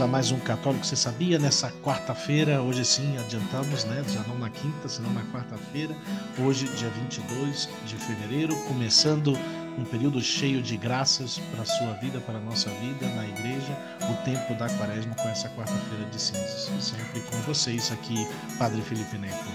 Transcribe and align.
A 0.00 0.06
mais 0.06 0.30
um 0.30 0.38
Católico 0.38 0.86
Você 0.86 0.94
Sabia? 0.94 1.40
Nessa 1.40 1.72
quarta-feira, 1.82 2.62
hoje 2.62 2.84
sim 2.84 3.18
adiantamos, 3.18 3.84
né? 3.84 4.04
Já 4.08 4.22
não 4.28 4.38
na 4.38 4.48
quinta, 4.48 4.88
senão 4.88 5.12
na 5.12 5.22
quarta-feira. 5.32 5.92
Hoje, 6.38 6.66
dia 6.76 6.88
22 6.88 7.68
de 7.84 7.96
fevereiro, 7.96 8.54
começando 8.68 9.36
um 9.76 9.84
período 9.84 10.20
cheio 10.20 10.62
de 10.62 10.76
graças 10.76 11.40
para 11.50 11.62
a 11.62 11.64
sua 11.64 11.94
vida, 11.94 12.20
para 12.20 12.38
a 12.38 12.40
nossa 12.40 12.70
vida 12.70 13.08
na 13.16 13.26
igreja, 13.26 13.76
o 14.08 14.14
tempo 14.24 14.54
da 14.54 14.68
quaresma 14.68 15.16
com 15.16 15.28
essa 15.30 15.48
quarta-feira 15.48 16.04
de 16.04 16.20
cinzas. 16.20 16.70
Sempre 16.78 17.20
com 17.22 17.36
vocês 17.38 17.90
aqui, 17.90 18.24
Padre 18.56 18.80
Felipe 18.82 19.18
Neto. 19.18 19.48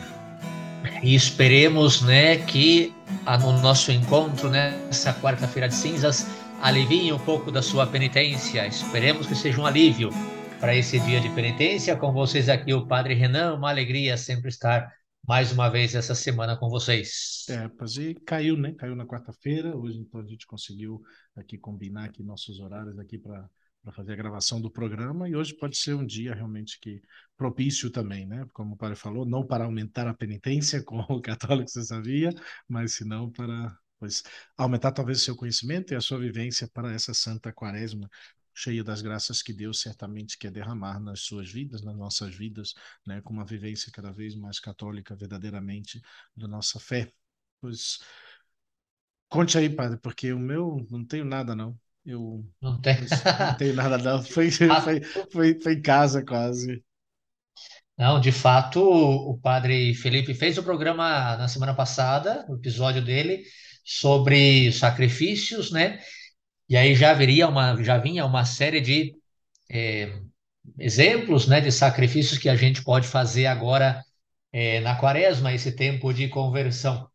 E 1.02 1.16
esperemos, 1.16 2.02
né, 2.02 2.36
que 2.38 2.94
no 3.40 3.62
nosso 3.62 3.94
encontro 3.94 4.50
nessa 4.50 5.14
quarta-feira 5.14 5.70
de 5.70 5.76
cinzas 5.76 6.28
alivie 6.62 7.12
um 7.12 7.20
pouco 7.20 7.50
da 7.50 7.62
sua 7.62 7.88
penitência. 7.88 8.68
Esperemos 8.68 9.28
que 9.28 9.36
seja 9.36 9.60
um 9.60 9.66
alívio 9.66 10.10
para 10.64 10.78
esse 10.78 10.98
dia 10.98 11.20
de 11.20 11.28
penitência. 11.36 11.94
Com 11.98 12.14
vocês 12.14 12.48
aqui, 12.48 12.74
o 12.74 12.88
Padre 12.88 13.14
Renan, 13.14 13.56
uma 13.56 13.70
alegria 13.70 14.16
sempre 14.16 14.48
estar 14.48 14.90
mais 15.28 15.52
uma 15.52 15.68
vez 15.70 15.94
essa 15.94 16.16
semana 16.16 16.56
com 16.56 16.70
vocês. 16.70 17.46
É, 17.50 17.70
e 18.00 18.16
caiu, 18.22 18.56
né? 18.56 18.74
Caiu 18.76 18.96
na 18.96 19.06
quarta-feira. 19.06 19.76
Hoje, 19.76 20.00
então, 20.00 20.22
a 20.22 20.26
gente 20.26 20.48
conseguiu 20.48 21.02
aqui 21.36 21.58
combinar 21.58 22.06
aqui 22.06 22.24
nossos 22.24 22.62
horários 22.62 22.98
aqui 22.98 23.18
para 23.18 23.46
para 23.82 23.92
fazer 23.92 24.14
a 24.14 24.16
gravação 24.16 24.62
do 24.62 24.72
programa 24.72 25.28
e 25.28 25.36
hoje 25.36 25.54
pode 25.54 25.76
ser 25.76 25.94
um 25.94 26.06
dia 26.06 26.34
realmente 26.34 26.80
que 26.80 27.02
propício 27.36 27.92
também, 27.92 28.26
né? 28.26 28.48
Como 28.54 28.76
o 28.76 28.78
padre 28.78 28.96
falou, 28.96 29.26
não 29.26 29.46
para 29.46 29.66
aumentar 29.66 30.08
a 30.08 30.14
penitência, 30.14 30.82
como 30.88 31.06
o 31.10 31.22
católico 31.22 31.70
você 31.70 31.84
sabia, 31.84 32.34
mas 32.70 32.94
senão 32.94 33.30
para 33.30 33.78
pois 34.00 34.24
aumentar 34.58 34.94
talvez 34.94 35.20
o 35.20 35.24
seu 35.26 35.36
conhecimento 35.36 35.92
e 35.92 35.96
a 35.98 36.02
sua 36.02 36.20
vivência 36.20 36.70
para 36.74 36.94
essa 36.94 37.14
santa 37.14 37.52
quaresma 37.52 38.10
cheia 38.54 38.84
das 38.84 39.02
graças 39.02 39.42
que 39.42 39.54
Deus 39.54 39.82
certamente 39.82 40.38
quer 40.38 40.52
derramar 40.52 41.00
nas 41.00 41.22
suas 41.22 41.52
vidas, 41.52 41.82
nas 41.82 41.96
nossas 41.96 42.36
vidas, 42.36 42.74
né, 43.06 43.22
com 43.22 43.34
uma 43.34 43.46
vivência 43.46 43.92
cada 43.92 44.12
vez 44.12 44.36
mais 44.36 44.60
católica 44.60 45.16
verdadeiramente 45.16 46.02
da 46.36 46.48
nossa 46.48 46.80
fé. 46.80 47.12
Pois 47.60 48.00
conte 49.30 49.58
aí, 49.58 49.70
padre, 49.70 49.98
porque 49.98 50.32
o 50.32 50.40
meu 50.40 50.86
não 50.92 51.04
tenho 51.04 51.26
nada 51.26 51.56
não. 51.56 51.78
Eu 52.06 52.46
não, 52.62 52.80
tem... 52.80 52.98
não 53.40 53.58
tenho 53.58 53.74
nada 53.74 53.98
não. 53.98 54.22
Foi, 54.24 54.52
foi, 54.52 55.02
foi, 55.32 55.60
foi 55.60 55.74
em 55.74 55.82
casa 55.82 56.24
quase. 56.24 56.84
Não, 57.98 58.20
de 58.20 58.32
fato, 58.32 58.82
o 58.82 59.38
padre 59.40 59.94
Felipe 59.94 60.34
fez 60.34 60.58
o 60.58 60.64
programa 60.64 61.38
na 61.38 61.48
semana 61.48 61.74
passada, 61.74 62.46
o 62.50 62.56
episódio 62.56 63.04
dele, 63.04 63.44
sobre 63.86 64.72
sacrifícios, 64.72 65.72
né? 65.72 66.00
E 66.74 66.78
aí 66.78 66.96
já 66.96 67.14
viria 67.14 67.48
uma, 67.48 67.84
já 67.84 68.00
vinha 68.00 68.26
uma 68.26 68.46
série 68.46 68.82
de 68.82 69.16
é, 69.70 70.12
exemplos, 70.80 71.48
né, 71.48 71.62
de 71.62 71.72
sacrifícios 71.72 72.40
que 72.40 72.50
a 72.50 72.56
gente 72.56 72.84
pode 72.84 73.08
fazer 73.08 73.46
agora 73.46 74.04
é, 74.52 74.80
na 74.80 74.96
quaresma, 74.96 75.54
esse 75.54 75.72
tempo 75.76 76.12
de 76.12 76.28
conversão. 76.30 77.08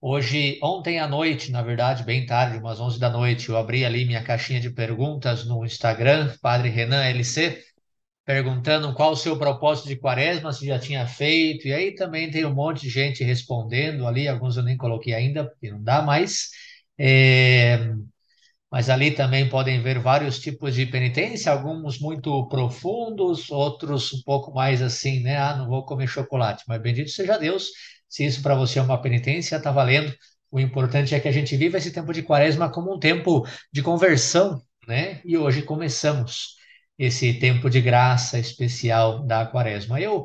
Hoje, 0.00 0.56
ontem 0.62 1.00
à 1.00 1.08
noite, 1.08 1.50
na 1.50 1.62
verdade, 1.62 2.04
bem 2.04 2.24
tarde, 2.26 2.58
umas 2.58 2.78
11 2.78 3.00
da 3.00 3.10
noite, 3.10 3.48
eu 3.48 3.56
abri 3.56 3.84
ali 3.84 4.04
minha 4.04 4.22
caixinha 4.22 4.60
de 4.60 4.70
perguntas 4.70 5.44
no 5.44 5.64
Instagram, 5.64 6.36
Padre 6.40 6.68
Renan 6.68 7.02
LC, 7.04 7.60
perguntando 8.24 8.94
qual 8.94 9.10
o 9.14 9.16
seu 9.16 9.36
propósito 9.36 9.88
de 9.88 9.96
quaresma, 9.96 10.52
se 10.52 10.64
já 10.64 10.78
tinha 10.78 11.08
feito, 11.08 11.66
e 11.66 11.74
aí 11.74 11.92
também 11.96 12.30
tem 12.30 12.44
um 12.44 12.54
monte 12.54 12.82
de 12.82 12.88
gente 12.90 13.24
respondendo 13.24 14.06
ali, 14.06 14.28
alguns 14.28 14.56
eu 14.56 14.62
nem 14.62 14.76
coloquei 14.76 15.12
ainda, 15.12 15.44
porque 15.44 15.72
não 15.72 15.82
dá 15.82 16.02
mais, 16.02 16.50
é... 16.96 17.92
mas 18.72 18.88
ali 18.88 19.10
também 19.10 19.50
podem 19.50 19.82
ver 19.82 19.98
vários 19.98 20.38
tipos 20.38 20.74
de 20.74 20.86
penitência, 20.86 21.52
alguns 21.52 22.00
muito 22.00 22.48
profundos, 22.48 23.50
outros 23.50 24.14
um 24.14 24.22
pouco 24.22 24.50
mais 24.54 24.80
assim, 24.80 25.20
né, 25.20 25.36
ah, 25.36 25.54
não 25.56 25.68
vou 25.68 25.84
comer 25.84 26.06
chocolate, 26.06 26.64
mas 26.66 26.80
bendito 26.80 27.10
seja 27.10 27.38
Deus, 27.38 27.68
se 28.08 28.24
isso 28.24 28.42
para 28.42 28.54
você 28.54 28.78
é 28.78 28.82
uma 28.82 29.00
penitência, 29.00 29.56
está 29.56 29.70
valendo, 29.70 30.14
o 30.50 30.58
importante 30.58 31.14
é 31.14 31.20
que 31.20 31.28
a 31.28 31.32
gente 31.32 31.54
viva 31.54 31.76
esse 31.76 31.92
tempo 31.92 32.14
de 32.14 32.22
quaresma 32.22 32.70
como 32.70 32.94
um 32.94 32.98
tempo 32.98 33.46
de 33.70 33.82
conversão, 33.82 34.62
né, 34.88 35.20
e 35.22 35.36
hoje 35.36 35.60
começamos 35.60 36.56
esse 36.98 37.34
tempo 37.34 37.68
de 37.68 37.80
graça 37.80 38.38
especial 38.38 39.22
da 39.26 39.44
quaresma. 39.44 40.00
Eu 40.00 40.24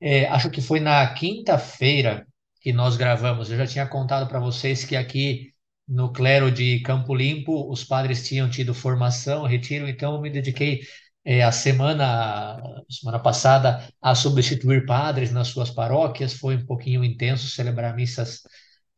é, 0.00 0.26
acho 0.26 0.50
que 0.50 0.60
foi 0.60 0.80
na 0.80 1.06
quinta-feira 1.14 2.26
que 2.60 2.72
nós 2.72 2.96
gravamos. 2.96 3.50
Eu 3.50 3.58
já 3.58 3.66
tinha 3.66 3.86
contado 3.86 4.28
para 4.28 4.40
vocês 4.40 4.84
que 4.84 4.96
aqui 4.96 5.52
no 5.88 6.12
clero 6.12 6.50
de 6.50 6.80
Campo 6.80 7.14
Limpo 7.14 7.70
os 7.70 7.82
padres 7.82 8.26
tinham 8.26 8.50
tido 8.50 8.74
formação, 8.74 9.46
retiro, 9.46 9.88
então 9.88 10.14
eu 10.14 10.20
me 10.20 10.30
dediquei 10.30 10.82
é, 11.24 11.42
a 11.42 11.52
semana, 11.52 12.60
semana 12.88 13.18
passada 13.18 13.86
a 14.00 14.14
substituir 14.14 14.86
padres 14.86 15.30
nas 15.30 15.48
suas 15.48 15.70
paróquias. 15.70 16.32
Foi 16.34 16.56
um 16.56 16.64
pouquinho 16.64 17.04
intenso 17.04 17.48
celebrar 17.48 17.94
missas 17.94 18.40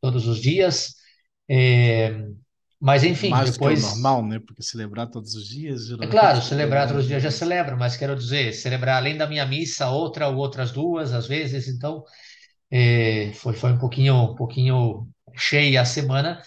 todos 0.00 0.26
os 0.26 0.40
dias. 0.40 0.94
É, 1.48 2.24
mas 2.80 3.04
enfim, 3.04 3.28
Mais 3.28 3.50
depois. 3.50 3.80
Que 3.80 3.86
o 3.86 3.88
normal, 3.90 4.26
né? 4.26 4.38
Porque 4.38 4.62
celebrar 4.62 5.08
todos 5.08 5.34
os 5.34 5.46
dias. 5.48 5.90
É 6.00 6.06
claro, 6.06 6.40
celebrar 6.40 6.86
todos 6.86 7.02
os 7.02 7.08
dias 7.08 7.22
já 7.22 7.30
celebro, 7.30 7.76
mas 7.76 7.96
quero 7.96 8.16
dizer, 8.16 8.54
celebrar 8.54 8.96
além 8.96 9.16
da 9.16 9.26
minha 9.26 9.44
missa, 9.44 9.90
outra 9.90 10.28
ou 10.28 10.36
outras 10.36 10.72
duas, 10.72 11.12
às 11.12 11.26
vezes, 11.26 11.68
então 11.68 12.04
é, 12.70 13.32
foi, 13.34 13.54
foi 13.54 13.72
um 13.72 13.78
pouquinho, 13.78 14.14
um 14.14 14.34
pouquinho 14.34 15.08
cheia 15.36 15.82
a 15.82 15.84
semana. 15.84 16.40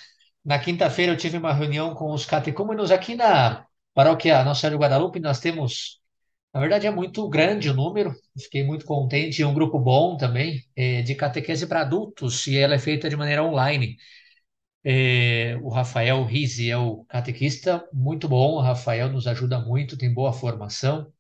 Na 0.44 0.60
quinta-feira 0.60 1.14
eu 1.14 1.18
tive 1.18 1.38
uma 1.38 1.54
reunião 1.54 1.94
com 1.96 2.12
os 2.14 2.26
catecúmenos 2.26 2.92
aqui 2.92 3.16
na 3.16 3.66
paróquia 3.94 4.44
Nossa 4.44 4.62
Senhora 4.62 4.78
de 4.78 4.82
Guadalupe. 4.84 5.20
Nós 5.20 5.40
temos, 5.40 6.00
na 6.54 6.60
verdade, 6.60 6.86
é 6.88 6.92
muito 6.92 7.28
grande 7.30 7.70
o 7.70 7.74
número, 7.74 8.14
fiquei 8.38 8.64
muito 8.64 8.86
contente. 8.86 9.42
E 9.42 9.46
um 9.46 9.54
grupo 9.54 9.80
bom 9.80 10.18
também, 10.18 10.64
é, 10.76 11.02
de 11.02 11.16
catequese 11.16 11.68
para 11.68 11.82
adultos, 11.82 12.46
e 12.48 12.58
ela 12.58 12.76
é 12.76 12.80
feita 12.80 13.10
de 13.10 13.16
maneira 13.16 13.44
online. 13.44 13.98
É, 14.84 15.58
o 15.62 15.70
Rafael 15.70 16.24
Rizzi 16.26 16.70
é 16.70 16.78
o 16.78 17.06
catequista, 17.06 17.88
muito 17.94 18.28
bom. 18.28 18.56
O 18.56 18.62
Rafael 18.62 19.10
nos 19.10 19.28
ajuda 19.28 19.60
muito, 19.60 19.98
tem 19.98 20.14
boa 20.14 20.34
formação. 20.34 21.12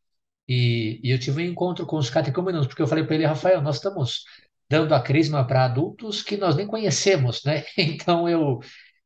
E, 0.47 0.99
e 1.03 1.11
eu 1.11 1.19
tive 1.19 1.41
um 1.43 1.45
encontro 1.51 1.85
com 1.85 1.97
os 1.97 2.09
catecúmenos, 2.09 2.67
porque 2.67 2.81
eu 2.81 2.87
falei 2.87 3.03
para 3.05 3.15
ele, 3.15 3.25
Rafael, 3.25 3.61
nós 3.61 3.77
estamos 3.77 4.25
dando 4.69 4.93
a 4.95 5.01
crisma 5.01 5.45
para 5.45 5.65
adultos 5.65 6.21
que 6.23 6.37
nós 6.37 6.55
nem 6.55 6.67
conhecemos, 6.67 7.43
né? 7.45 7.63
Então 7.77 8.27
eu, 8.29 8.59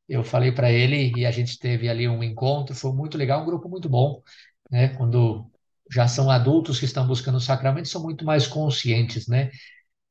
eu 0.07 0.23
falei 0.23 0.51
para 0.51 0.71
ele 0.71 1.13
e 1.17 1.25
a 1.25 1.31
gente 1.31 1.59
teve 1.59 1.89
ali 1.89 2.07
um 2.07 2.23
encontro, 2.23 2.75
foi 2.75 2.91
muito 2.93 3.17
legal, 3.17 3.41
um 3.43 3.45
grupo 3.45 3.69
muito 3.69 3.89
bom, 3.89 4.21
né? 4.71 4.89
Quando 4.89 5.49
já 5.91 6.07
são 6.07 6.29
adultos 6.29 6.79
que 6.79 6.85
estão 6.85 7.07
buscando 7.07 7.35
o 7.37 7.41
sacramento, 7.41 7.87
são 7.89 8.03
muito 8.03 8.25
mais 8.25 8.47
conscientes, 8.47 9.27
né? 9.27 9.49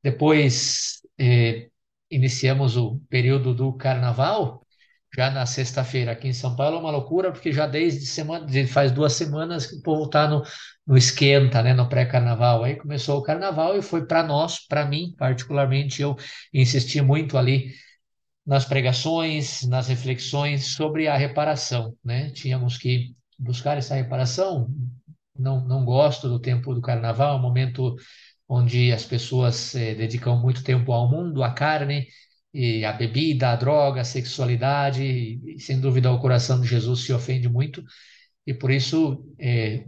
Depois, 0.03 1.01
eh, 1.19 1.69
iniciamos 2.09 2.77
o 2.77 2.99
período 3.09 3.53
do 3.53 3.73
carnaval, 3.73 4.65
já 5.15 5.29
na 5.31 5.45
sexta-feira 5.45 6.11
aqui 6.11 6.27
em 6.27 6.33
São 6.33 6.55
Paulo, 6.55 6.77
é 6.77 6.79
uma 6.79 6.91
loucura, 6.91 7.31
porque 7.31 7.51
já 7.51 7.65
desde 7.65 8.05
semana, 8.05 8.47
faz 8.67 8.91
duas 8.91 9.13
semanas 9.13 9.65
que 9.65 9.75
o 9.77 9.81
povo 9.81 10.05
está 10.05 10.27
no, 10.27 10.43
no 10.85 10.97
esquenta, 10.97 11.61
né, 11.63 11.73
no 11.73 11.89
pré-carnaval. 11.89 12.63
Aí 12.63 12.75
começou 12.75 13.17
o 13.19 13.23
carnaval 13.23 13.77
e 13.77 13.81
foi 13.81 14.05
para 14.05 14.23
nós, 14.23 14.59
para 14.67 14.85
mim, 14.85 15.13
particularmente, 15.17 16.01
eu 16.01 16.15
insisti 16.53 17.01
muito 17.01 17.37
ali 17.37 17.73
nas 18.47 18.63
pregações, 18.63 19.63
nas 19.63 19.89
reflexões 19.89 20.67
sobre 20.67 21.07
a 21.09 21.17
reparação, 21.17 21.93
né? 22.03 22.29
Tínhamos 22.31 22.77
que 22.77 23.13
buscar 23.37 23.77
essa 23.77 23.93
reparação. 23.95 24.69
Não, 25.37 25.59
não 25.67 25.83
gosto 25.83 26.29
do 26.29 26.39
tempo 26.39 26.73
do 26.73 26.81
carnaval, 26.81 27.35
é 27.35 27.39
um 27.39 27.41
momento 27.41 27.95
onde 28.47 28.93
as 28.93 29.03
pessoas 29.03 29.75
eh, 29.75 29.93
dedicam 29.95 30.37
muito 30.37 30.63
tempo 30.63 30.93
ao 30.93 31.09
mundo, 31.09 31.43
à 31.43 31.51
carne, 31.51 32.07
e 32.53 32.85
à 32.85 32.93
bebida, 32.93 33.49
à 33.49 33.55
droga, 33.57 34.01
à 34.01 34.03
sexualidade, 34.05 35.03
e 35.03 35.59
sem 35.59 35.79
dúvida 35.81 36.11
o 36.11 36.19
coração 36.19 36.61
de 36.61 36.67
Jesus 36.67 37.01
se 37.01 37.13
ofende 37.13 37.49
muito, 37.49 37.83
e 38.47 38.53
por 38.53 38.71
isso, 38.71 39.25
eh, 39.39 39.85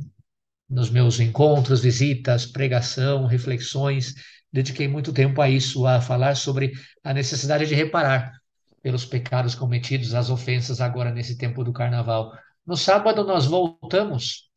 nos 0.70 0.90
meus 0.92 1.20
encontros, 1.20 1.82
visitas, 1.82 2.46
pregação, 2.46 3.26
reflexões, 3.26 4.14
dediquei 4.52 4.88
muito 4.88 5.14
tempo 5.14 5.42
a 5.42 5.50
isso, 5.50 5.88
a 5.88 6.02
falar 6.02 6.36
sobre 6.36 6.74
a 7.04 7.14
necessidade 7.14 7.66
de 7.66 7.76
reparar 7.76 8.40
pelos 8.82 9.06
pecados 9.06 9.56
cometidos, 9.56 10.14
as 10.14 10.30
ofensas 10.30 10.82
agora 10.82 11.12
nesse 11.12 11.38
tempo 11.38 11.64
do 11.64 11.74
carnaval. 11.74 12.32
No 12.66 12.78
sábado 12.78 13.24
nós 13.24 13.46
voltamos 13.46 14.50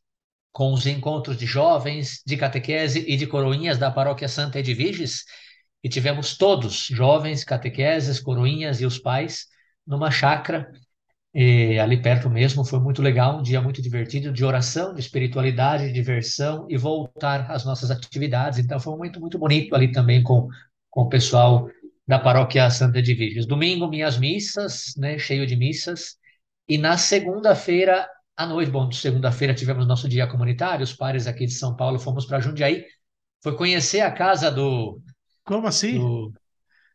com 0.53 0.73
os 0.73 0.87
encontros 0.87 1.37
de 1.37 1.47
jovens, 1.47 2.21
de 2.27 2.37
catequese 2.37 3.05
e 3.09 3.17
de 3.17 3.27
coroinhas 3.27 3.79
da 3.79 3.91
paróquia 3.91 4.29
Santa 4.29 4.59
Edviges, 4.59 5.25
e 5.83 5.89
tivemos 5.89 6.37
todos, 6.37 6.87
jovens, 6.87 7.43
catequeses, 7.43 8.21
coroinhas 8.21 8.81
e 8.81 8.87
os 8.87 8.99
pais, 8.99 9.47
numa 9.87 10.11
chácara, 10.11 10.71
ali 11.83 12.01
perto 12.01 12.29
mesmo, 12.29 12.65
foi 12.65 12.79
muito 12.79 13.01
legal, 13.01 13.39
um 13.39 13.43
dia 13.43 13.61
muito 13.61 13.81
divertido, 13.81 14.31
de 14.31 14.45
oração, 14.45 14.93
de 14.93 15.01
espiritualidade, 15.01 15.87
de 15.87 15.93
diversão, 15.93 16.67
e 16.69 16.77
voltar 16.77 17.51
às 17.51 17.65
nossas 17.65 17.91
atividades, 17.91 18.59
então 18.59 18.79
foi 18.79 18.93
um 18.93 18.97
momento 18.97 19.19
muito 19.19 19.39
bonito 19.39 19.75
ali 19.75 19.91
também 19.91 20.23
com, 20.23 20.49
com 20.91 21.03
o 21.03 21.09
pessoal 21.09 21.69
da 22.13 22.19
paróquia 22.19 22.69
Santa 22.69 22.99
Edviges. 22.99 23.47
Domingo, 23.47 23.89
minhas 23.89 24.19
missas, 24.19 24.93
né, 24.99 25.17
cheio 25.17 25.47
de 25.47 25.57
missas, 25.57 26.19
e 26.69 26.77
na 26.77 26.99
segunda-feira 26.99 28.07
à 28.37 28.45
noite, 28.45 28.71
bom, 28.71 28.93
segunda-feira 28.93 29.55
tivemos 29.55 29.87
nosso 29.87 30.07
dia 30.07 30.27
comunitário, 30.27 30.85
os 30.85 30.93
pares 30.93 31.27
aqui 31.27 31.47
de 31.47 31.55
São 31.55 31.75
Paulo 31.75 31.99
fomos 31.99 32.27
para 32.27 32.39
Jundiaí, 32.39 32.85
foi 33.43 33.57
conhecer 33.57 34.01
a 34.01 34.11
casa 34.11 34.51
do. 34.51 35.01
Como 35.43 35.67
assim? 35.67 35.99
Do, 35.99 36.35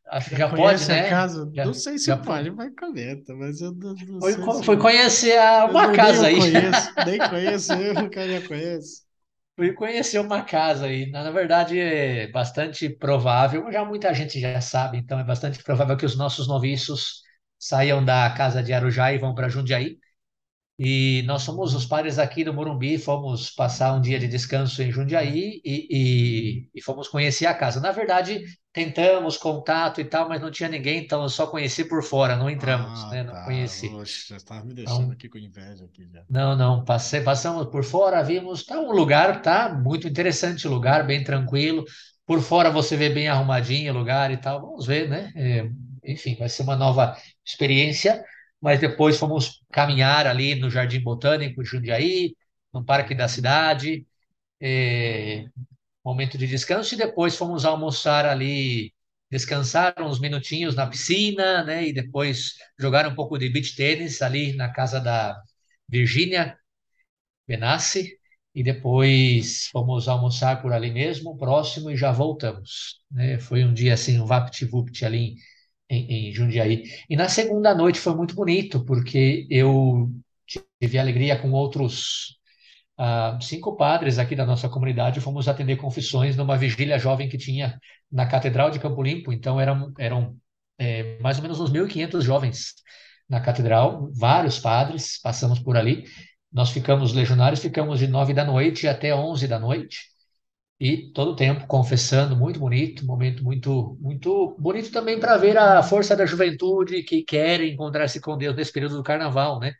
acho 0.07 0.29
que 0.29 0.35
já, 0.37 0.47
já 0.49 0.55
pode, 0.55 0.87
né? 0.87 1.09
casa? 1.09 1.49
Já, 1.51 1.65
não 1.65 1.73
sei 1.73 1.97
se 1.97 2.15
pode, 2.17 2.51
mas 2.51 2.71
comenta, 2.79 3.33
mas 3.33 3.59
eu 3.59 3.73
não, 3.73 3.95
não 3.95 4.19
foi, 4.19 4.33
sei 4.33 4.63
foi 4.63 4.75
se... 4.75 4.81
conhecer 4.83 5.39
a, 5.39 5.65
uma 5.65 5.93
casa 5.93 6.27
aí. 6.27 6.37
Conheço, 6.37 6.93
nem 7.07 7.17
conheço, 7.17 7.73
eu 7.73 8.09
cara 8.11 8.39
já 8.39 8.47
conhece. 8.47 9.06
Fui 9.57 9.73
conhecer 9.73 10.19
uma 10.19 10.43
casa 10.43 10.85
aí. 10.85 11.09
Na 11.09 11.31
verdade, 11.31 11.79
é 11.79 12.27
bastante 12.31 12.89
provável, 12.89 13.71
já 13.71 13.83
muita 13.83 14.13
gente 14.13 14.39
já 14.39 14.61
sabe, 14.61 14.97
então 14.99 15.19
é 15.19 15.23
bastante 15.23 15.63
provável 15.63 15.97
que 15.97 16.05
os 16.05 16.15
nossos 16.15 16.47
noviços 16.47 17.23
saiam 17.57 18.03
da 18.05 18.29
casa 18.31 18.61
de 18.61 18.71
Arujá 18.71 19.11
e 19.13 19.17
vão 19.17 19.33
para 19.33 19.49
Jundiaí. 19.49 19.97
E 20.79 21.23
nós 21.27 21.43
somos 21.43 21.75
os 21.75 21.85
pares 21.85 22.19
aqui 22.19 22.43
do 22.43 22.53
Morumbi, 22.53 22.97
fomos 22.99 23.51
passar 23.51 23.93
um 23.95 24.01
dia 24.01 24.19
de 24.19 24.27
descanso 24.27 24.81
em 24.83 24.91
Jundiaí 24.91 25.61
e, 25.65 25.87
e, 25.91 26.69
e, 26.75 26.81
fomos 26.83 27.07
conhecer 27.09 27.47
a 27.47 27.53
casa. 27.55 27.79
Na 27.81 27.91
verdade, 27.91 28.43
tentamos 28.77 29.37
contato 29.37 29.99
e 29.99 30.05
tal, 30.05 30.29
mas 30.29 30.39
não 30.39 30.51
tinha 30.51 30.69
ninguém, 30.69 30.99
então 30.99 31.23
eu 31.23 31.29
só 31.29 31.47
conheci 31.47 31.83
por 31.83 32.03
fora, 32.03 32.35
não 32.35 32.47
entramos, 32.47 33.05
ah, 33.05 33.09
né? 33.09 33.23
Não 33.23 33.33
tá. 33.33 33.43
conheci. 33.43 33.87
Oxe, 33.87 34.29
já 34.29 34.37
estava 34.37 34.63
me 34.63 34.71
deixando 34.75 35.01
então, 35.01 35.13
aqui 35.13 35.27
com 35.27 35.39
inveja 35.39 35.85
aqui 35.85 36.07
já. 36.13 36.21
Não, 36.29 36.55
não, 36.55 36.85
passei, 36.85 37.21
passamos 37.21 37.65
por 37.71 37.83
fora, 37.83 38.21
vimos, 38.21 38.63
tá 38.63 38.79
um 38.79 38.91
lugar, 38.91 39.41
tá 39.41 39.73
muito 39.73 40.07
interessante 40.07 40.67
o 40.67 40.71
lugar, 40.71 41.07
bem 41.07 41.23
tranquilo. 41.23 41.85
Por 42.23 42.39
fora 42.39 42.69
você 42.69 42.95
vê 42.95 43.09
bem 43.09 43.27
arrumadinho 43.27 43.91
o 43.91 43.97
lugar 43.97 44.29
e 44.29 44.37
tal. 44.37 44.61
Vamos 44.61 44.85
ver, 44.85 45.09
né? 45.09 45.31
É, 45.35 45.67
enfim, 46.05 46.35
vai 46.35 46.47
ser 46.47 46.61
uma 46.61 46.75
nova 46.75 47.17
experiência 47.43 48.23
mas 48.59 48.79
depois 48.79 49.19
fomos 49.19 49.63
caminhar 49.71 50.25
ali 50.25 50.55
no 50.55 50.67
Jardim 50.67 50.99
Botânico, 50.99 51.63
Jundiaí, 51.63 52.35
no 52.73 52.83
Parque 52.83 53.13
da 53.13 53.27
Cidade, 53.27 54.05
é, 54.59 55.45
momento 56.07 56.37
de 56.37 56.47
descanso, 56.47 56.95
e 56.95 56.97
depois 56.97 57.35
fomos 57.35 57.65
almoçar 57.65 58.25
ali, 58.25 58.93
descansar 59.29 59.93
uns 59.99 60.19
minutinhos 60.19 60.75
na 60.75 60.87
piscina, 60.87 61.63
né, 61.63 61.87
e 61.87 61.93
depois 61.93 62.53
jogar 62.79 63.05
um 63.07 63.15
pouco 63.15 63.37
de 63.37 63.49
beach 63.49 63.75
tênis 63.75 64.21
ali 64.21 64.53
na 64.55 64.71
casa 64.71 64.99
da 65.01 65.41
Virgínia 65.89 66.57
Benassi, 67.47 68.17
e 68.55 68.63
depois 68.63 69.67
fomos 69.71 70.07
almoçar 70.07 70.61
por 70.61 70.73
ali 70.73 70.91
mesmo, 70.91 71.37
próximo, 71.37 71.91
e 71.91 71.97
já 71.97 72.11
voltamos. 72.11 73.01
Né? 73.11 73.39
Foi 73.39 73.63
um 73.63 73.73
dia 73.73 73.93
assim, 73.93 74.19
um 74.19 74.25
vapt-vupt 74.25 75.05
ali 75.05 75.35
em, 75.89 76.29
em 76.29 76.33
Jundiaí. 76.33 76.83
E 77.09 77.15
na 77.15 77.29
segunda 77.29 77.75
noite 77.75 77.99
foi 77.99 78.15
muito 78.15 78.33
bonito, 78.35 78.83
porque 78.85 79.45
eu 79.49 80.09
tive 80.81 80.97
alegria 80.97 81.37
com 81.39 81.51
outros 81.51 82.36
uh, 82.99 83.41
cinco 83.41 83.75
padres 83.75 84.19
aqui 84.19 84.35
da 84.35 84.45
nossa 84.45 84.69
comunidade, 84.69 85.21
fomos 85.21 85.47
atender 85.47 85.77
confissões 85.77 86.35
numa 86.35 86.57
vigília 86.57 86.99
jovem 86.99 87.29
que 87.29 87.37
tinha 87.37 87.79
na 88.11 88.25
Catedral 88.25 88.69
de 88.69 88.79
Campo 88.79 89.01
Limpo. 89.01 89.31
Então 89.31 89.59
eram, 89.59 89.93
eram 89.97 90.35
é, 90.77 91.19
mais 91.19 91.37
ou 91.37 91.43
menos 91.43 91.59
uns 91.59 91.71
1.500 91.71 92.21
jovens 92.21 92.73
na 93.29 93.41
catedral, 93.41 94.09
vários 94.13 94.59
padres, 94.59 95.19
passamos 95.21 95.59
por 95.59 95.75
ali. 95.75 96.05
Nós 96.51 96.69
ficamos 96.69 97.13
legionários, 97.13 97.61
ficamos 97.61 97.99
de 97.99 98.07
nove 98.07 98.33
da 98.33 98.45
noite 98.45 98.87
até 98.87 99.13
onze 99.13 99.47
da 99.47 99.59
noite 99.59 99.99
e 100.79 101.11
todo 101.11 101.31
o 101.31 101.35
tempo 101.35 101.65
confessando, 101.67 102.35
muito 102.35 102.59
bonito, 102.59 103.05
momento 103.05 103.43
muito 103.43 103.97
muito 103.99 104.55
bonito 104.59 104.91
também 104.91 105.19
para 105.19 105.37
ver 105.37 105.57
a 105.57 105.81
força 105.83 106.15
da 106.15 106.25
juventude 106.25 107.03
que 107.03 107.23
quer 107.23 107.61
encontrar-se 107.63 108.21
com 108.21 108.37
Deus 108.37 108.55
nesse 108.55 108.71
período 108.71 108.97
do 108.97 109.03
carnaval, 109.03 109.59
né? 109.59 109.73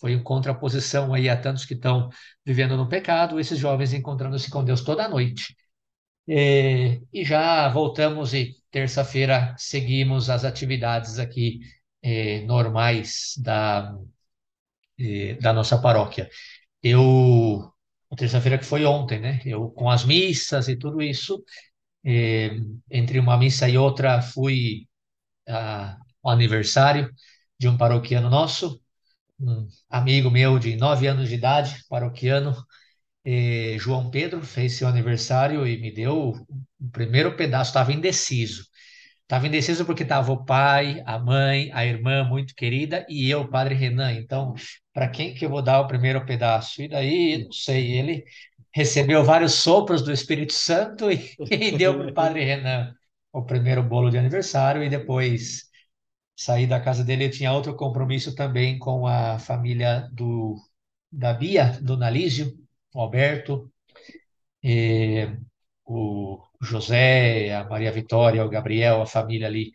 Foi 0.00 0.12
em 0.12 0.22
contraposição 0.22 1.14
aí 1.14 1.28
a 1.28 1.36
tantos 1.40 1.64
que 1.64 1.74
estão 1.74 2.08
vivendo 2.44 2.76
no 2.76 2.88
pecado, 2.88 3.40
esses 3.40 3.58
jovens 3.58 3.92
encontrando-se 3.94 4.50
com 4.50 4.64
Deus 4.64 4.82
toda 4.82 5.08
noite. 5.08 5.56
E, 6.28 7.00
e 7.12 7.24
já 7.24 7.68
voltamos 7.68 8.34
e 8.34 8.56
terça-feira 8.70 9.54
seguimos 9.58 10.30
as 10.30 10.44
atividades 10.44 11.18
aqui 11.18 11.60
eh, 12.02 12.42
normais 12.42 13.34
da, 13.38 13.96
eh, 14.98 15.34
da 15.40 15.52
nossa 15.52 15.78
paróquia. 15.80 16.28
Eu 16.82 17.72
terça-feira 18.16 18.58
que 18.58 18.64
foi 18.64 18.84
ontem, 18.86 19.20
né? 19.20 19.40
Eu 19.44 19.70
com 19.70 19.90
as 19.90 20.04
missas 20.04 20.68
e 20.68 20.76
tudo 20.76 21.02
isso, 21.02 21.44
entre 22.90 23.18
uma 23.18 23.36
missa 23.36 23.68
e 23.68 23.76
outra 23.78 24.20
fui 24.22 24.86
a, 25.48 25.96
ao 26.22 26.32
aniversário 26.32 27.12
de 27.58 27.68
um 27.68 27.76
paroquiano 27.76 28.30
nosso, 28.30 28.80
um 29.38 29.68
amigo 29.90 30.30
meu 30.30 30.58
de 30.58 30.76
nove 30.76 31.06
anos 31.06 31.28
de 31.28 31.34
idade, 31.34 31.84
paroquiano, 31.88 32.54
eh, 33.24 33.76
João 33.78 34.10
Pedro, 34.10 34.42
fez 34.42 34.74
seu 34.74 34.88
aniversário 34.88 35.66
e 35.66 35.78
me 35.78 35.92
deu 35.92 36.30
o 36.78 36.90
primeiro 36.92 37.36
pedaço, 37.36 37.70
estava 37.70 37.92
indeciso. 37.92 38.64
Estava 39.22 39.46
indeciso 39.48 39.84
porque 39.84 40.04
estava 40.04 40.32
o 40.32 40.44
pai, 40.44 41.02
a 41.04 41.18
mãe, 41.18 41.70
a 41.72 41.84
irmã 41.84 42.24
muito 42.24 42.54
querida 42.54 43.04
e 43.08 43.28
eu, 43.28 43.40
o 43.42 43.48
padre 43.48 43.74
Renan. 43.74 44.12
Então, 44.12 44.54
para 44.92 45.08
quem 45.08 45.34
que 45.34 45.44
eu 45.44 45.50
vou 45.50 45.62
dar 45.62 45.80
o 45.80 45.88
primeiro 45.88 46.24
pedaço? 46.24 46.80
E 46.82 46.88
daí, 46.88 47.44
não 47.44 47.52
sei, 47.52 47.92
ele 47.98 48.24
recebeu 48.72 49.24
vários 49.24 49.54
sopros 49.54 50.02
do 50.02 50.12
Espírito 50.12 50.52
Santo 50.52 51.10
e, 51.10 51.34
e 51.50 51.72
deu 51.76 51.98
para 51.98 52.10
o 52.10 52.14
padre 52.14 52.44
Renan 52.44 52.94
o 53.32 53.42
primeiro 53.44 53.82
bolo 53.82 54.10
de 54.10 54.18
aniversário 54.18 54.82
e 54.82 54.88
depois 54.88 55.65
saí 56.36 56.66
da 56.66 56.80
casa 56.80 57.04
dele. 57.04 57.26
Eu 57.26 57.30
tinha 57.30 57.52
outro 57.52 57.74
compromisso 57.76 58.34
também 58.34 58.78
com 58.78 59.06
a 59.06 59.38
família 59.38 60.08
do 60.12 60.56
da 61.10 61.32
Bia, 61.32 61.78
do 61.82 61.96
Nalísio, 61.96 62.54
o 62.94 63.00
Alberto. 63.00 63.72
E, 64.62 65.28
o 65.84 66.40
José, 66.60 67.54
a 67.54 67.64
Maria 67.64 67.92
Vitória, 67.92 68.44
o 68.44 68.48
Gabriel, 68.48 69.02
a 69.02 69.06
família 69.06 69.46
ali, 69.46 69.72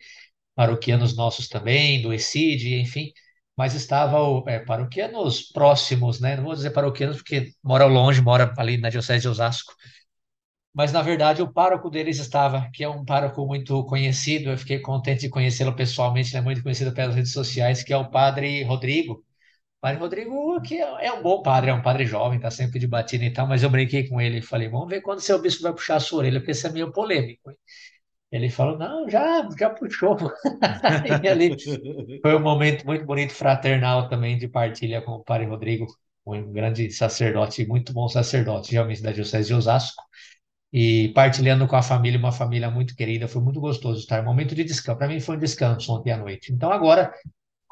paroquianos 0.54 1.16
nossos 1.16 1.48
também, 1.48 2.02
do 2.02 2.12
ECID, 2.12 2.80
enfim, 2.80 3.12
mas 3.56 3.74
estavam 3.74 4.44
é, 4.48 4.60
paroquianos 4.60 5.42
próximos, 5.52 6.20
né? 6.20 6.36
Não 6.36 6.44
vou 6.44 6.54
dizer 6.54 6.70
paroquianos 6.70 7.18
porque 7.18 7.52
moram 7.62 7.88
longe, 7.88 8.20
mora 8.22 8.52
ali 8.58 8.78
na 8.78 8.90
Diocese 8.90 9.22
de 9.22 9.28
Osasco, 9.28 9.74
mas 10.74 10.92
na 10.92 11.02
verdade 11.02 11.42
o 11.42 11.52
pároco 11.52 11.90
deles 11.90 12.18
estava, 12.18 12.70
que 12.72 12.84
é 12.84 12.88
um 12.88 13.04
pároco 13.04 13.46
muito 13.46 13.84
conhecido, 13.84 14.50
eu 14.50 14.58
fiquei 14.58 14.78
contente 14.80 15.22
de 15.22 15.28
conhecê-lo 15.28 15.74
pessoalmente, 15.74 16.30
ele 16.30 16.38
é 16.38 16.42
muito 16.42 16.62
conhecido 16.62 16.92
pelas 16.92 17.14
redes 17.14 17.32
sociais, 17.32 17.82
que 17.82 17.92
é 17.92 17.96
o 17.96 18.10
padre 18.10 18.62
Rodrigo, 18.64 19.24
Padre 19.82 19.98
Rodrigo, 19.98 20.60
que 20.62 20.78
é 20.78 21.12
um 21.12 21.22
bom 21.22 21.42
padre, 21.42 21.70
é 21.70 21.74
um 21.74 21.82
padre 21.82 22.06
jovem, 22.06 22.38
tá 22.38 22.52
sempre 22.52 22.78
de 22.78 22.86
batina 22.86 23.24
e 23.24 23.32
tal, 23.32 23.48
mas 23.48 23.64
eu 23.64 23.68
brinquei 23.68 24.08
com 24.08 24.20
ele 24.20 24.38
e 24.38 24.42
falei, 24.42 24.68
vamos 24.68 24.88
ver 24.88 25.00
quando 25.00 25.18
seu 25.18 25.42
bispo 25.42 25.64
vai 25.64 25.72
puxar 25.72 25.96
a 25.96 26.00
sua 26.00 26.20
orelha, 26.20 26.38
porque 26.38 26.52
isso 26.52 26.68
é 26.68 26.70
meio 26.70 26.92
polêmico. 26.92 27.52
Ele 28.30 28.48
falou, 28.48 28.78
não, 28.78 29.10
já, 29.10 29.48
já 29.58 29.70
puxou. 29.70 30.16
e 31.24 31.28
ali 31.28 31.56
foi 32.22 32.36
um 32.36 32.40
momento 32.40 32.86
muito 32.86 33.04
bonito, 33.04 33.34
fraternal 33.34 34.08
também, 34.08 34.38
de 34.38 34.46
partilha 34.46 35.02
com 35.02 35.12
o 35.14 35.24
padre 35.24 35.48
Rodrigo, 35.48 35.86
um 36.24 36.52
grande 36.52 36.88
sacerdote, 36.92 37.66
muito 37.66 37.92
bom 37.92 38.06
sacerdote, 38.08 38.70
realmente 38.70 39.02
da 39.02 39.10
Diocese 39.10 39.48
de 39.48 39.54
Osasco, 39.54 40.00
e 40.72 41.10
partilhando 41.14 41.66
com 41.66 41.76
a 41.76 41.82
família, 41.82 42.18
uma 42.18 42.32
família 42.32 42.70
muito 42.70 42.96
querida, 42.96 43.28
foi 43.28 43.42
muito 43.42 43.60
gostoso 43.60 44.00
estar, 44.00 44.20
um 44.22 44.24
momento 44.24 44.54
de 44.54 44.64
descanso, 44.64 44.98
para 44.98 45.08
mim 45.08 45.20
foi 45.20 45.36
um 45.36 45.40
descanso 45.40 45.92
ontem 45.92 46.12
à 46.12 46.16
noite. 46.16 46.52
Então 46.52 46.72
agora 46.72 47.12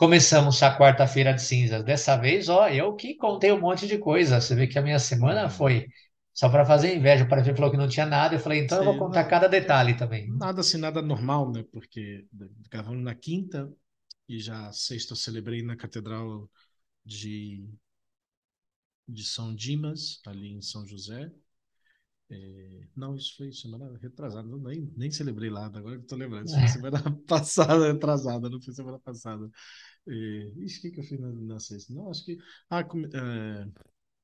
Começamos 0.01 0.63
a 0.63 0.75
quarta-feira 0.75 1.35
de 1.35 1.43
cinzas. 1.43 1.85
Dessa 1.85 2.17
vez, 2.17 2.49
ó, 2.49 2.67
eu 2.69 2.97
que 2.97 3.15
contei 3.17 3.53
um 3.53 3.61
monte 3.61 3.87
de 3.87 3.99
coisa. 3.99 4.41
Você 4.41 4.55
vê 4.55 4.67
que 4.67 4.79
a 4.79 4.83
minha 4.83 4.99
semana 4.99 5.51
foi 5.51 5.89
só 6.33 6.49
para 6.49 6.65
fazer 6.65 6.97
inveja. 6.97 7.25
O 7.25 7.29
Padre 7.29 7.55
falou 7.55 7.71
que 7.71 7.77
não 7.77 7.87
tinha 7.87 8.07
nada. 8.07 8.35
Eu 8.35 8.41
falei, 8.41 8.61
então 8.61 8.79
Sim, 8.79 8.87
eu 8.87 8.93
vou 8.93 8.99
contar 8.99 9.25
cada 9.25 9.47
detalhe 9.47 9.95
também. 9.95 10.27
Nada 10.27 10.63
assim, 10.63 10.79
nada 10.79 11.03
normal, 11.03 11.53
né? 11.53 11.63
Porque 11.71 12.25
gravamos 12.71 13.05
na 13.05 13.15
quinta 13.15 13.71
e 14.27 14.39
já 14.39 14.73
sexta 14.73 15.13
eu 15.13 15.17
celebrei 15.19 15.63
na 15.63 15.77
Catedral 15.77 16.49
de, 17.05 17.63
de 19.07 19.23
São 19.23 19.55
Dimas, 19.55 20.19
ali 20.25 20.51
em 20.51 20.63
São 20.63 20.87
José. 20.87 21.31
É, 22.33 22.87
não, 22.97 23.17
isso 23.17 23.37
foi 23.37 23.53
semana 23.53 23.99
retrasada, 23.99 24.47
nem, 24.59 24.93
nem 24.97 25.11
celebrei 25.11 25.51
lá, 25.51 25.67
agora 25.67 25.97
que 25.97 26.03
estou 26.05 26.17
lembrando. 26.17 26.47
Isso 26.47 26.57
foi 26.59 26.69
semana 26.69 26.99
passada, 27.27 27.93
retrasada, 27.93 28.49
não 28.49 28.61
foi 28.61 28.73
semana 28.73 29.01
passada. 29.01 29.51
É, 30.09 30.13
ixi, 30.59 30.79
o 30.79 30.83
que, 30.83 30.91
que 30.93 31.01
eu 31.01 31.05
fiz 31.05 31.19
na, 31.21 31.33
na 31.33 31.59
sexta? 31.61 31.93
Não, 31.93 32.11
acho 32.11 32.25
que. 32.25 32.39
Ah, 32.71 32.81
é, 32.81 33.69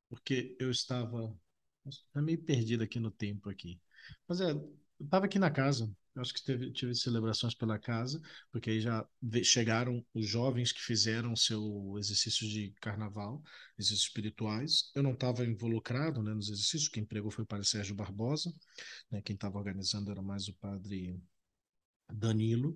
porque 0.09 0.55
eu 0.59 0.71
estava. 0.71 1.35
Tá 2.13 2.21
meio 2.21 2.41
perdido 2.43 2.83
aqui 2.83 2.99
no 2.99 3.11
tempo 3.11 3.49
aqui. 3.49 3.79
Mas 4.27 4.41
é, 4.41 4.51
eu 4.51 4.77
estava 5.01 5.25
aqui 5.25 5.39
na 5.39 5.51
casa, 5.51 5.89
eu 6.17 6.21
acho 6.21 6.33
que 6.33 6.43
teve, 6.43 6.71
tive 6.71 6.95
celebrações 6.95 7.53
pela 7.53 7.77
casa, 7.77 8.19
porque 8.51 8.71
aí 8.71 8.81
já 8.81 9.07
chegaram 9.43 10.03
os 10.15 10.27
jovens 10.27 10.71
que 10.71 10.81
fizeram 10.81 11.35
seu 11.35 11.95
exercício 11.99 12.47
de 12.49 12.73
carnaval, 12.81 13.41
exercícios 13.77 14.07
espirituais. 14.07 14.91
Eu 14.95 15.03
não 15.03 15.13
estava 15.13 15.45
involucrado 15.45 16.23
né, 16.23 16.33
nos 16.33 16.49
exercícios, 16.49 16.89
quem 16.89 17.05
pregou 17.05 17.29
foi 17.29 17.43
o 17.43 17.47
padre 17.47 17.67
Sérgio 17.67 17.93
Barbosa, 17.93 18.51
né, 19.11 19.21
quem 19.21 19.35
estava 19.35 19.59
organizando 19.59 20.09
era 20.09 20.21
mais 20.21 20.47
o 20.47 20.55
padre 20.55 21.21
Danilo, 22.11 22.75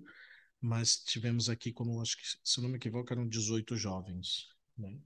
mas 0.60 0.98
tivemos 0.98 1.48
aqui, 1.48 1.72
como 1.72 2.00
acho 2.00 2.16
que, 2.16 2.22
se 2.44 2.60
não 2.60 2.68
me 2.68 2.76
equivoco, 2.76 3.12
eram 3.12 3.26
18 3.28 3.76
jovens, 3.76 4.46
né, 4.78 4.96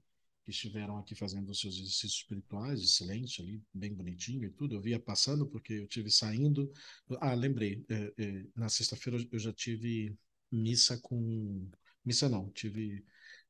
que 0.47 0.51
estiveram 0.51 0.97
aqui 0.97 1.13
fazendo 1.13 1.49
os 1.49 1.59
seus 1.59 1.75
exercícios 1.75 2.21
espirituais, 2.21 2.79
excelente 2.81 3.41
ali, 3.41 3.61
bem 3.73 3.93
bonitinho 3.93 4.45
e 4.47 4.49
tudo. 4.49 4.75
Eu 4.75 4.81
via 4.81 4.97
passando 4.97 5.45
porque 5.45 5.73
eu 5.73 5.87
tive 5.87 6.09
saindo. 6.09 6.71
Ah, 7.19 7.33
lembrei, 7.33 7.85
é, 7.89 8.13
é, 8.17 8.45
na 8.55 8.69
sexta-feira 8.69 9.19
eu 9.29 9.39
já 9.39 9.51
tive 9.51 10.17
missa 10.49 10.97
com. 10.99 11.69
Missa 12.05 12.29
não, 12.29 12.49
tive. 12.51 13.05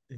É, 0.09 0.15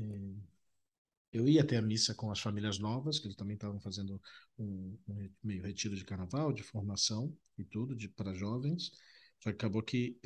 eu 1.33 1.49
ia 1.49 1.63
até 1.63 1.75
a 1.75 1.81
missa 1.81 2.15
com 2.15 2.31
as 2.31 2.39
famílias 2.39 2.79
novas, 2.79 3.19
que 3.19 3.27
eles 3.27 3.35
também 3.35 3.55
estavam 3.55 3.79
fazendo 3.81 4.21
um, 4.57 4.97
um 5.05 5.29
meio 5.43 5.61
retiro 5.61 5.97
de 5.97 6.05
carnaval, 6.05 6.53
de 6.53 6.63
formação 6.63 7.37
e 7.57 7.65
tudo, 7.65 7.93
de 7.93 8.07
para 8.07 8.33
jovens. 8.33 8.93
Só 9.41 9.49
que 9.49 9.57
acabou 9.57 9.83
que 9.83 10.17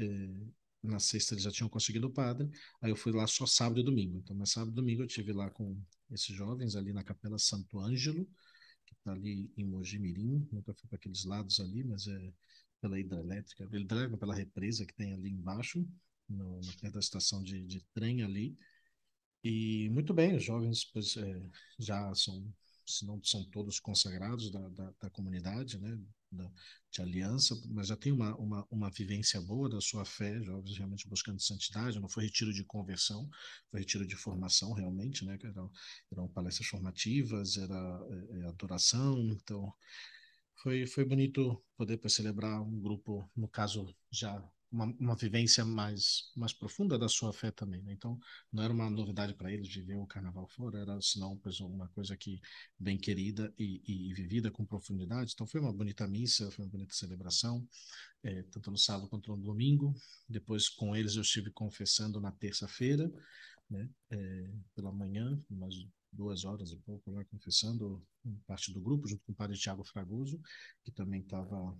na 0.83 0.99
sexta 0.99 1.33
eles 1.33 1.43
já 1.43 1.51
tinham 1.51 1.69
conseguido 1.69 2.07
o 2.07 2.11
padre, 2.11 2.49
aí 2.81 2.91
eu 2.91 2.95
fui 2.95 3.11
lá 3.11 3.25
só 3.25 3.45
sábado 3.45 3.79
e 3.79 3.83
domingo. 3.83 4.17
Então, 4.17 4.35
mas 4.35 4.51
sábado 4.51 4.71
e 4.71 4.75
domingo 4.75 5.03
eu 5.03 5.07
tive 5.07 5.31
lá 5.31 5.49
com 5.49 5.81
esses 6.11 6.35
jovens 6.35 6.75
ali 6.75 6.91
na 6.91 7.03
Capela 7.03 7.39
Santo 7.39 7.79
Ângelo, 7.79 8.25
que 8.85 8.93
está 8.93 9.13
ali 9.13 9.51
em 9.57 9.65
Mojimirim, 9.65 10.47
nunca 10.51 10.73
fui 10.73 10.87
para 10.89 10.97
aqueles 10.97 11.23
lados 11.23 11.59
ali, 11.59 11.83
mas 11.83 12.07
é 12.07 12.33
pela 12.81 12.99
hidrelétrica, 12.99 13.65
pela 14.17 14.35
represa 14.35 14.85
que 14.85 14.93
tem 14.93 15.13
ali 15.13 15.29
embaixo, 15.29 15.87
no, 16.27 16.59
na 16.59 16.73
perto 16.73 16.93
da 16.95 16.99
estação 16.99 17.41
de, 17.41 17.65
de 17.65 17.81
trem 17.93 18.23
ali. 18.23 18.57
E 19.43 19.89
muito 19.89 20.13
bem, 20.13 20.35
os 20.35 20.43
jovens 20.43 20.85
pois, 20.85 21.15
é, 21.17 21.49
já 21.79 22.13
são 22.13 22.53
se 22.85 23.05
não 23.05 23.23
são 23.23 23.43
todos 23.45 23.79
consagrados 23.79 24.51
da, 24.51 24.67
da, 24.69 24.93
da 25.01 25.09
comunidade, 25.09 25.79
né, 25.79 25.97
da, 26.31 26.51
de 26.91 27.01
aliança, 27.01 27.59
mas 27.69 27.87
já 27.87 27.95
tem 27.95 28.11
uma, 28.11 28.35
uma, 28.35 28.67
uma 28.69 28.89
vivência 28.89 29.39
boa 29.41 29.69
da 29.69 29.79
sua 29.79 30.05
fé, 30.05 30.41
jovens 30.41 30.77
realmente 30.77 31.07
buscando 31.07 31.41
santidade, 31.41 31.99
não 31.99 32.09
foi 32.09 32.25
retiro 32.25 32.53
de 32.53 32.63
conversão, 32.63 33.29
foi 33.69 33.81
retiro 33.81 34.05
de 34.05 34.15
formação 34.15 34.73
realmente, 34.73 35.25
né, 35.25 35.37
eram, 35.43 35.71
eram 36.11 36.27
palestras 36.27 36.67
formativas, 36.67 37.57
era 37.57 38.07
é, 38.31 38.39
é 38.39 38.45
adoração, 38.47 39.19
então 39.31 39.73
foi, 40.55 40.85
foi 40.87 41.05
bonito 41.05 41.61
poder 41.75 41.99
celebrar 42.09 42.61
um 42.61 42.79
grupo, 42.79 43.29
no 43.35 43.47
caso 43.47 43.93
já 44.11 44.43
uma, 44.73 44.85
uma 44.99 45.15
vivência 45.15 45.63
mais, 45.63 46.31
mais 46.35 46.51
profunda 46.51 46.97
da 46.97 47.07
sua 47.07 47.31
fé 47.31 47.51
também. 47.51 47.83
Né? 47.83 47.93
Então, 47.93 48.19
não 48.51 48.63
era 48.63 48.73
uma 48.73 48.89
novidade 48.89 49.35
para 49.35 49.51
eles 49.51 49.67
viver 49.71 49.95
o 49.95 50.07
carnaval 50.07 50.47
fora, 50.47 50.79
era 50.79 50.99
senão 50.99 51.39
uma 51.61 51.87
coisa 51.89 52.17
que 52.17 52.41
bem 52.77 52.97
querida 52.97 53.53
e, 53.57 53.81
e, 53.87 54.13
vivida 54.15 54.49
com 54.49 54.65
profundidade. 54.65 55.33
Então, 55.33 55.45
foi 55.45 55.61
uma 55.61 55.71
bonita 55.71 56.07
missa, 56.07 56.49
foi 56.49 56.65
uma 56.65 56.71
bonita 56.71 56.95
celebração, 56.95 57.65
é, 58.23 58.41
tanto 58.43 58.71
no 58.71 58.77
sábado 58.77 59.07
quanto 59.07 59.35
no 59.35 59.43
domingo. 59.43 59.93
Depois, 60.27 60.67
com 60.67 60.95
eles, 60.95 61.15
eu 61.15 61.21
estive 61.21 61.51
confessando 61.51 62.19
na 62.19 62.31
terça-feira, 62.31 63.11
né? 63.69 63.87
É, 64.09 64.51
pela 64.73 64.91
manhã, 64.91 65.39
umas 65.49 65.75
duas 66.11 66.45
horas 66.45 66.71
e 66.71 66.77
pouco 66.77 67.11
lá 67.11 67.23
confessando 67.25 68.05
parte 68.45 68.71
do 68.71 68.79
grupo 68.79 69.07
junto 69.07 69.23
com 69.25 69.31
o 69.31 69.35
padre 69.35 69.57
Tiago 69.57 69.83
Fragoso 69.83 70.39
que 70.83 70.91
também 70.91 71.21
estava 71.21 71.75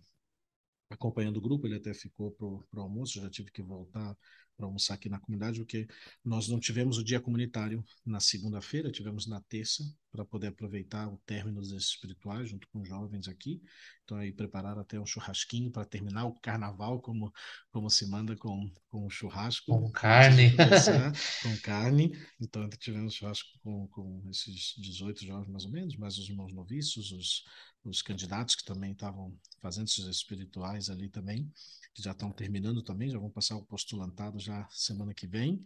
acompanhando 0.93 1.37
o 1.37 1.41
grupo, 1.41 1.67
ele 1.67 1.75
até 1.75 1.93
ficou 1.93 2.31
para 2.31 2.45
o 2.45 2.63
almoço, 2.81 3.19
já 3.21 3.29
tive 3.29 3.51
que 3.51 3.61
voltar 3.61 4.15
para 4.55 4.65
almoçar 4.65 4.95
aqui 4.95 5.09
na 5.09 5.19
comunidade, 5.19 5.59
porque 5.59 5.87
nós 6.23 6.47
não 6.47 6.59
tivemos 6.59 6.97
o 6.97 7.03
dia 7.03 7.19
comunitário 7.19 7.83
na 8.05 8.19
segunda-feira, 8.19 8.91
tivemos 8.91 9.27
na 9.27 9.41
terça, 9.41 9.83
para 10.13 10.23
poder 10.23 10.47
aproveitar 10.47 11.07
o 11.07 11.17
término 11.25 11.59
dos 11.59 11.71
espirituais 11.71 12.47
junto 12.47 12.67
com 12.69 12.81
os 12.81 12.87
jovens 12.87 13.27
aqui. 13.27 13.59
Então 14.03 14.17
aí 14.17 14.31
prepararam 14.31 14.79
até 14.79 14.99
um 14.99 15.05
churrasquinho 15.05 15.71
para 15.71 15.85
terminar 15.85 16.25
o 16.25 16.35
carnaval 16.39 17.01
como 17.01 17.33
como 17.71 17.89
se 17.89 18.07
manda 18.07 18.35
com 18.35 18.69
com 18.89 19.09
churrasco, 19.09 19.65
com 19.65 19.91
carne, 19.91 20.51
com 21.41 21.57
carne. 21.63 22.11
Então 22.39 22.69
tivemos 22.69 23.15
churrasco 23.15 23.49
com, 23.63 23.87
com 23.87 24.21
esses 24.29 24.75
18 24.77 25.25
jovens 25.25 25.49
mais 25.49 25.65
ou 25.65 25.71
menos, 25.71 25.97
mais 25.97 26.17
os 26.19 26.29
irmãos 26.29 26.53
noviços, 26.53 27.11
os 27.11 27.43
os 27.85 28.01
candidatos 28.01 28.55
que 28.55 28.63
também 28.63 28.93
estavam 28.93 29.37
fazendo 29.59 29.87
esses 29.87 30.05
espirituais 30.05 30.89
ali 30.89 31.09
também, 31.09 31.51
que 31.93 32.01
já 32.01 32.11
estão 32.11 32.31
terminando 32.31 32.81
também, 32.81 33.09
já 33.09 33.19
vão 33.19 33.29
passar 33.29 33.55
o 33.57 33.65
postulantado 33.65 34.39
já 34.43 34.67
semana 34.69 35.13
que 35.13 35.27
vem 35.27 35.65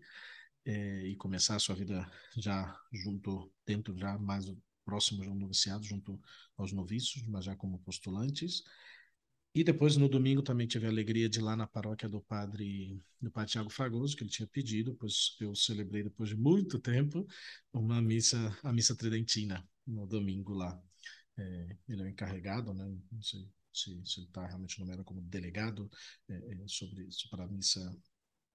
é, 0.65 1.07
e 1.07 1.15
começar 1.15 1.55
a 1.55 1.59
sua 1.59 1.75
vida 1.75 2.09
já 2.37 2.79
junto, 2.91 3.51
dentro 3.65 3.97
já 3.97 4.17
mais 4.17 4.45
próximo 4.85 5.23
um 5.23 5.35
noviciado, 5.35 5.83
junto 5.83 6.19
aos 6.57 6.71
noviços, 6.71 7.23
mas 7.27 7.45
já 7.45 7.55
como 7.55 7.79
postulantes. 7.79 8.63
E 9.53 9.63
depois, 9.63 9.97
no 9.97 10.07
domingo, 10.07 10.41
também 10.43 10.67
tive 10.67 10.85
a 10.85 10.89
alegria 10.89 11.27
de 11.27 11.39
ir 11.39 11.41
lá 11.41 11.55
na 11.55 11.65
paróquia 11.65 12.07
do 12.07 12.21
padre, 12.21 13.01
do 13.19 13.31
padre 13.31 13.51
Tiago 13.51 13.69
Fragoso, 13.69 14.15
que 14.15 14.23
ele 14.23 14.29
tinha 14.29 14.47
pedido, 14.47 14.95
pois 14.95 15.35
eu 15.41 15.55
celebrei 15.55 16.03
depois 16.03 16.29
de 16.29 16.35
muito 16.35 16.79
tempo 16.79 17.25
uma 17.73 18.01
missa, 18.01 18.37
a 18.63 18.71
missa 18.71 18.95
tridentina, 18.95 19.67
no 19.85 20.05
domingo 20.05 20.53
lá. 20.53 20.79
É, 21.37 21.77
ele 21.89 22.01
é 22.01 22.05
o 22.05 22.07
encarregado, 22.07 22.73
né? 22.73 22.85
Não 23.11 23.21
sei 23.21 23.49
se, 23.73 24.01
se 24.05 24.19
ele 24.19 24.27
está 24.27 24.45
realmente 24.45 24.79
nomeado 24.79 25.03
como 25.03 25.21
delegado 25.21 25.89
é, 26.29 26.35
é, 26.35 26.67
sobre, 26.67 27.11
sobre 27.11 27.41
a 27.41 27.47
missa 27.47 27.97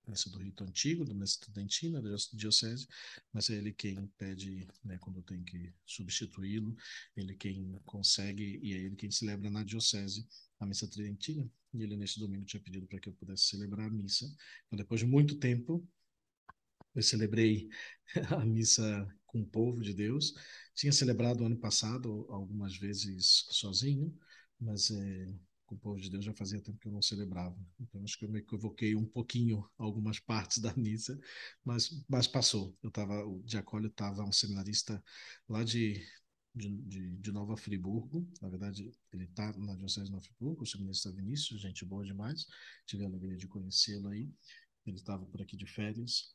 essa 0.09 0.29
do 0.31 0.39
rito 0.39 0.65
antigo, 0.65 1.05
mestre 1.15 1.45
estudantina, 1.47 2.03
da 2.03 2.11
diocese, 2.35 2.87
mas 3.33 3.49
é 3.51 3.55
ele 3.55 3.73
quem 3.73 4.07
pede, 4.19 4.67
né, 4.85 4.99
quando 4.99 5.23
tem 5.23 5.43
que 5.45 5.73
substituí-lo, 5.87 6.77
ele 7.17 7.35
quem 7.35 7.79
consegue, 7.85 8.59
e 8.63 8.75
é 8.75 8.79
ele 8.79 8.97
quem 8.97 9.11
celebra 9.11 9.51
na 9.51 9.63
diocese 9.63 10.27
a 10.59 10.67
missa 10.67 10.89
tridentina, 10.89 11.49
e 11.75 11.83
ele 11.83 11.97
nesse 11.97 12.19
domingo 12.19 12.45
tinha 12.45 12.63
pedido 12.63 12.87
para 12.87 12.99
que 13.01 13.09
eu 13.09 13.15
pudesse 13.15 13.45
celebrar 13.45 13.87
a 13.87 13.91
missa. 13.91 14.27
Então, 14.67 14.77
depois 14.77 15.01
de 15.01 15.07
muito 15.07 15.37
tempo, 15.39 15.87
eu 16.95 17.03
celebrei 17.03 17.69
a 18.31 18.45
missa 18.45 19.09
com 19.27 19.41
o 19.41 19.47
povo 19.47 19.81
de 19.83 19.95
Deus, 19.95 20.35
tinha 20.75 20.93
celebrado 20.93 21.45
ano 21.45 21.57
passado 21.57 22.27
algumas 22.29 22.77
vezes 22.77 23.47
sozinho, 23.51 24.15
mas 24.61 24.91
é, 24.91 25.35
com 25.73 25.77
o 25.77 25.79
povo 25.79 26.01
de 26.01 26.11
Deus 26.11 26.25
já 26.25 26.35
fazia 26.35 26.61
tempo 26.61 26.79
que 26.79 26.89
eu 26.89 26.93
não 26.93 27.03
celebrava. 27.03 27.57
Então 27.81 28.03
acho 28.05 28.19
que 28.19 28.25
eu 28.25 28.29
me 28.29 28.41
equivoquei 28.41 28.95
um 28.95 29.05
pouquinho 29.05 29.69
algumas 29.79 30.19
partes 30.19 30.59
da 30.59 30.75
missa, 30.77 31.19
mas, 31.65 32.05
mas 32.09 32.27
passou. 32.27 32.77
Eu 32.83 32.91
tava, 32.91 33.25
o 33.25 33.43
Diacólio 33.45 33.89
estava 33.89 34.23
um 34.23 34.33
seminarista 34.33 35.03
lá 35.49 35.65
de, 35.65 36.05
de, 36.55 36.69
de, 36.69 37.17
de, 37.17 37.33
Nova 37.33 37.57
Friburgo. 37.57 38.29
Na 38.41 38.49
verdade, 38.49 38.93
ele 39.13 39.25
está 39.25 39.53
na 39.59 39.75
Diocese 39.75 40.07
de 40.07 40.13
Nova 40.13 40.25
Friburgo, 40.25 40.63
o 40.63 40.67
seminarista 40.67 41.11
Vinícius, 41.11 41.61
gente 41.61 41.85
boa 41.85 42.05
demais. 42.05 42.47
Tive 42.87 43.05
a 43.05 43.09
alegria 43.09 43.37
de 43.37 43.49
conhecê-lo 43.49 44.09
aí. 44.09 44.31
Ele 44.85 44.97
estava 44.97 45.25
por 45.27 45.41
aqui 45.41 45.57
de 45.57 45.67
férias 45.67 46.35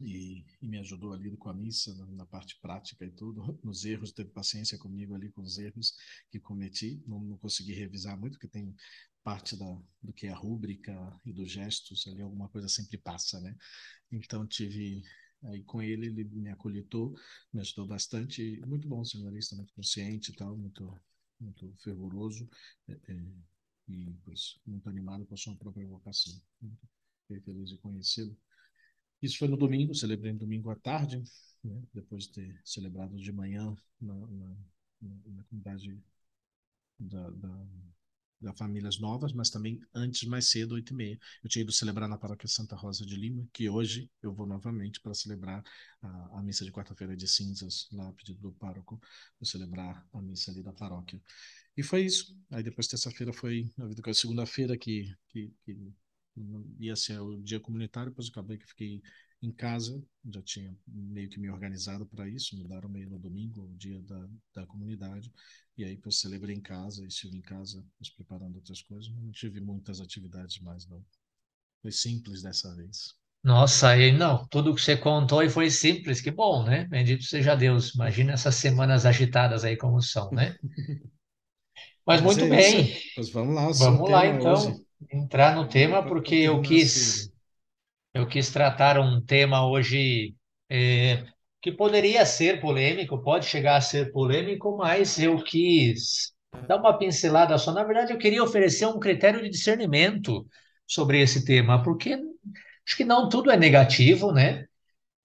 e, 0.00 0.44
e, 0.60 0.68
me 0.68 0.78
ajudou 0.78 1.12
ali 1.12 1.36
com 1.36 1.48
a 1.48 1.54
missa, 1.54 1.94
na, 1.94 2.06
na, 2.06 2.26
parte 2.26 2.58
prática 2.60 3.04
e 3.04 3.10
tudo, 3.10 3.40
nos 3.64 3.84
erros, 3.84 4.12
teve 4.12 4.30
paciência 4.30 4.78
comigo 4.78 5.14
ali 5.14 5.30
com 5.32 5.42
os 5.42 5.58
erros 5.58 5.94
que 6.30 6.38
cometi, 6.38 7.02
não, 7.06 7.20
não 7.20 7.38
consegui 7.38 7.72
revisar 7.72 8.18
muito, 8.18 8.34
porque 8.34 8.48
tem 8.48 8.74
parte 9.22 9.56
da, 9.56 9.82
do 10.02 10.12
que 10.12 10.26
é 10.26 10.30
a 10.30 10.36
rúbrica 10.36 10.94
e 11.24 11.32
dos 11.32 11.50
gestos, 11.50 12.06
ali 12.06 12.22
alguma 12.22 12.48
coisa 12.48 12.68
sempre 12.68 12.98
passa, 12.98 13.40
né? 13.40 13.56
Então 14.12 14.46
tive 14.46 15.02
aí 15.44 15.64
com 15.64 15.82
ele, 15.82 16.06
ele 16.06 16.24
me 16.24 16.50
acolhitou, 16.50 17.14
me 17.52 17.60
ajudou 17.60 17.86
bastante, 17.86 18.60
muito 18.66 18.88
bom 18.88 19.04
seminarista, 19.04 19.56
muito 19.56 19.72
consciente 19.74 20.30
e 20.30 20.34
tal, 20.36 20.56
muito, 20.56 20.94
muito 21.40 21.74
fervoroso 21.82 22.48
é, 22.88 22.92
é, 22.92 23.26
e 23.88 24.14
pois, 24.24 24.58
muito 24.66 24.88
animado 24.88 25.26
com 25.26 25.34
a 25.34 25.36
sua 25.36 25.56
própria 25.56 25.86
vocação. 25.86 26.40
Muito 26.60 27.44
feliz 27.44 27.70
de 27.70 27.78
conhecê-lo. 27.78 28.36
Isso 29.22 29.38
foi 29.38 29.48
no 29.48 29.56
domingo, 29.56 29.94
celebrei 29.94 30.32
no 30.32 30.38
domingo 30.38 30.70
à 30.70 30.76
tarde, 30.76 31.22
né? 31.64 31.82
depois 31.92 32.24
de 32.24 32.32
ter 32.32 32.60
celebrado 32.64 33.16
de 33.16 33.32
manhã 33.32 33.74
na, 34.00 34.14
na, 34.14 34.56
na 35.00 35.44
comunidade 35.44 35.98
da, 36.98 37.30
da, 37.30 37.66
da, 38.40 38.52
Famílias 38.54 38.98
Novas, 38.98 39.32
mas 39.32 39.50
também 39.50 39.80
antes, 39.94 40.28
mais 40.28 40.50
cedo, 40.50 40.74
oito 40.74 40.92
e 40.92 40.96
meia. 40.96 41.18
Eu 41.42 41.48
tinha 41.48 41.62
ido 41.62 41.72
celebrar 41.72 42.08
na 42.08 42.18
paróquia 42.18 42.48
Santa 42.48 42.76
Rosa 42.76 43.04
de 43.04 43.16
Lima, 43.16 43.46
que 43.52 43.68
hoje 43.68 44.10
eu 44.22 44.32
vou 44.32 44.46
novamente 44.46 45.00
para 45.00 45.14
celebrar 45.14 45.62
a, 46.02 46.38
a 46.38 46.42
missa 46.42 46.64
de 46.64 46.72
quarta-feira 46.72 47.16
de 47.16 47.26
cinzas, 47.26 47.88
lá 47.92 48.08
a 48.08 48.12
pedido 48.12 48.40
do 48.40 48.52
pároco, 48.52 49.00
para 49.38 49.46
celebrar 49.46 50.06
a 50.12 50.22
missa 50.22 50.50
ali 50.50 50.62
da 50.62 50.72
paróquia. 50.72 51.20
E 51.76 51.82
foi 51.82 52.04
isso. 52.04 52.34
Aí 52.50 52.62
depois, 52.62 52.86
terça-feira, 52.86 53.32
foi 53.32 53.70
a 53.78 54.14
segunda-feira 54.14 54.76
que, 54.78 55.14
que, 55.28 55.52
que 55.64 55.92
ia 56.78 56.96
ser 56.96 57.20
o 57.20 57.42
dia 57.42 57.60
comunitário, 57.60 58.10
depois 58.10 58.28
acabei 58.28 58.58
que 58.58 58.66
fiquei 58.66 59.02
em 59.42 59.52
casa, 59.52 60.02
já 60.32 60.42
tinha 60.42 60.76
meio 60.86 61.28
que 61.28 61.38
me 61.38 61.50
organizado 61.50 62.06
para 62.06 62.28
isso, 62.28 62.56
me 62.56 62.64
deram 62.64 62.88
meio 62.88 63.08
no 63.10 63.18
domingo, 63.18 63.62
o 63.64 63.76
dia 63.76 64.00
da, 64.02 64.28
da 64.54 64.66
comunidade, 64.66 65.32
e 65.76 65.84
aí 65.84 66.00
eu 66.04 66.10
celebrei 66.12 66.56
em 66.56 66.60
casa, 66.60 67.06
estive 67.06 67.36
em 67.36 67.42
casa, 67.42 67.84
nos 68.00 68.10
preparando 68.10 68.56
outras 68.56 68.82
coisas, 68.82 69.08
mas 69.10 69.22
não 69.22 69.32
tive 69.32 69.60
muitas 69.60 70.00
atividades 70.00 70.58
mais, 70.60 70.86
não. 70.86 71.04
Foi 71.82 71.92
simples 71.92 72.42
dessa 72.42 72.74
vez. 72.74 73.14
Nossa, 73.42 73.90
aí 73.90 74.12
não, 74.12 74.46
tudo 74.48 74.74
que 74.74 74.80
você 74.82 74.96
contou 74.96 75.42
e 75.42 75.48
foi 75.48 75.70
simples, 75.70 76.20
que 76.20 76.30
bom, 76.30 76.64
né? 76.64 76.84
Bendito 76.86 77.22
seja 77.24 77.54
Deus. 77.54 77.94
Imagina 77.94 78.32
essas 78.32 78.56
semanas 78.56 79.06
agitadas 79.06 79.64
aí 79.64 79.76
como 79.76 80.02
são, 80.02 80.30
né? 80.32 80.56
Mas, 82.06 82.22
Mas 82.22 82.36
muito 82.36 82.44
é 82.44 82.48
bem. 82.48 82.96
Vamos 83.32 83.54
lá, 83.54 83.70
vamos 83.72 84.10
lá 84.10 84.26
então. 84.26 84.52
Hoje 84.52 84.86
entrar 85.12 85.56
no 85.56 85.68
tema 85.68 86.02
porque 86.06 86.34
eu 86.36 86.60
quis 86.62 87.30
eu 88.14 88.26
quis 88.26 88.50
tratar 88.50 88.98
um 88.98 89.20
tema 89.20 89.68
hoje 89.68 90.34
é, 90.70 91.24
que 91.60 91.70
poderia 91.70 92.24
ser 92.24 92.60
polêmico, 92.60 93.22
pode 93.22 93.46
chegar 93.46 93.76
a 93.76 93.80
ser 93.80 94.10
polêmico, 94.10 94.76
mas 94.76 95.18
eu 95.18 95.42
quis 95.42 96.32
dar 96.66 96.76
uma 96.78 96.96
pincelada 96.96 97.58
só. 97.58 97.72
Na 97.72 97.84
verdade, 97.84 98.12
eu 98.12 98.18
queria 98.18 98.42
oferecer 98.42 98.86
um 98.86 98.98
critério 98.98 99.42
de 99.42 99.50
discernimento 99.50 100.46
sobre 100.86 101.20
esse 101.20 101.44
tema, 101.44 101.82
porque 101.82 102.14
acho 102.86 102.96
que 102.96 103.04
não 103.04 103.28
tudo 103.28 103.50
é 103.50 103.56
negativo, 103.56 104.32
né? 104.32 104.64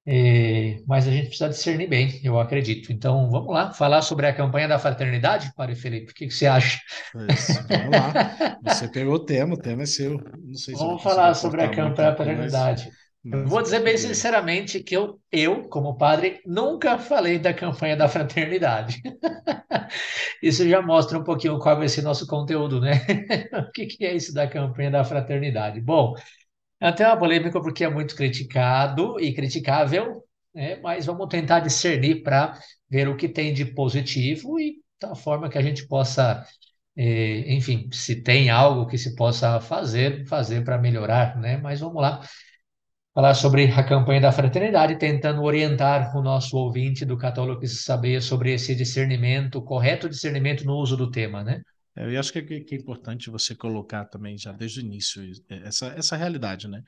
É, 0.05 0.81
mas 0.87 1.07
a 1.07 1.11
gente 1.11 1.27
precisa 1.27 1.49
discernir 1.49 1.87
bem, 1.87 2.19
eu 2.23 2.39
acredito. 2.39 2.91
Então, 2.91 3.29
vamos 3.29 3.53
lá, 3.53 3.71
falar 3.71 4.01
sobre 4.01 4.25
a 4.25 4.33
campanha 4.33 4.67
da 4.67 4.79
fraternidade, 4.79 5.53
Padre 5.55 5.75
Felipe. 5.75 6.11
O 6.11 6.15
que, 6.15 6.27
que 6.27 6.33
você 6.33 6.47
acha? 6.47 6.79
Pois, 7.13 7.47
vamos 7.69 7.91
lá. 7.91 8.57
Você 8.63 8.87
pegou 8.87 9.13
o 9.15 9.25
tema, 9.25 9.53
o 9.53 9.57
tema 9.57 9.83
é 9.83 9.85
seu. 9.85 10.19
Se 10.53 10.73
vamos 10.73 11.03
falar 11.03 11.33
sobre 11.35 11.61
a 11.61 11.69
campanha 11.69 12.09
da 12.09 12.15
fraternidade. 12.15 12.89
Eu 13.23 13.45
vou 13.47 13.61
dizer 13.61 13.83
bem 13.83 13.95
sinceramente 13.95 14.81
que 14.81 14.97
eu, 14.97 15.19
eu, 15.31 15.69
como 15.69 15.95
padre, 15.95 16.41
nunca 16.43 16.97
falei 16.97 17.37
da 17.37 17.53
campanha 17.53 17.95
da 17.95 18.09
fraternidade. 18.09 18.99
Isso 20.41 20.67
já 20.67 20.81
mostra 20.81 21.19
um 21.19 21.23
pouquinho 21.23 21.59
qual 21.59 21.77
vai 21.77 21.87
ser 21.87 22.01
nosso 22.01 22.25
conteúdo, 22.25 22.81
né? 22.81 22.93
o 23.53 23.71
que, 23.71 23.85
que 23.85 24.05
é 24.05 24.15
isso 24.15 24.33
da 24.33 24.47
campanha 24.47 24.89
da 24.89 25.03
fraternidade? 25.03 25.79
Bom, 25.79 26.15
é 26.81 26.87
até 26.87 27.07
uma 27.07 27.17
polêmica 27.17 27.61
porque 27.61 27.83
é 27.83 27.89
muito 27.89 28.15
criticado 28.15 29.19
e 29.19 29.33
criticável, 29.33 30.23
né? 30.53 30.77
mas 30.81 31.05
vamos 31.05 31.27
tentar 31.29 31.59
discernir 31.59 32.23
para 32.23 32.59
ver 32.89 33.07
o 33.07 33.15
que 33.15 33.29
tem 33.29 33.53
de 33.53 33.65
positivo 33.65 34.59
e 34.59 34.81
da 34.99 35.15
forma 35.15 35.49
que 35.49 35.57
a 35.57 35.61
gente 35.61 35.87
possa, 35.87 36.45
eh, 36.97 37.53
enfim, 37.53 37.89
se 37.91 38.21
tem 38.23 38.49
algo 38.49 38.87
que 38.87 38.97
se 38.97 39.15
possa 39.15 39.59
fazer, 39.61 40.25
fazer 40.27 40.63
para 40.63 40.77
melhorar, 40.77 41.37
né? 41.37 41.57
Mas 41.57 41.79
vamos 41.79 42.01
lá 42.01 42.21
falar 43.13 43.33
sobre 43.35 43.71
a 43.71 43.83
campanha 43.83 44.21
da 44.21 44.31
fraternidade, 44.31 44.97
tentando 44.97 45.41
orientar 45.43 46.15
o 46.15 46.21
nosso 46.21 46.57
ouvinte 46.57 47.05
do 47.05 47.17
Católico 47.17 47.65
saber 47.67 48.21
sobre 48.21 48.53
esse 48.53 48.75
discernimento, 48.75 49.61
correto 49.61 50.09
discernimento 50.09 50.65
no 50.65 50.75
uso 50.75 50.95
do 50.97 51.09
tema, 51.11 51.43
né? 51.43 51.61
É, 51.95 52.13
eu 52.13 52.19
acho 52.19 52.31
que 52.31 52.39
é, 52.39 52.59
que 52.61 52.75
é 52.75 52.77
importante 52.77 53.29
você 53.29 53.55
colocar 53.55 54.05
também 54.05 54.37
já 54.37 54.51
desde 54.51 54.79
o 54.79 54.85
início 54.85 55.21
essa, 55.49 55.87
essa 55.87 56.15
realidade, 56.15 56.67
né? 56.67 56.83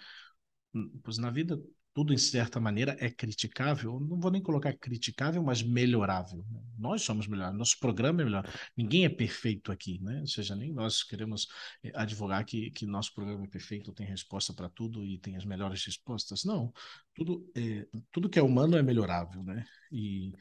Hum, 0.74 1.00
pois 1.04 1.18
na 1.18 1.30
vida 1.30 1.60
tudo 1.94 2.12
em 2.12 2.18
certa 2.18 2.60
maneira 2.60 2.98
é 3.00 3.10
criticável, 3.10 4.00
não 4.00 4.20
vou 4.20 4.32
nem 4.32 4.42
colocar 4.42 4.74
criticável, 4.74 5.44
mas 5.44 5.62
melhorável. 5.62 6.44
Né? 6.50 6.60
Nós 6.78 7.04
somos 7.04 7.28
melhoráveis, 7.28 7.60
nosso 7.60 7.80
programa 7.80 8.22
é 8.22 8.26
melhor. 8.26 8.50
Ninguém 8.76 9.06
é 9.06 9.10
perfeito 9.10 9.72
aqui, 9.72 10.00
né? 10.02 10.22
Ou 10.22 10.28
seja, 10.28 10.56
nem 10.56 10.74
nós 10.74 11.04
queremos 11.04 11.48
eh, 11.84 11.92
advogar 11.94 12.44
que, 12.46 12.72
que 12.72 12.88
nosso 12.88 13.14
programa 13.14 13.46
é 13.46 13.48
perfeito, 13.48 13.94
tem 13.94 14.08
resposta 14.08 14.54
para 14.54 14.70
tudo 14.70 15.06
e 15.06 15.20
tem 15.20 15.38
as 15.38 15.46
melhores 15.46 15.86
respostas. 15.86 16.44
Não, 16.44 16.74
tudo, 17.14 17.48
é, 17.56 17.86
tudo 18.12 18.30
que 18.30 18.40
é 18.40 18.44
humano 18.44 18.76
é 18.76 18.82
melhorável, 18.82 19.44
né? 19.44 19.64
E, 19.92 20.34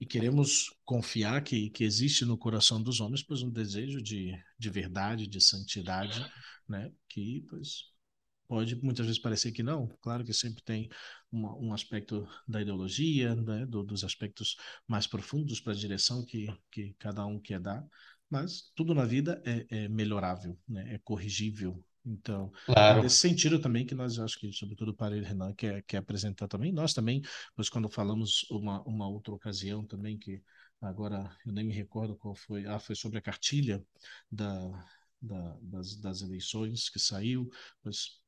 e 0.00 0.06
queremos 0.06 0.74
confiar 0.84 1.42
que, 1.42 1.70
que 1.70 1.84
existe 1.84 2.24
no 2.24 2.38
coração 2.38 2.82
dos 2.82 3.00
homens 3.00 3.22
pois 3.22 3.42
um 3.42 3.50
desejo 3.50 4.02
de, 4.02 4.32
de 4.58 4.70
verdade, 4.70 5.26
de 5.26 5.40
santidade, 5.40 6.24
né? 6.68 6.90
Que 7.08 7.44
pois 7.48 7.90
Pode 8.48 8.74
muitas 8.82 9.06
vezes 9.06 9.20
parecer 9.22 9.52
que 9.52 9.62
não, 9.62 9.86
claro 10.00 10.24
que 10.24 10.34
sempre 10.34 10.60
tem 10.64 10.88
uma, 11.30 11.56
um 11.56 11.72
aspecto 11.72 12.26
da 12.48 12.60
ideologia, 12.60 13.32
né, 13.36 13.64
do, 13.64 13.84
dos 13.84 14.02
aspectos 14.02 14.56
mais 14.88 15.06
profundos 15.06 15.60
para 15.60 15.72
a 15.72 15.76
direção 15.76 16.24
que, 16.26 16.48
que 16.68 16.92
cada 16.98 17.24
um 17.24 17.38
quer 17.38 17.60
dar, 17.60 17.86
mas 18.28 18.72
tudo 18.74 18.92
na 18.92 19.04
vida 19.04 19.40
é, 19.46 19.84
é 19.84 19.88
melhorável, 19.88 20.58
né, 20.68 20.94
é 20.94 20.98
corrigível. 20.98 21.80
Então, 22.04 22.50
claro. 22.64 23.00
é 23.00 23.02
nesse 23.02 23.16
sentido 23.16 23.60
também 23.60 23.84
que 23.84 23.94
nós, 23.94 24.18
acho 24.18 24.38
que, 24.38 24.52
sobretudo 24.52 24.94
para 24.94 25.16
ele, 25.16 25.26
Renan, 25.26 25.52
quer, 25.54 25.82
quer 25.82 25.98
apresentar 25.98 26.48
também. 26.48 26.72
Nós 26.72 26.94
também, 26.94 27.22
pois 27.54 27.68
quando 27.68 27.88
falamos 27.88 28.46
uma, 28.50 28.82
uma 28.84 29.08
outra 29.08 29.34
ocasião 29.34 29.84
também, 29.84 30.18
que 30.18 30.42
agora 30.80 31.30
eu 31.44 31.52
nem 31.52 31.64
me 31.64 31.74
recordo 31.74 32.16
qual 32.16 32.34
foi, 32.34 32.66
ah, 32.66 32.78
foi 32.78 32.94
sobre 32.96 33.18
a 33.18 33.22
cartilha 33.22 33.84
da, 34.30 34.86
da, 35.20 35.56
das, 35.60 35.96
das 35.96 36.22
eleições 36.22 36.88
que 36.88 36.98
saiu, 36.98 37.50
mas 37.84 38.18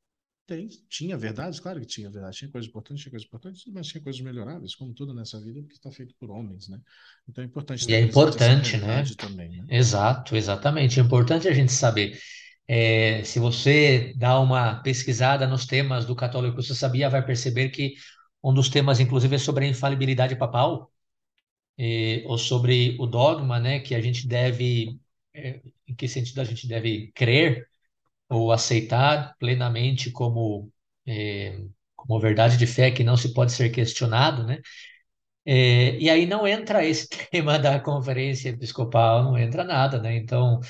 tem, 0.46 0.68
tinha 0.88 1.16
verdades, 1.16 1.60
claro 1.60 1.80
que 1.80 1.86
tinha 1.86 2.10
verdade, 2.10 2.36
tinha 2.36 2.50
coisas 2.50 2.68
importantes, 2.68 3.02
tinha 3.02 3.10
coisas 3.10 3.26
importantes, 3.26 3.64
mas 3.72 3.86
tinha 3.86 4.02
coisas 4.02 4.20
melhoráveis, 4.20 4.74
como 4.74 4.92
tudo 4.92 5.14
nessa 5.14 5.40
vida, 5.40 5.60
porque 5.62 5.76
está 5.76 5.90
feito 5.90 6.14
por 6.18 6.30
homens, 6.30 6.68
né? 6.68 6.80
Então 7.28 7.42
é 7.42 7.46
importante 7.46 7.88
E 7.88 7.94
é 7.94 8.00
importante, 8.00 8.76
né? 8.76 9.04
Também, 9.16 9.48
né? 9.50 9.66
Exato, 9.70 10.36
exatamente. 10.36 10.98
É 11.00 11.02
importante 11.02 11.48
a 11.48 11.54
gente 11.54 11.72
saber. 11.72 12.18
É, 12.68 13.22
se 13.24 13.38
você 13.38 14.14
dá 14.16 14.38
uma 14.40 14.76
pesquisada 14.82 15.46
nos 15.46 15.66
temas 15.66 16.06
do 16.06 16.16
católico, 16.16 16.62
você 16.62 16.74
sabia, 16.74 17.10
vai 17.10 17.24
perceber 17.24 17.70
que 17.70 17.94
um 18.42 18.52
dos 18.54 18.68
temas, 18.68 19.00
inclusive, 19.00 19.36
é 19.36 19.38
sobre 19.38 19.64
a 19.66 19.68
infalibilidade 19.68 20.36
papal, 20.36 20.90
é, 21.78 22.22
ou 22.26 22.38
sobre 22.38 22.96
o 23.00 23.06
dogma, 23.06 23.58
né? 23.60 23.80
Que 23.80 23.94
a 23.94 24.00
gente 24.00 24.26
deve, 24.26 24.98
é, 25.34 25.60
em 25.86 25.94
que 25.94 26.08
sentido 26.08 26.40
a 26.40 26.44
gente 26.44 26.66
deve 26.68 27.10
crer 27.14 27.66
ou 28.28 28.52
aceitar 28.52 29.36
plenamente 29.38 30.10
como, 30.12 30.70
é, 31.06 31.60
como 31.96 32.20
verdade 32.20 32.56
de 32.58 32.66
fé 32.66 32.90
que 32.90 33.04
não 33.04 33.16
se 33.16 33.32
pode 33.34 33.52
ser 33.52 33.70
questionado, 33.70 34.44
né? 34.46 34.60
É, 35.44 35.98
e 35.98 36.10
aí 36.10 36.26
não 36.26 36.46
entra 36.46 36.84
esse 36.84 37.08
tema 37.30 37.58
da 37.58 37.80
conferência 37.80 38.50
episcopal, 38.50 39.24
não 39.24 39.38
entra 39.38 39.64
nada, 39.64 40.00
né? 40.00 40.16
Então, 40.16 40.60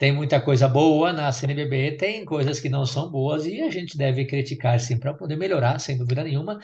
tem 0.00 0.12
muita 0.12 0.40
coisa 0.40 0.66
boa 0.66 1.12
na 1.12 1.30
CNBB, 1.30 1.92
tem 1.98 2.24
coisas 2.24 2.58
que 2.58 2.70
não 2.70 2.86
são 2.86 3.10
boas 3.10 3.44
e 3.44 3.60
a 3.60 3.70
gente 3.70 3.98
deve 3.98 4.24
criticar 4.24 4.80
sim 4.80 4.98
para 4.98 5.12
poder 5.12 5.36
melhorar, 5.36 5.78
sem 5.78 5.98
dúvida 5.98 6.24
nenhuma. 6.24 6.58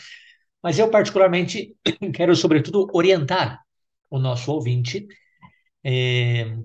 Mas 0.62 0.78
eu, 0.78 0.90
particularmente, 0.90 1.76
quero, 2.14 2.34
sobretudo, 2.34 2.88
orientar 2.94 3.60
o 4.08 4.18
nosso 4.18 4.50
ouvinte 4.50 5.06
é, 5.84 6.56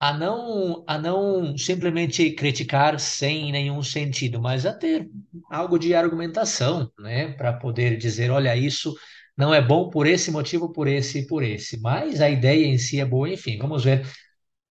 a 0.00 0.14
não, 0.14 0.82
a 0.86 0.98
não 0.98 1.58
simplesmente 1.58 2.30
criticar 2.30 2.98
sem 2.98 3.52
nenhum 3.52 3.82
sentido, 3.82 4.40
mas 4.40 4.64
a 4.64 4.72
ter 4.72 5.10
algo 5.50 5.78
de 5.78 5.94
argumentação, 5.94 6.90
né, 6.98 7.32
para 7.34 7.52
poder 7.52 7.98
dizer, 7.98 8.30
olha, 8.30 8.56
isso 8.56 8.96
não 9.36 9.52
é 9.52 9.60
bom 9.60 9.90
por 9.90 10.06
esse 10.06 10.30
motivo, 10.30 10.72
por 10.72 10.88
esse 10.88 11.18
e 11.18 11.26
por 11.26 11.42
esse. 11.42 11.78
Mas 11.82 12.22
a 12.22 12.30
ideia 12.30 12.64
em 12.64 12.78
si 12.78 12.98
é 12.98 13.04
boa, 13.04 13.28
enfim, 13.28 13.58
vamos 13.58 13.84
ver 13.84 14.06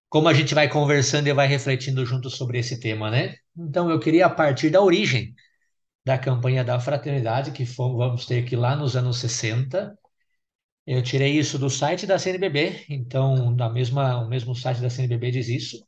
como 0.09 0.27
a 0.29 0.33
gente 0.33 0.55
vai 0.55 0.69
conversando 0.69 1.27
e 1.27 1.33
vai 1.33 1.47
refletindo 1.47 2.05
junto 2.05 2.29
sobre 2.29 2.59
esse 2.59 2.79
tema, 2.79 3.11
né? 3.11 3.35
Então 3.57 3.89
eu 3.89 3.99
queria 3.99 4.29
partir 4.29 4.69
da 4.69 4.81
origem 4.81 5.33
da 6.05 6.17
campanha 6.17 6.63
da 6.63 6.79
fraternidade, 6.79 7.51
que 7.51 7.65
fomos, 7.65 7.97
vamos 7.97 8.25
ter 8.25 8.45
que 8.45 8.55
lá 8.55 8.75
nos 8.75 8.95
anos 8.95 9.19
60, 9.19 9.97
eu 10.85 11.03
tirei 11.03 11.37
isso 11.37 11.59
do 11.59 11.69
site 11.69 12.07
da 12.07 12.19
CNBB, 12.19 12.85
então 12.89 13.51
na 13.55 13.69
mesma, 13.69 14.19
o 14.19 14.29
mesmo 14.29 14.55
site 14.55 14.81
da 14.81 14.89
CNBB 14.89 15.31
diz 15.31 15.49
isso. 15.49 15.85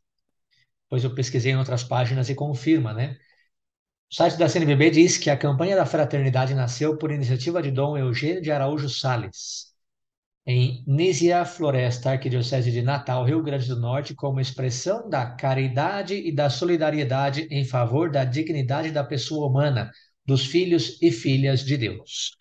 Depois 0.86 1.04
eu 1.04 1.16
pesquisei 1.16 1.54
em 1.54 1.58
outras 1.58 1.84
páginas 1.84 2.30
e 2.30 2.36
confirma, 2.36 2.94
né? 2.94 3.18
O 4.12 4.16
site 4.16 4.38
da 4.38 4.50
CNBB 4.50 4.92
diz 4.92 5.18
que 5.18 5.30
a 5.30 5.38
campanha 5.38 5.76
da 5.76 5.86
fraternidade 5.86 6.54
nasceu 6.54 6.98
por 6.98 7.12
iniciativa 7.12 7.62
de 7.62 7.72
Dom 7.72 7.98
Eugênio 7.98 8.42
de 8.42 8.52
Araújo 8.52 8.90
Sales, 8.90 9.69
em 10.52 10.84
Nízia 10.88 11.46
Floresta, 11.46 12.10
Arquidiocese 12.10 12.72
de 12.72 12.82
Natal, 12.82 13.24
Rio 13.24 13.44
Grande 13.44 13.68
do 13.68 13.80
Norte, 13.80 14.16
como 14.16 14.40
expressão 14.40 15.08
da 15.08 15.24
caridade 15.24 16.16
e 16.16 16.32
da 16.32 16.50
solidariedade 16.50 17.48
em 17.52 17.64
favor 17.64 18.10
da 18.10 18.26
dignidade 18.26 18.90
da 18.90 19.04
pessoa 19.04 19.48
humana, 19.48 19.92
dos 20.26 20.48
filhos 20.48 21.00
e 21.04 21.12
filhas 21.12 21.64
de 21.64 21.78
Deus. 21.78 22.32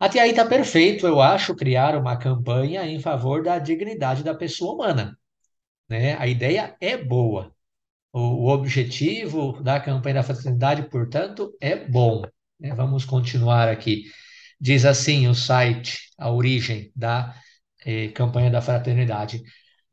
Até 0.00 0.18
aí 0.18 0.30
está 0.30 0.44
perfeito, 0.44 1.06
eu 1.06 1.20
acho, 1.20 1.54
criar 1.54 1.94
uma 1.94 2.16
campanha 2.16 2.84
em 2.84 2.98
favor 2.98 3.40
da 3.40 3.60
dignidade 3.60 4.24
da 4.24 4.34
pessoa 4.34 4.74
humana. 4.74 5.16
Né? 5.88 6.16
A 6.18 6.26
ideia 6.26 6.74
é 6.80 6.96
boa. 6.96 7.54
O, 8.12 8.18
o 8.18 8.48
objetivo 8.48 9.62
da 9.62 9.78
campanha 9.78 10.16
da 10.16 10.22
fraternidade, 10.24 10.82
portanto, 10.90 11.56
é 11.60 11.76
bom. 11.76 12.22
Né? 12.58 12.74
Vamos 12.74 13.04
continuar 13.04 13.68
aqui. 13.68 14.06
Diz 14.60 14.84
assim 14.84 15.28
o 15.28 15.34
site, 15.34 16.10
a 16.18 16.30
origem 16.30 16.90
da 16.96 17.34
eh, 17.84 18.08
campanha 18.08 18.50
da 18.50 18.60
fraternidade. 18.62 19.42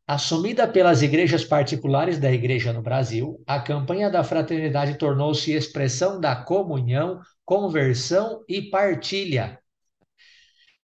Assumida 0.07 0.67
pelas 0.67 1.01
igrejas 1.01 1.45
particulares 1.45 2.19
da 2.19 2.31
igreja 2.31 2.73
no 2.73 2.81
Brasil, 2.81 3.41
a 3.47 3.59
campanha 3.59 4.09
da 4.09 4.23
fraternidade 4.23 4.97
tornou-se 4.97 5.51
expressão 5.53 6.19
da 6.19 6.35
comunhão, 6.35 7.21
conversão 7.45 8.43
e 8.47 8.63
partilha 8.69 9.59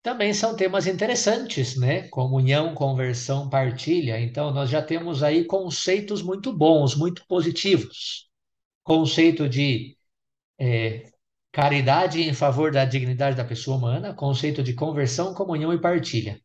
também 0.03 0.33
são 0.33 0.57
temas 0.57 0.87
interessantes, 0.87 1.77
né? 1.77 2.09
Comunhão, 2.09 2.75
conversão, 2.75 3.49
partilha. 3.51 4.19
Então, 4.21 4.51
nós 4.53 4.71
já 4.71 4.83
temos 4.83 5.23
aí 5.23 5.45
conceitos 5.45 6.23
muito 6.23 6.53
bons, 6.57 6.97
muito 6.97 7.27
positivos. 7.27 8.29
Conceito 8.85 9.49
de 9.49 9.97
é, 10.59 11.05
caridade 11.59 12.23
em 12.23 12.33
favor 12.33 12.71
da 12.71 12.85
dignidade 12.85 13.37
da 13.37 13.45
pessoa 13.45 13.77
humana, 13.77 14.15
conceito 14.15 14.63
de 14.63 14.75
conversão, 14.75 15.35
comunhão 15.35 15.73
e 15.73 15.81
partilha. 15.81 16.41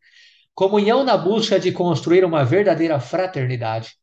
Comunhão 0.56 1.04
na 1.04 1.16
busca 1.16 1.60
de 1.60 1.72
construir 1.72 2.26
uma 2.26 2.44
verdadeira 2.44 3.00
fraternidade. 3.00 3.94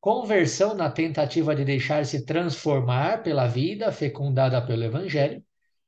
Conversão 0.00 0.74
na 0.74 0.90
tentativa 0.90 1.54
de 1.54 1.64
deixar-se 1.64 2.26
transformar 2.26 3.22
pela 3.22 3.46
vida 3.46 3.92
fecundada 3.92 4.60
pelo 4.60 4.82
Evangelho. 4.82 5.40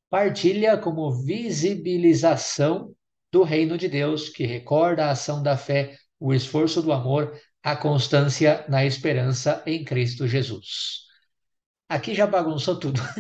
Partilha 0.08 0.78
como 0.78 1.10
visibilização 1.10 2.94
do 3.32 3.42
reino 3.42 3.76
de 3.76 3.88
Deus, 3.88 4.28
que 4.28 4.46
recorda 4.46 5.06
a 5.06 5.10
ação 5.10 5.42
da 5.42 5.56
fé, 5.56 5.96
o 6.20 6.32
esforço 6.32 6.80
do 6.80 6.92
amor, 6.92 7.36
a 7.64 7.74
constância 7.74 8.64
na 8.68 8.86
esperança 8.86 9.60
em 9.66 9.84
Cristo 9.84 10.28
Jesus. 10.28 11.00
Aqui 11.88 12.14
já 12.14 12.28
bagunçou 12.28 12.78
tudo. 12.78 13.00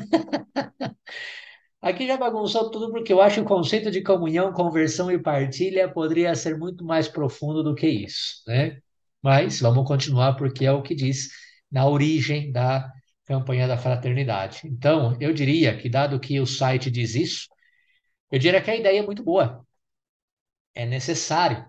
Aqui 1.80 2.06
já 2.06 2.16
bagunçou 2.16 2.70
tudo 2.70 2.90
porque 2.90 3.12
eu 3.12 3.20
acho 3.22 3.36
que 3.36 3.40
o 3.42 3.44
conceito 3.44 3.90
de 3.90 4.02
comunhão, 4.02 4.52
conversão 4.52 5.10
e 5.10 5.18
partilha 5.18 5.88
poderia 5.88 6.34
ser 6.34 6.58
muito 6.58 6.84
mais 6.84 7.06
profundo 7.08 7.62
do 7.62 7.74
que 7.74 7.86
isso, 7.88 8.42
né? 8.46 8.80
Mas 9.22 9.60
vamos 9.60 9.86
continuar 9.86 10.34
porque 10.34 10.64
é 10.64 10.72
o 10.72 10.82
que 10.82 10.94
diz 10.94 11.28
na 11.70 11.86
origem 11.86 12.50
da 12.50 12.92
campanha 13.26 13.68
da 13.68 13.78
fraternidade. 13.78 14.62
Então, 14.64 15.16
eu 15.20 15.32
diria 15.32 15.76
que 15.76 15.88
dado 15.88 16.18
que 16.18 16.40
o 16.40 16.46
site 16.46 16.90
diz 16.90 17.14
isso, 17.14 17.46
eu 18.32 18.38
diria 18.38 18.62
que 18.62 18.70
a 18.70 18.76
ideia 18.76 19.00
é 19.00 19.06
muito 19.06 19.22
boa. 19.22 19.64
É 20.74 20.86
necessário. 20.86 21.66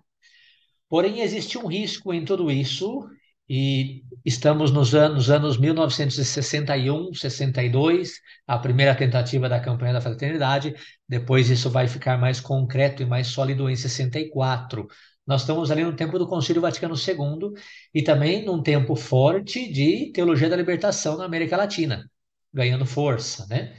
Porém, 0.90 1.22
existe 1.22 1.58
um 1.58 1.68
risco 1.68 2.14
em 2.14 2.26
tudo 2.26 2.52
isso 2.52 3.08
e 3.48 4.04
estamos 4.26 4.72
nos 4.72 4.94
anos, 4.94 5.30
anos 5.30 5.58
1961, 5.58 7.14
62, 7.14 8.20
a 8.48 8.58
primeira 8.58 8.96
tentativa 8.96 9.48
da 9.50 9.60
campanha 9.60 9.94
da 9.94 10.02
fraternidade, 10.02 10.76
depois 11.08 11.50
isso 11.50 11.70
vai 11.70 11.88
ficar 11.88 12.18
mais 12.18 12.40
concreto 12.40 13.02
e 13.02 13.06
mais 13.06 13.28
sólido 13.28 13.70
em 13.70 13.76
64. 13.76 14.88
Nós 15.26 15.42
estamos 15.42 15.70
ali 15.72 15.84
no 15.84 15.96
tempo 15.96 16.18
do 16.18 16.28
Concílio 16.28 16.62
Vaticano 16.62 16.96
II 16.96 17.54
e 17.94 18.02
também 18.02 18.44
num 18.44 18.62
tempo 18.64 18.96
forte 18.96 19.72
de 19.72 20.12
teologia 20.12 20.50
da 20.50 20.56
libertação 20.56 21.18
na 21.18 21.26
América 21.26 21.56
Latina, 21.58 22.10
ganhando 22.54 22.86
força, 22.86 23.46
né? 23.48 23.76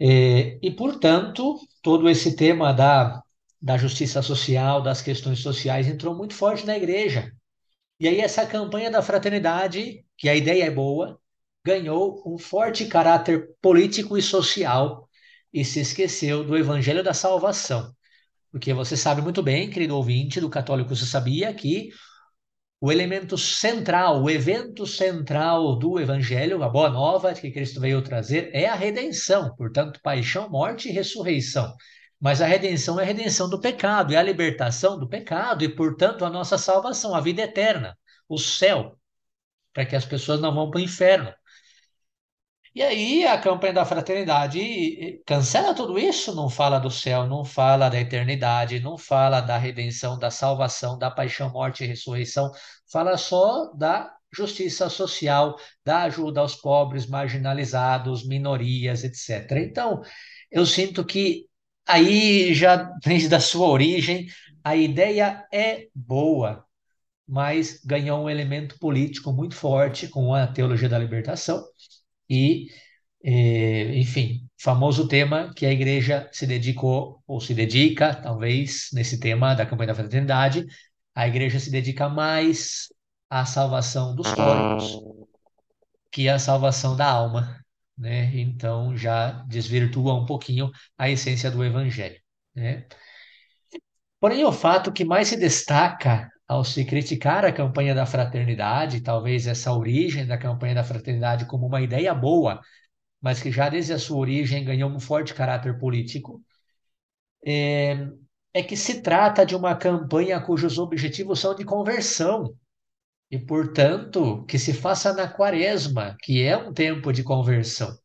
E, 0.00 0.58
e 0.62 0.70
portanto, 0.70 1.58
todo 1.82 2.08
esse 2.08 2.36
tema 2.36 2.72
da, 2.72 3.22
da 3.60 3.76
justiça 3.76 4.22
social, 4.22 4.82
das 4.82 5.02
questões 5.02 5.40
sociais, 5.40 5.88
entrou 5.88 6.14
muito 6.14 6.34
forte 6.34 6.66
na 6.66 6.76
igreja. 6.76 7.32
E 8.00 8.06
aí 8.08 8.20
essa 8.20 8.46
campanha 8.46 8.90
da 8.90 9.02
fraternidade, 9.02 10.04
que 10.16 10.28
a 10.28 10.34
ideia 10.34 10.64
é 10.64 10.70
boa, 10.70 11.18
ganhou 11.64 12.22
um 12.26 12.38
forte 12.38 12.86
caráter 12.86 13.48
político 13.60 14.16
e 14.16 14.22
social 14.22 15.08
e 15.52 15.64
se 15.64 15.80
esqueceu 15.80 16.44
do 16.44 16.56
evangelho 16.56 17.02
da 17.02 17.12
salvação. 17.12 17.92
Porque 18.50 18.72
você 18.72 18.96
sabe 18.96 19.20
muito 19.20 19.42
bem, 19.42 19.70
querido 19.70 19.96
ouvinte 19.96 20.40
do 20.40 20.48
Católico, 20.48 20.94
você 20.94 21.06
sabia 21.06 21.52
que 21.52 21.90
o 22.80 22.92
elemento 22.92 23.36
central, 23.36 24.22
o 24.22 24.30
evento 24.30 24.86
central 24.86 25.76
do 25.76 25.98
evangelho, 25.98 26.62
a 26.62 26.68
boa 26.68 26.88
nova 26.88 27.34
que 27.34 27.50
Cristo 27.50 27.80
veio 27.80 28.00
trazer, 28.02 28.50
é 28.52 28.66
a 28.66 28.74
redenção, 28.74 29.54
portanto, 29.56 30.00
paixão, 30.02 30.48
morte 30.48 30.88
e 30.88 30.92
ressurreição. 30.92 31.74
Mas 32.20 32.40
a 32.40 32.46
redenção 32.46 32.98
é 32.98 33.02
a 33.04 33.06
redenção 33.06 33.48
do 33.48 33.60
pecado, 33.60 34.12
é 34.12 34.16
a 34.16 34.22
libertação 34.22 34.98
do 34.98 35.08
pecado 35.08 35.64
e, 35.64 35.68
portanto, 35.68 36.24
a 36.24 36.30
nossa 36.30 36.58
salvação, 36.58 37.14
a 37.14 37.20
vida 37.20 37.42
eterna, 37.42 37.96
o 38.28 38.38
céu, 38.38 38.98
para 39.72 39.86
que 39.86 39.96
as 39.96 40.04
pessoas 40.04 40.40
não 40.40 40.54
vão 40.54 40.70
para 40.70 40.78
o 40.78 40.82
inferno. 40.82 41.32
E 42.74 42.82
aí 42.82 43.26
a 43.26 43.40
campanha 43.40 43.72
da 43.72 43.84
fraternidade 43.84 45.20
cancela 45.26 45.74
tudo 45.74 45.98
isso, 45.98 46.34
não 46.34 46.48
fala 46.48 46.78
do 46.78 46.90
céu, 46.90 47.26
não 47.26 47.44
fala 47.44 47.88
da 47.88 47.98
eternidade, 47.98 48.78
não 48.78 48.96
fala 48.96 49.40
da 49.40 49.56
redenção, 49.58 50.16
da 50.18 50.30
salvação, 50.30 50.96
da 50.96 51.10
paixão, 51.10 51.50
morte 51.50 51.82
e 51.82 51.86
ressurreição, 51.86 52.52
fala 52.90 53.16
só 53.16 53.72
da 53.74 54.12
justiça 54.32 54.88
social, 54.88 55.56
da 55.84 56.02
ajuda 56.02 56.40
aos 56.40 56.54
pobres, 56.54 57.06
marginalizados, 57.06 58.24
minorias, 58.24 59.02
etc. 59.02 59.50
Então, 59.58 60.00
eu 60.50 60.64
sinto 60.64 61.04
que 61.04 61.47
aí 61.88 62.54
já 62.54 62.76
desde 63.04 63.34
a 63.34 63.40
sua 63.40 63.68
origem, 63.68 64.28
a 64.62 64.76
ideia 64.76 65.46
é 65.52 65.88
boa, 65.94 66.64
mas 67.26 67.80
ganhou 67.84 68.24
um 68.24 68.30
elemento 68.30 68.78
político 68.78 69.32
muito 69.32 69.54
forte 69.54 70.08
com 70.08 70.34
a 70.34 70.46
teologia 70.46 70.88
da 70.88 70.98
libertação 70.98 71.64
e, 72.28 72.68
é, 73.24 73.96
enfim, 73.96 74.46
famoso 74.60 75.08
tema 75.08 75.52
que 75.54 75.66
a 75.66 75.72
igreja 75.72 76.28
se 76.32 76.46
dedicou 76.46 77.22
ou 77.26 77.40
se 77.40 77.54
dedica, 77.54 78.14
talvez, 78.14 78.88
nesse 78.92 79.18
tema 79.18 79.54
da 79.54 79.66
campanha 79.66 79.88
da 79.88 79.94
fraternidade, 79.94 80.66
a 81.14 81.26
igreja 81.26 81.58
se 81.58 81.70
dedica 81.70 82.08
mais 82.08 82.88
à 83.30 83.44
salvação 83.44 84.14
dos 84.14 84.32
corpos 84.32 84.98
que 86.10 86.28
à 86.28 86.38
salvação 86.38 86.96
da 86.96 87.06
alma 87.06 87.58
né? 87.98 88.30
Então 88.38 88.96
já 88.96 89.32
desvirtua 89.48 90.14
um 90.14 90.26
pouquinho 90.26 90.70
a 90.96 91.10
essência 91.10 91.50
do 91.50 91.64
evangelho, 91.64 92.20
né? 92.54 92.86
Porém, 94.20 94.44
o 94.44 94.52
fato 94.52 94.92
que 94.92 95.04
mais 95.04 95.28
se 95.28 95.36
destaca 95.36 96.28
ao 96.46 96.64
se 96.64 96.84
criticar 96.84 97.44
a 97.44 97.52
campanha 97.52 97.94
da 97.94 98.06
fraternidade, 98.06 99.00
talvez 99.00 99.46
essa 99.46 99.72
origem 99.72 100.26
da 100.26 100.36
campanha 100.38 100.74
da 100.74 100.84
fraternidade 100.84 101.46
como 101.46 101.66
uma 101.66 101.80
ideia 101.80 102.14
boa, 102.14 102.60
mas 103.20 103.40
que 103.40 103.52
já 103.52 103.68
desde 103.68 103.92
a 103.92 103.98
sua 103.98 104.18
origem 104.18 104.64
ganhou 104.64 104.90
um 104.90 105.00
forte 105.00 105.34
caráter 105.34 105.78
político, 105.78 106.42
é, 107.44 108.08
é 108.54 108.62
que 108.62 108.76
se 108.76 109.02
trata 109.02 109.44
de 109.46 109.54
uma 109.56 109.74
campanha 109.76 110.40
cujos 110.40 110.78
objetivos 110.78 111.40
são 111.40 111.54
de 111.54 111.64
conversão, 111.64 112.54
e, 113.30 113.38
portanto, 113.38 114.44
que 114.46 114.58
se 114.58 114.72
faça 114.72 115.12
na 115.12 115.28
quaresma, 115.28 116.16
que 116.22 116.42
é 116.42 116.56
um 116.56 116.72
tempo 116.72 117.12
de 117.12 117.22
conversão. 117.22 117.96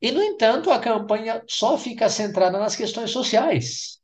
E, 0.00 0.12
no 0.12 0.22
entanto, 0.22 0.70
a 0.70 0.78
campanha 0.78 1.42
só 1.48 1.76
fica 1.76 2.08
centrada 2.08 2.58
nas 2.58 2.76
questões 2.76 3.10
sociais. 3.10 3.98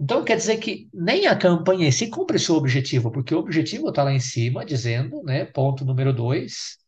Então, 0.00 0.24
quer 0.24 0.36
dizer 0.36 0.58
que 0.58 0.88
nem 0.92 1.26
a 1.26 1.36
campanha 1.36 1.88
em 1.88 1.92
si 1.92 2.08
cumpre 2.08 2.38
seu 2.38 2.54
objetivo, 2.56 3.10
porque 3.10 3.34
o 3.34 3.38
objetivo 3.38 3.88
está 3.88 4.02
lá 4.02 4.12
em 4.12 4.20
cima, 4.20 4.64
dizendo, 4.64 5.22
né, 5.22 5.44
ponto 5.46 5.84
número 5.84 6.12
dois, 6.12 6.78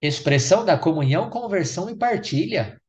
expressão 0.00 0.64
da 0.64 0.78
comunhão, 0.78 1.30
conversão 1.30 1.88
e 1.90 1.96
partilha 1.96 2.80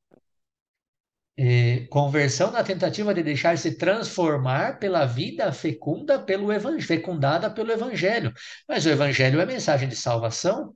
é, 1.37 1.85
conversão 1.89 2.51
na 2.51 2.63
tentativa 2.63 3.13
de 3.13 3.21
deixar-se 3.23 3.77
transformar 3.77 4.79
pela 4.79 5.05
vida 5.05 5.51
fecunda 5.51 6.17
pelo 6.19 6.51
evangelho, 6.51 6.87
fecundada 6.87 7.49
pelo 7.49 7.71
evangelho. 7.71 8.33
Mas 8.67 8.85
o 8.85 8.89
evangelho 8.89 9.41
é 9.41 9.45
mensagem 9.45 9.89
de 9.89 9.95
salvação, 9.95 10.75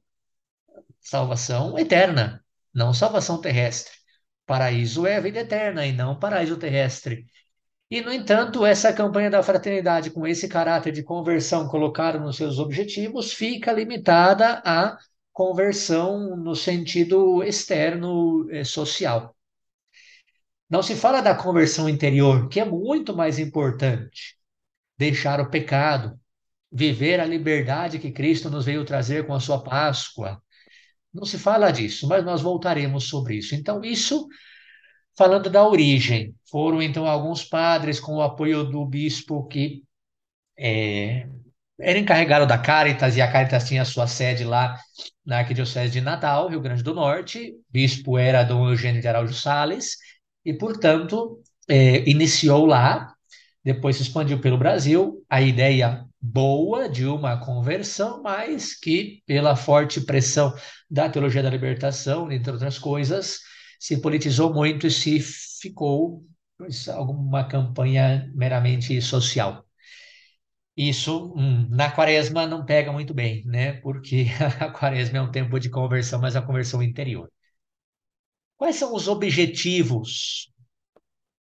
salvação 0.99 1.77
eterna, 1.79 2.43
não 2.73 2.93
salvação 2.93 3.39
terrestre. 3.41 3.93
Paraíso 4.45 5.05
é 5.07 5.17
a 5.17 5.21
vida 5.21 5.39
eterna 5.39 5.85
e 5.85 5.93
não 5.93 6.17
paraíso 6.19 6.57
terrestre. 6.57 7.25
E, 7.91 8.01
no 8.01 8.11
entanto, 8.11 8.65
essa 8.65 8.93
campanha 8.93 9.29
da 9.31 9.41
fraternidade, 9.41 10.11
com 10.11 10.27
esse 10.27 10.47
caráter 10.47 10.91
de 10.93 11.03
conversão 11.03 11.67
colocado 11.67 12.19
nos 12.19 12.37
seus 12.37 12.59
objetivos, 12.59 13.33
fica 13.33 13.71
limitada 13.71 14.61
à 14.65 14.97
conversão 15.33 16.35
no 16.37 16.55
sentido 16.55 17.43
externo 17.43 18.47
eh, 18.51 18.63
social. 18.63 19.35
Não 20.69 20.83
se 20.83 20.95
fala 20.95 21.21
da 21.21 21.33
conversão 21.33 21.89
interior, 21.89 22.47
que 22.47 22.59
é 22.59 22.65
muito 22.65 23.15
mais 23.15 23.39
importante. 23.39 24.37
Deixar 24.97 25.39
o 25.39 25.49
pecado, 25.49 26.19
viver 26.71 27.19
a 27.19 27.25
liberdade 27.25 27.99
que 27.99 28.11
Cristo 28.11 28.49
nos 28.49 28.65
veio 28.65 28.85
trazer 28.85 29.25
com 29.25 29.33
a 29.33 29.39
sua 29.39 29.63
Páscoa. 29.63 30.41
Não 31.13 31.25
se 31.25 31.39
fala 31.39 31.71
disso, 31.71 32.07
mas 32.07 32.23
nós 32.23 32.41
voltaremos 32.41 33.05
sobre 33.05 33.37
isso. 33.37 33.55
Então, 33.55 33.83
isso 33.83 34.27
falando 35.17 35.49
da 35.49 35.67
origem. 35.67 36.35
Foram 36.49 36.81
então 36.81 37.07
alguns 37.07 37.43
padres 37.43 37.99
com 37.99 38.15
o 38.15 38.21
apoio 38.21 38.63
do 38.63 38.85
bispo 38.85 39.47
que 39.47 39.83
é, 40.57 41.27
era 41.79 41.97
encarregado 41.97 42.45
da 42.45 42.57
Caritas, 42.57 43.15
e 43.17 43.21
a 43.21 43.31
Caritas 43.31 43.67
tinha 43.67 43.85
sua 43.85 44.07
sede 44.07 44.43
lá 44.43 44.77
na 45.25 45.39
Arquidiocese 45.39 45.91
de 45.91 46.01
Natal, 46.01 46.49
Rio 46.49 46.61
Grande 46.61 46.83
do 46.83 46.93
Norte. 46.93 47.51
O 47.51 47.63
bispo 47.71 48.17
era 48.17 48.43
Dom 48.43 48.69
Eugênio 48.69 49.01
de 49.01 49.07
Araújo 49.07 49.33
Sales, 49.33 49.97
e, 50.45 50.53
portanto, 50.53 51.41
é, 51.67 52.09
iniciou 52.09 52.65
lá, 52.65 53.13
depois 53.63 53.97
se 53.97 54.03
expandiu 54.03 54.39
pelo 54.39 54.57
Brasil, 54.57 55.23
a 55.29 55.41
ideia 55.41 56.05
boa 56.21 56.89
de 56.89 57.05
uma 57.05 57.37
conversão, 57.39 58.21
mas 58.23 58.73
que, 58.77 59.21
pela 59.25 59.55
forte 59.55 60.01
pressão 60.01 60.53
da 60.89 61.09
teologia 61.09 61.43
da 61.43 61.49
libertação, 61.49 62.31
entre 62.31 62.51
outras 62.51 62.77
coisas, 62.79 63.39
se 63.79 64.01
politizou 64.01 64.53
muito 64.53 64.87
e 64.87 64.91
se 64.91 65.19
ficou 65.61 66.23
alguma 66.93 67.45
campanha 67.47 68.29
meramente 68.35 69.01
social. 69.01 69.65
Isso 70.75 71.33
hum, 71.37 71.67
na 71.69 71.91
quaresma 71.91 72.47
não 72.47 72.65
pega 72.65 72.91
muito 72.91 73.13
bem, 73.13 73.43
né? 73.45 73.73
Porque 73.81 74.25
a 74.59 74.71
quaresma 74.71 75.17
é 75.17 75.21
um 75.21 75.31
tempo 75.31 75.59
de 75.59 75.69
conversão, 75.69 76.19
mas 76.21 76.35
a 76.35 76.41
conversão 76.41 76.81
interior. 76.81 77.29
Quais 78.59 78.75
são 78.75 78.93
os 78.93 79.07
objetivos? 79.07 80.51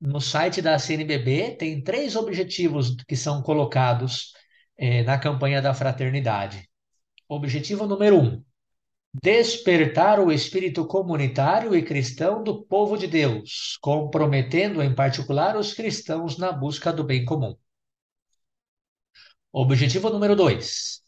No 0.02 0.20
site 0.20 0.62
da 0.62 0.78
CNBB 0.78 1.56
tem 1.56 1.82
três 1.82 2.14
objetivos 2.14 2.94
que 3.08 3.16
são 3.16 3.42
colocados 3.42 4.34
eh, 4.78 5.02
na 5.02 5.18
campanha 5.18 5.62
da 5.62 5.74
fraternidade. 5.74 6.70
Objetivo 7.30 7.88
número 7.88 8.20
um: 8.20 8.44
despertar 9.14 10.20
o 10.20 10.30
espírito 10.30 10.86
comunitário 10.86 11.74
e 11.74 11.82
cristão 11.82 12.44
do 12.44 12.66
povo 12.66 12.98
de 12.98 13.08
Deus, 13.08 13.78
comprometendo 13.80 14.84
em 14.84 14.94
particular 14.94 15.56
os 15.56 15.74
cristãos 15.74 16.38
na 16.38 16.52
busca 16.52 16.92
do 16.92 17.06
bem 17.06 17.24
comum. 17.24 17.56
Objetivo 19.54 20.10
número 20.10 20.36
dois: 20.36 21.02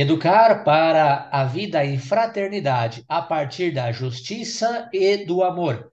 educar 0.00 0.64
para 0.64 1.28
a 1.30 1.44
vida 1.44 1.84
em 1.84 1.98
fraternidade 1.98 3.04
a 3.06 3.20
partir 3.20 3.70
da 3.70 3.92
justiça 3.92 4.88
e 4.94 5.26
do 5.26 5.42
amor, 5.44 5.92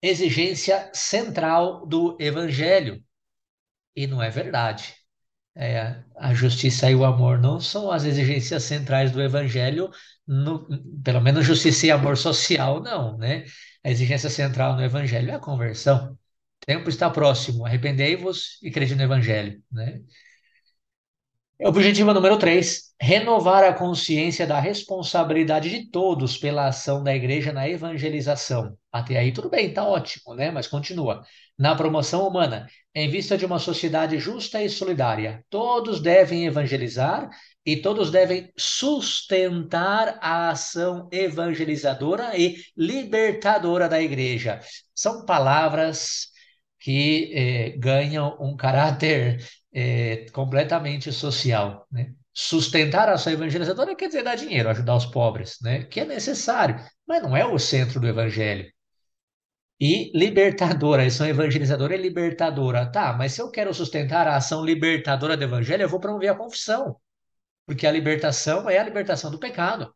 exigência 0.00 0.88
central 0.94 1.84
do 1.84 2.16
Evangelho. 2.20 3.02
E 3.96 4.06
não 4.06 4.22
é 4.22 4.30
verdade. 4.30 4.94
É, 5.56 6.00
a 6.16 6.32
justiça 6.32 6.88
e 6.88 6.94
o 6.94 7.04
amor 7.04 7.40
não 7.40 7.58
são 7.60 7.90
as 7.90 8.04
exigências 8.04 8.62
centrais 8.62 9.10
do 9.10 9.20
Evangelho, 9.20 9.90
no, 10.24 10.64
pelo 11.02 11.20
menos 11.20 11.44
justiça 11.44 11.86
e 11.86 11.90
amor 11.90 12.16
social, 12.16 12.80
não, 12.80 13.18
né? 13.18 13.44
A 13.82 13.90
exigência 13.90 14.30
central 14.30 14.76
no 14.76 14.84
Evangelho 14.84 15.28
é 15.28 15.34
a 15.34 15.40
conversão. 15.40 16.12
O 16.62 16.66
tempo 16.66 16.88
está 16.88 17.10
próximo, 17.10 17.66
arrependei-vos 17.66 18.60
e 18.62 18.70
crede 18.70 18.94
no 18.94 19.02
Evangelho, 19.02 19.60
né? 19.72 20.00
Objetivo 21.62 22.14
número 22.14 22.38
3: 22.38 22.94
renovar 22.98 23.62
a 23.64 23.74
consciência 23.74 24.46
da 24.46 24.58
responsabilidade 24.58 25.68
de 25.68 25.90
todos 25.90 26.38
pela 26.38 26.68
ação 26.68 27.04
da 27.04 27.14
igreja 27.14 27.52
na 27.52 27.68
evangelização. 27.68 28.78
Até 28.90 29.18
aí 29.18 29.30
tudo 29.30 29.50
bem, 29.50 29.70
tá 29.70 29.86
ótimo, 29.86 30.34
né? 30.34 30.50
Mas 30.50 30.66
continua. 30.66 31.22
Na 31.58 31.76
promoção 31.76 32.26
humana, 32.26 32.66
em 32.94 33.10
vista 33.10 33.36
de 33.36 33.44
uma 33.44 33.58
sociedade 33.58 34.18
justa 34.18 34.62
e 34.62 34.70
solidária, 34.70 35.44
todos 35.50 36.00
devem 36.00 36.46
evangelizar 36.46 37.28
e 37.64 37.76
todos 37.76 38.10
devem 38.10 38.50
sustentar 38.56 40.18
a 40.22 40.48
ação 40.48 41.10
evangelizadora 41.12 42.38
e 42.38 42.56
libertadora 42.74 43.86
da 43.86 44.00
igreja. 44.00 44.60
São 44.94 45.26
palavras 45.26 46.28
que 46.78 47.30
eh, 47.34 47.74
ganham 47.76 48.38
um 48.40 48.56
caráter 48.56 49.46
é, 49.72 50.26
completamente 50.32 51.12
social, 51.12 51.86
né? 51.90 52.12
Sustentar 52.32 53.08
a 53.08 53.14
ação 53.14 53.32
evangelizadora 53.32 53.96
quer 53.96 54.06
dizer 54.06 54.22
dar 54.22 54.36
dinheiro, 54.36 54.68
ajudar 54.70 54.96
os 54.96 55.06
pobres, 55.06 55.58
né? 55.62 55.84
Que 55.84 56.00
é 56.00 56.04
necessário, 56.04 56.76
mas 57.06 57.22
não 57.22 57.36
é 57.36 57.44
o 57.44 57.58
centro 57.58 58.00
do 58.00 58.06
evangelho. 58.08 58.70
E 59.80 60.12
libertadora, 60.16 61.02
a 61.02 61.06
ação 61.06 61.26
evangelizadora 61.26 61.94
é 61.94 61.96
libertadora. 61.96 62.84
Tá, 62.90 63.14
mas 63.14 63.32
se 63.32 63.40
eu 63.40 63.50
quero 63.50 63.72
sustentar 63.72 64.28
a 64.28 64.36
ação 64.36 64.64
libertadora 64.64 65.36
do 65.36 65.42
evangelho, 65.42 65.82
eu 65.82 65.88
vou 65.88 65.98
promover 66.00 66.28
a 66.30 66.34
confissão. 66.36 66.96
Porque 67.66 67.86
a 67.86 67.92
libertação 67.92 68.68
é 68.70 68.78
a 68.78 68.84
libertação 68.84 69.30
do 69.30 69.38
pecado. 69.38 69.94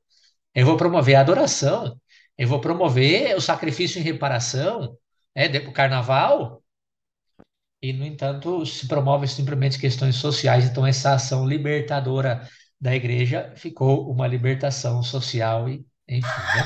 Eu 0.54 0.66
vou 0.66 0.76
promover 0.76 1.16
a 1.16 1.20
adoração. 1.20 2.00
Eu 2.38 2.48
vou 2.48 2.60
promover 2.60 3.36
o 3.36 3.40
sacrifício 3.40 4.00
em 4.00 4.02
reparação. 4.02 4.96
É, 5.34 5.46
o 5.58 5.72
carnaval 5.72 6.63
e, 7.84 7.92
no 7.92 8.06
entanto, 8.06 8.64
se 8.64 8.88
promove 8.88 9.28
simplesmente 9.28 9.78
questões 9.78 10.16
sociais. 10.16 10.64
Então, 10.64 10.86
essa 10.86 11.12
ação 11.12 11.46
libertadora 11.46 12.48
da 12.80 12.94
igreja 12.94 13.52
ficou 13.56 14.10
uma 14.10 14.26
libertação 14.26 15.02
social 15.02 15.68
e, 15.68 15.84
enfim, 16.08 16.26
né? 16.26 16.64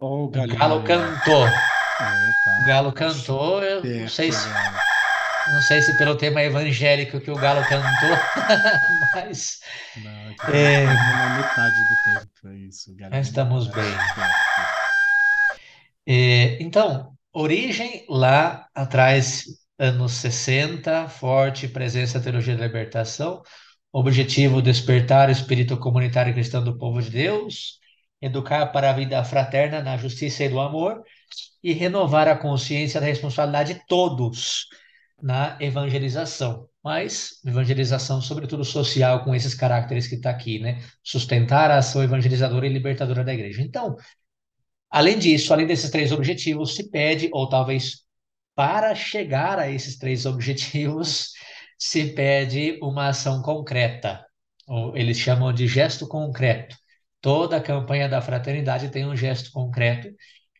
Oh, 0.00 0.24
o 0.24 0.28
galo 0.28 0.82
cantou. 0.82 1.46
O 1.46 2.66
galo 2.66 2.92
cantou, 2.92 3.62
eu 3.62 3.80
não 3.84 4.08
sei 4.08 4.32
se 4.32 4.48
não 5.52 5.62
sei 5.62 5.82
se 5.82 5.96
pelo 5.98 6.16
tema 6.16 6.42
evangélico 6.42 7.20
que 7.20 7.30
o 7.30 7.36
galo 7.36 7.62
cantou, 7.62 8.16
mas 9.14 9.60
não, 10.02 10.52
é, 10.52 10.82
é 10.82 10.86
na 10.86 11.36
metade 11.36 11.76
do 11.76 11.96
tempo 12.02 12.48
é 12.48 12.56
isso. 12.56 12.96
Estamos 13.20 13.68
bem. 13.68 13.84
É, 16.06 16.62
então, 16.62 17.13
Origem 17.36 18.06
lá 18.08 18.68
atrás, 18.72 19.46
anos 19.76 20.12
60, 20.12 21.08
forte 21.08 21.66
presença 21.66 22.18
da 22.18 22.22
teologia 22.22 22.56
da 22.56 22.64
libertação, 22.64 23.42
objetivo 23.92 24.62
despertar 24.62 25.28
o 25.28 25.32
espírito 25.32 25.76
comunitário 25.76 26.32
cristão 26.32 26.62
do 26.62 26.78
povo 26.78 27.02
de 27.02 27.10
Deus, 27.10 27.80
educar 28.22 28.66
para 28.66 28.90
a 28.90 28.92
vida 28.92 29.24
fraterna 29.24 29.82
na 29.82 29.96
justiça 29.96 30.44
e 30.44 30.48
do 30.48 30.60
amor 30.60 31.02
e 31.60 31.72
renovar 31.72 32.28
a 32.28 32.36
consciência 32.36 33.00
da 33.00 33.06
responsabilidade 33.08 33.74
de 33.74 33.86
todos 33.88 34.68
na 35.20 35.58
evangelização. 35.60 36.68
Mas 36.84 37.40
evangelização, 37.44 38.20
sobretudo 38.20 38.64
social, 38.64 39.24
com 39.24 39.34
esses 39.34 39.54
caracteres 39.54 40.06
que 40.06 40.14
está 40.14 40.30
aqui, 40.30 40.60
né? 40.60 40.80
Sustentar 41.02 41.68
a 41.72 41.78
ação 41.78 42.00
evangelizadora 42.00 42.64
e 42.64 42.72
libertadora 42.72 43.24
da 43.24 43.34
igreja. 43.34 43.60
Então, 43.60 43.96
Além 44.94 45.18
disso, 45.18 45.52
além 45.52 45.66
desses 45.66 45.90
três 45.90 46.12
objetivos, 46.12 46.76
se 46.76 46.88
pede, 46.88 47.28
ou 47.32 47.48
talvez 47.48 48.04
para 48.54 48.94
chegar 48.94 49.58
a 49.58 49.68
esses 49.68 49.98
três 49.98 50.24
objetivos, 50.24 51.32
se 51.76 52.12
pede 52.12 52.78
uma 52.80 53.08
ação 53.08 53.42
concreta, 53.42 54.24
ou 54.68 54.96
eles 54.96 55.18
chamam 55.18 55.52
de 55.52 55.66
gesto 55.66 56.06
concreto. 56.06 56.76
Toda 57.20 57.56
a 57.56 57.60
campanha 57.60 58.08
da 58.08 58.22
fraternidade 58.22 58.88
tem 58.88 59.04
um 59.04 59.16
gesto 59.16 59.50
concreto, 59.50 60.08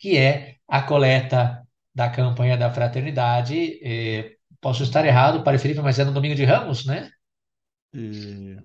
que 0.00 0.16
é 0.18 0.56
a 0.66 0.82
coleta 0.82 1.62
da 1.94 2.10
campanha 2.10 2.56
da 2.56 2.72
fraternidade. 2.72 3.78
Eh, 3.84 4.32
posso 4.60 4.82
estar 4.82 5.04
errado, 5.06 5.44
para 5.44 5.60
Felipe, 5.60 5.80
mas 5.80 6.00
é 6.00 6.04
no 6.04 6.12
domingo 6.12 6.34
de 6.34 6.44
Ramos, 6.44 6.84
né? 6.84 7.08
E... 7.94 8.56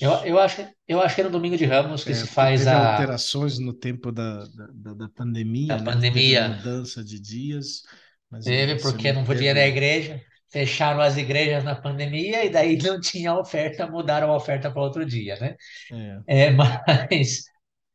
Eu, 0.00 0.10
eu, 0.24 0.38
acho, 0.38 0.62
eu 0.88 1.00
acho 1.00 1.14
que 1.14 1.20
é 1.22 1.24
no 1.24 1.30
Domingo 1.30 1.56
de 1.56 1.64
Ramos 1.66 2.04
que 2.04 2.14
É, 2.14 2.24
se 2.26 2.26
faz 2.26 2.66
teve 2.66 2.74
a 2.74 2.76
alterações 2.76 3.58
no 3.58 3.72
tempo 3.74 4.12
da, 4.12 4.44
da, 4.46 4.94
da- 4.94 5.08
pandemia, 5.08 5.76
da 5.76 5.78
né? 5.80 5.98
Pandemia. 5.98 6.44
mudança 6.44 7.02
de 7.04 7.18
dias, 7.20 7.82
mas 8.30 8.44
Teve, 8.44 8.76
porque 8.80 9.12
não 9.12 9.24
podia 9.24 9.50
ir 9.52 9.58
manteve. 9.58 9.66
igreja. 9.66 10.22
Fecharam 10.50 11.00
as 11.00 11.16
igrejas 11.16 11.64
na 11.64 11.74
pandemia 11.74 12.44
e 12.44 12.50
daí 12.50 12.80
não 12.80 13.00
tinha 13.00 13.34
oferta, 13.34 13.86
mudaram 13.88 14.30
a 14.32 14.36
oferta 14.36 14.70
para 14.70 14.80
outro 14.82 15.04
dia, 15.04 15.36
né? 15.40 15.56
É, 15.90 16.22
É, 16.26 16.50
mas, 16.52 17.44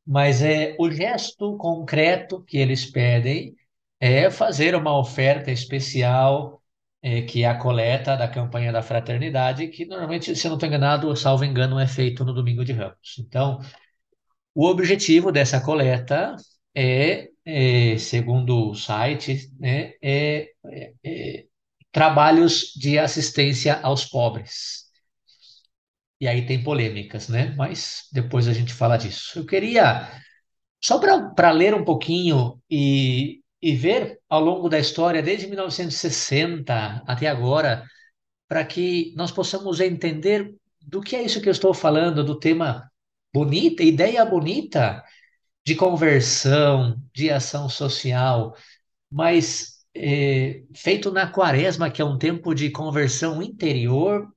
mas 0.08 0.42
é, 0.44 0.76
o 0.80 0.92
gesto 0.92 1.58
concreto 1.58 2.44
que 2.46 2.58
eles 2.58 2.86
pedem 2.86 3.56
é 4.00 4.32
fazer 4.32 4.76
uma 4.76 4.98
oferta 5.00 5.52
especial, 5.52 6.61
é, 7.02 7.22
que 7.24 7.44
é 7.44 7.48
a 7.50 7.58
coleta 7.58 8.16
da 8.18 8.28
campanha 8.28 8.72
da 8.72 8.82
fraternidade, 8.82 9.68
que 9.70 9.86
normalmente, 9.86 10.36
se 10.36 10.48
eu 10.48 10.50
não 10.50 10.58
estou 10.58 10.68
enganado, 10.68 11.16
salvo 11.16 11.46
engano, 11.46 11.80
é 11.80 11.88
feito 11.88 12.24
no 12.26 12.34
Domingo 12.34 12.64
de 12.66 12.74
Ramos. 12.74 13.18
Então, 13.20 13.60
o 14.56 14.66
objetivo 14.68 15.32
dessa 15.32 15.62
coleta 15.62 16.36
é, 16.76 17.30
é, 17.46 17.98
segundo 17.98 18.72
o 18.72 18.76
site, 18.76 19.50
né, 19.60 19.94
é, 20.02 20.50
é- 20.66 20.94
é 21.04 21.46
trabalhos 21.92 22.74
de 22.76 22.98
assistência 23.00 23.80
aos 23.82 24.06
pobres. 24.06 24.86
E 26.20 26.28
aí 26.28 26.46
tem 26.46 26.64
polêmicas, 26.64 27.28
né? 27.30 27.54
Mas 27.58 28.08
depois 28.12 28.48
a 28.48 28.54
gente 28.54 28.74
fala 28.74 28.98
disso. 28.98 29.40
Eu 29.40 29.46
queria, 29.46 30.08
só 30.84 31.00
para 31.36 31.52
ler 31.52 31.76
um 31.76 31.86
pouquinho 31.86 32.62
e, 32.72 33.41
e 33.62 33.76
ver 33.76 34.20
ao 34.30 34.42
longo 34.42 34.70
da 34.70 34.80
história, 34.80 35.22
desde 35.22 35.48
1960 35.48 37.04
até 37.06 37.28
agora, 37.28 37.86
para 38.48 38.66
que 38.66 39.14
nós 39.16 39.32
possamos 39.32 39.80
entender 39.80 40.54
do 40.82 41.02
que 41.02 41.16
é 41.16 41.24
isso 41.24 41.42
que 41.42 41.48
eu 41.48 41.52
estou 41.54 41.74
falando, 41.74 42.24
do 42.24 42.40
tema 42.40 42.90
bonita, 43.34 43.84
ideia 43.84 44.26
bonita 44.26 45.04
de 45.66 45.76
conversão, 45.76 47.02
de 47.14 47.30
ação 47.30 47.70
social, 47.70 48.56
mas 49.10 49.86
eh, 49.96 50.64
feito 50.76 51.12
na 51.12 51.28
quaresma, 51.32 51.92
que 51.92 52.02
é 52.02 52.06
um 52.06 52.18
tempo 52.18 52.54
de 52.56 52.72
conversão 52.72 53.42
interior, 53.44 54.28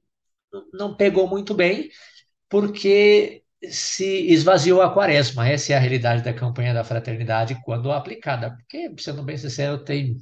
não 0.73 0.97
pegou 0.97 1.27
muito 1.29 1.55
bem, 1.55 1.91
porque 2.49 3.44
se 3.71 4.05
esvaziou 4.33 4.83
a 4.83 4.93
quaresma. 4.93 5.49
Essa 5.49 5.73
é 5.73 5.77
a 5.77 5.81
realidade 5.81 6.23
da 6.23 6.33
campanha 6.33 6.75
da 6.75 6.85
fraternidade 6.85 7.61
quando 7.65 7.93
aplicada, 7.93 8.51
porque, 8.57 8.93
sendo 8.99 9.23
bem 9.23 9.37
sincero, 9.37 9.83
tem 9.85 10.19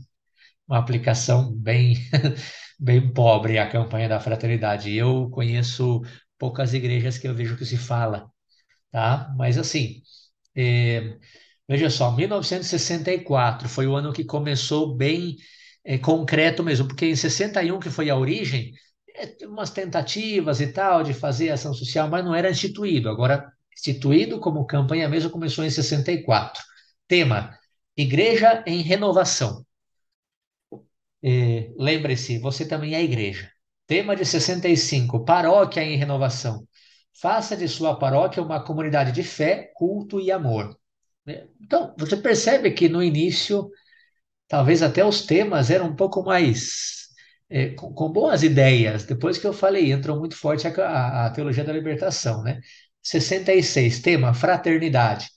uma 0.69 0.79
aplicação 0.79 1.53
bem, 1.55 1.97
bem 2.79 3.13
pobre 3.13 3.59
a 3.59 3.69
campanha 3.69 4.09
da 4.09 4.21
fraternidade. 4.21 4.95
Eu 4.95 5.31
conheço 5.31 6.03
poucas 6.39 6.75
igrejas 6.75 7.19
que 7.19 7.29
eu 7.29 7.35
vejo 7.35 7.57
que 7.57 7.65
se 7.67 7.77
fala, 7.77 8.31
tá? 8.91 9.35
Mas 9.37 9.59
assim, 9.59 10.03
é, 10.57 11.17
veja 11.69 11.91
só, 11.91 12.11
1964 12.13 13.69
foi 13.69 13.87
o 13.87 13.97
ano 13.97 14.13
que 14.13 14.25
começou 14.25 14.97
bem 14.97 15.37
é, 15.85 15.99
concreto 15.99 16.63
mesmo, 16.63 16.89
porque 16.89 17.07
em 17.07 17.17
61 17.17 17.81
que 17.81 17.91
foi 17.91 18.11
a 18.11 18.17
origem, 18.17 18.73
umas 19.45 19.71
tentativas 19.71 20.61
e 20.61 20.73
tal 20.73 21.03
de 21.03 21.15
fazer 21.15 21.51
ação 21.51 21.75
social, 21.75 22.09
mas 22.09 22.25
não 22.25 22.35
era 22.35 22.51
instituído. 22.51 23.09
Agora, 23.09 23.53
instituído 23.73 24.41
como 24.41 24.67
campanha 24.67 25.09
mesmo 25.09 25.31
começou 25.31 25.65
em 25.65 25.71
64. 25.71 26.63
Tema: 27.09 27.57
Igreja 27.97 28.63
em 28.67 28.83
renovação. 28.83 29.65
É, 31.23 31.71
lembre-se, 31.77 32.39
você 32.39 32.67
também 32.67 32.95
é 32.95 33.03
igreja. 33.03 33.51
Tema 33.87 34.17
de 34.17 34.25
65, 34.25 35.25
paróquia 35.25 35.83
em 35.83 35.97
renovação. 35.97 36.67
faça 37.21 37.57
de 37.57 37.69
sua 37.69 37.97
paróquia 37.99 38.43
uma 38.43 38.65
comunidade 38.65 39.13
de 39.13 39.23
fé, 39.23 39.71
culto 39.75 40.21
e 40.21 40.33
amor. 40.33 40.77
Né? 41.27 41.47
Então, 41.61 41.95
você 41.99 42.17
percebe 42.17 42.73
que 42.73 42.89
no 42.89 43.03
início, 43.03 43.71
talvez 44.49 44.83
até 44.83 45.05
os 45.05 45.27
temas 45.27 45.71
eram 45.71 45.89
um 45.89 45.97
pouco 45.97 46.23
mais 46.23 47.02
é, 47.53 47.69
com, 47.75 47.93
com, 47.93 48.11
boas 48.11 48.43
ideias. 48.43 49.05
Depois 49.05 49.37
que 49.39 49.47
eu 49.47 49.53
falei, 49.53 49.93
entrou 49.93 50.19
muito 50.19 50.37
forte 50.37 50.67
a, 50.67 50.71
a, 50.71 51.27
a 51.27 51.31
teologia 51.31 51.63
da 51.63 51.73
libertação, 51.73 52.43
né? 52.43 52.61
66, 53.03 54.01
tema 54.01 54.33
fraternidade. 54.33 55.29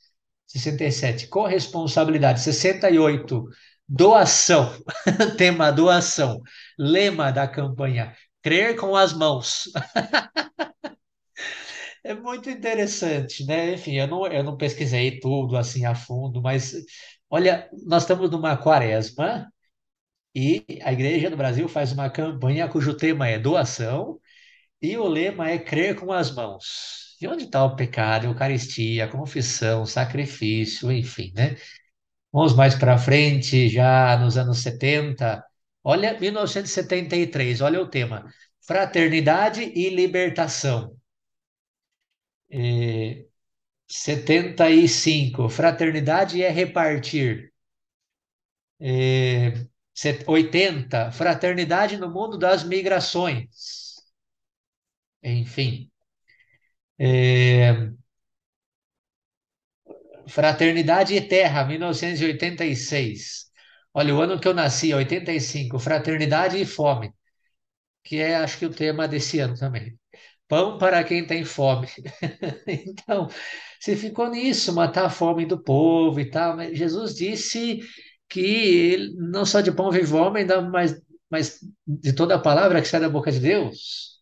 67, 0.48 1.28
corresponsabilidade. 1.28 2.40
68, 2.42 3.46
doação. 3.88 4.72
tema 5.38 5.72
doação. 5.72 6.42
Lema 6.80 7.32
da 7.32 7.48
campanha: 7.48 8.16
crer 8.42 8.76
com 8.78 8.96
as 8.96 9.14
mãos. 9.14 9.66
É 12.04 12.14
muito 12.14 12.52
interessante, 12.52 13.44
né? 13.48 13.74
Enfim, 13.74 13.96
eu 13.96 14.08
não, 14.08 14.28
eu 14.28 14.44
não 14.44 14.56
pesquisei 14.56 15.20
tudo 15.20 15.58
assim 15.58 15.86
a 15.86 15.96
fundo, 15.96 16.40
mas 16.40 16.76
olha, 17.28 17.68
nós 17.84 18.04
estamos 18.04 18.30
numa 18.30 18.56
quaresma 18.56 19.52
e 20.36 20.66
a 20.84 20.92
Igreja 20.94 21.30
do 21.30 21.38
Brasil 21.38 21.68
faz 21.70 21.94
uma 21.94 22.10
campanha 22.10 22.68
cujo 22.68 22.96
tema 22.96 23.28
é 23.30 23.40
doação 23.40 24.20
e 24.82 24.98
o 24.98 25.08
lema 25.08 25.50
é 25.50 25.60
crer 25.60 25.96
com 25.96 26.12
as 26.14 26.32
mãos. 26.36 27.18
E 27.22 27.28
onde 27.28 27.46
está 27.46 27.64
o 27.64 27.76
pecado, 27.76 28.26
a 28.28 28.30
Eucaristia, 28.30 29.06
a 29.06 29.08
confissão, 29.08 29.86
sacrifício, 29.86 30.92
enfim, 30.92 31.32
né? 31.36 31.56
Vamos 32.32 32.56
mais 32.56 32.76
para 32.76 32.98
frente, 32.98 33.70
já 33.70 34.18
nos 34.20 34.38
anos 34.38 34.60
70. 34.60 35.44
Olha, 35.84 36.20
1973, 36.20 37.62
olha 37.62 37.82
o 37.82 37.88
tema: 37.90 38.26
Fraternidade 38.62 39.62
e 39.64 39.90
Libertação. 39.90 40.96
É, 42.50 43.26
75, 43.88 45.50
fraternidade 45.50 46.44
é 46.44 46.50
repartir. 46.50 47.54
É, 48.80 49.66
80, 50.28 51.12
fraternidade 51.12 51.98
no 51.98 52.10
mundo 52.10 52.38
das 52.38 52.64
migrações. 52.64 53.96
Enfim. 55.24 55.90
É, 56.98 57.92
fraternidade 60.28 61.16
e 61.16 61.22
Terra, 61.22 61.66
1986. 61.66 63.46
Olha, 63.94 64.14
o 64.16 64.22
ano 64.22 64.40
que 64.40 64.48
eu 64.48 64.54
nasci, 64.54 64.94
85, 64.94 65.80
Fraternidade 65.80 66.58
e 66.60 66.66
Fome, 66.66 67.14
que 68.04 68.18
é, 68.20 68.36
acho 68.38 68.60
que, 68.60 68.66
o 68.66 68.70
tema 68.70 69.08
desse 69.08 69.40
ano 69.40 69.56
também. 69.58 69.98
Pão 70.48 70.78
para 70.78 71.04
quem 71.04 71.26
tem 71.26 71.44
fome. 71.46 71.88
então, 72.68 73.28
você 73.80 73.96
ficou 73.96 74.30
nisso, 74.30 74.74
matar 74.74 75.06
a 75.06 75.10
fome 75.10 75.46
do 75.46 75.62
povo 75.64 76.20
e 76.20 76.30
tal. 76.30 76.56
Mas 76.56 76.78
Jesus 76.78 77.16
disse 77.16 77.82
que 78.30 79.14
não 79.18 79.46
só 79.46 79.62
de 79.62 79.72
pão 79.72 79.92
vive 79.92 80.14
o 80.14 80.18
homem, 80.18 80.46
mas, 80.72 81.02
mas 81.30 81.60
de 81.88 82.14
toda 82.14 82.36
a 82.36 82.40
palavra 82.40 82.82
que 82.82 82.88
sai 82.88 83.00
da 83.00 83.10
boca 83.10 83.32
de 83.32 83.40
Deus. 83.40 84.22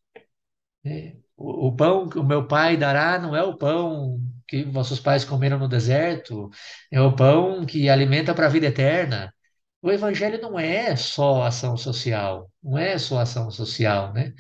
É, 0.86 1.16
o, 1.38 1.68
o 1.68 1.76
pão 1.76 2.10
que 2.10 2.20
o 2.20 2.24
meu 2.24 2.48
pai 2.48 2.78
dará 2.78 3.20
não 3.20 3.36
é 3.36 3.44
o 3.44 3.58
pão 3.58 4.20
que 4.48 4.64
vossos 4.64 5.00
pais 5.00 5.26
comeram 5.26 5.58
no 5.58 5.68
deserto, 5.68 6.50
é 6.92 7.02
o 7.02 7.16
pão 7.16 7.66
que 7.66 7.90
alimenta 7.90 8.34
para 8.34 8.48
a 8.48 8.50
vida 8.50 8.68
eterna. 8.68 9.34
O 9.82 9.92
evangelho 9.92 10.42
não 10.42 10.60
é 10.60 10.96
só 10.96 11.44
ação 11.44 11.76
social, 11.78 12.50
não 12.64 12.78
é 12.78 12.98
só 12.98 13.20
ação 13.20 13.52
social, 13.52 14.14
né? 14.14 14.34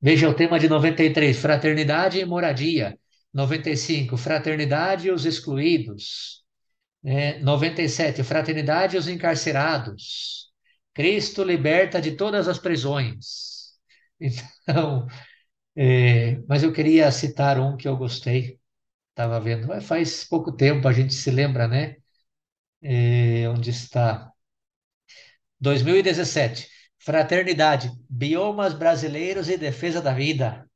Veja 0.00 0.28
o 0.28 0.34
tema 0.34 0.58
de 0.58 0.68
93, 0.68 1.38
fraternidade 1.38 2.18
e 2.18 2.24
moradia. 2.24 2.98
95, 3.32 4.16
fraternidade 4.16 5.08
e 5.08 5.10
os 5.12 5.24
excluídos. 5.24 6.41
É, 7.04 7.38
97, 7.40 8.22
fraternidade 8.22 8.96
os 8.96 9.08
encarcerados. 9.08 10.50
Cristo 10.94 11.42
liberta 11.42 12.00
de 12.00 12.12
todas 12.16 12.48
as 12.48 12.58
prisões. 12.58 13.52
Então, 14.64 15.08
é, 15.76 16.38
mas 16.48 16.62
eu 16.62 16.72
queria 16.72 17.10
citar 17.12 17.58
um 17.60 17.76
que 17.76 17.88
eu 17.88 17.96
gostei. 17.96 18.60
Estava 19.10 19.40
vendo, 19.40 19.68
faz 19.82 20.24
pouco 20.24 20.52
tempo 20.52 20.88
a 20.88 20.92
gente 20.92 21.14
se 21.14 21.30
lembra, 21.30 21.68
né? 21.68 21.96
É, 22.82 23.48
onde 23.48 23.70
está? 23.70 24.32
2017. 25.60 26.68
Fraternidade, 26.98 27.90
biomas 28.08 28.74
brasileiros 28.74 29.48
e 29.48 29.56
defesa 29.58 30.00
da 30.00 30.12
vida. 30.14 30.68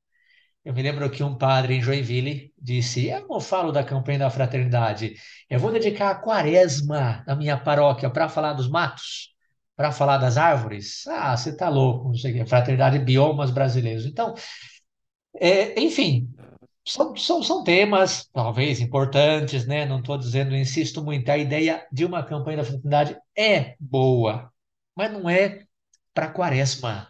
Eu 0.66 0.74
me 0.74 0.82
lembro 0.82 1.08
que 1.08 1.22
um 1.22 1.38
padre 1.38 1.74
em 1.74 1.80
Joinville 1.80 2.52
disse: 2.60 3.06
Eu 3.06 3.28
não 3.28 3.40
falo 3.40 3.70
da 3.70 3.84
campanha 3.84 4.18
da 4.18 4.30
fraternidade, 4.30 5.14
eu 5.48 5.60
vou 5.60 5.70
dedicar 5.70 6.10
a 6.10 6.14
quaresma 6.16 7.22
na 7.24 7.36
minha 7.36 7.56
paróquia 7.56 8.10
para 8.10 8.28
falar 8.28 8.52
dos 8.52 8.68
matos, 8.68 9.32
para 9.76 9.92
falar 9.92 10.18
das 10.18 10.36
árvores. 10.36 11.06
Ah, 11.06 11.36
você 11.36 11.50
está 11.50 11.68
louco, 11.68 12.08
não 12.08 12.16
sei 12.16 12.32
o 12.32 12.34
quê. 12.34 12.46
Fraternidade, 12.46 12.98
biomas 12.98 13.52
brasileiros. 13.52 14.06
Então, 14.06 14.34
é, 15.38 15.80
enfim, 15.80 16.28
são, 16.84 17.14
são, 17.16 17.42
são 17.44 17.62
temas 17.62 18.28
talvez 18.32 18.80
importantes, 18.80 19.66
né? 19.68 19.86
Não 19.86 20.00
estou 20.00 20.18
dizendo, 20.18 20.56
insisto 20.56 21.00
muito, 21.04 21.28
a 21.30 21.38
ideia 21.38 21.86
de 21.92 22.04
uma 22.04 22.24
campanha 22.24 22.56
da 22.58 22.64
fraternidade 22.64 23.16
é 23.38 23.76
boa, 23.78 24.52
mas 24.96 25.12
não 25.12 25.30
é 25.30 25.64
para 26.12 26.28
quaresma. 26.28 27.06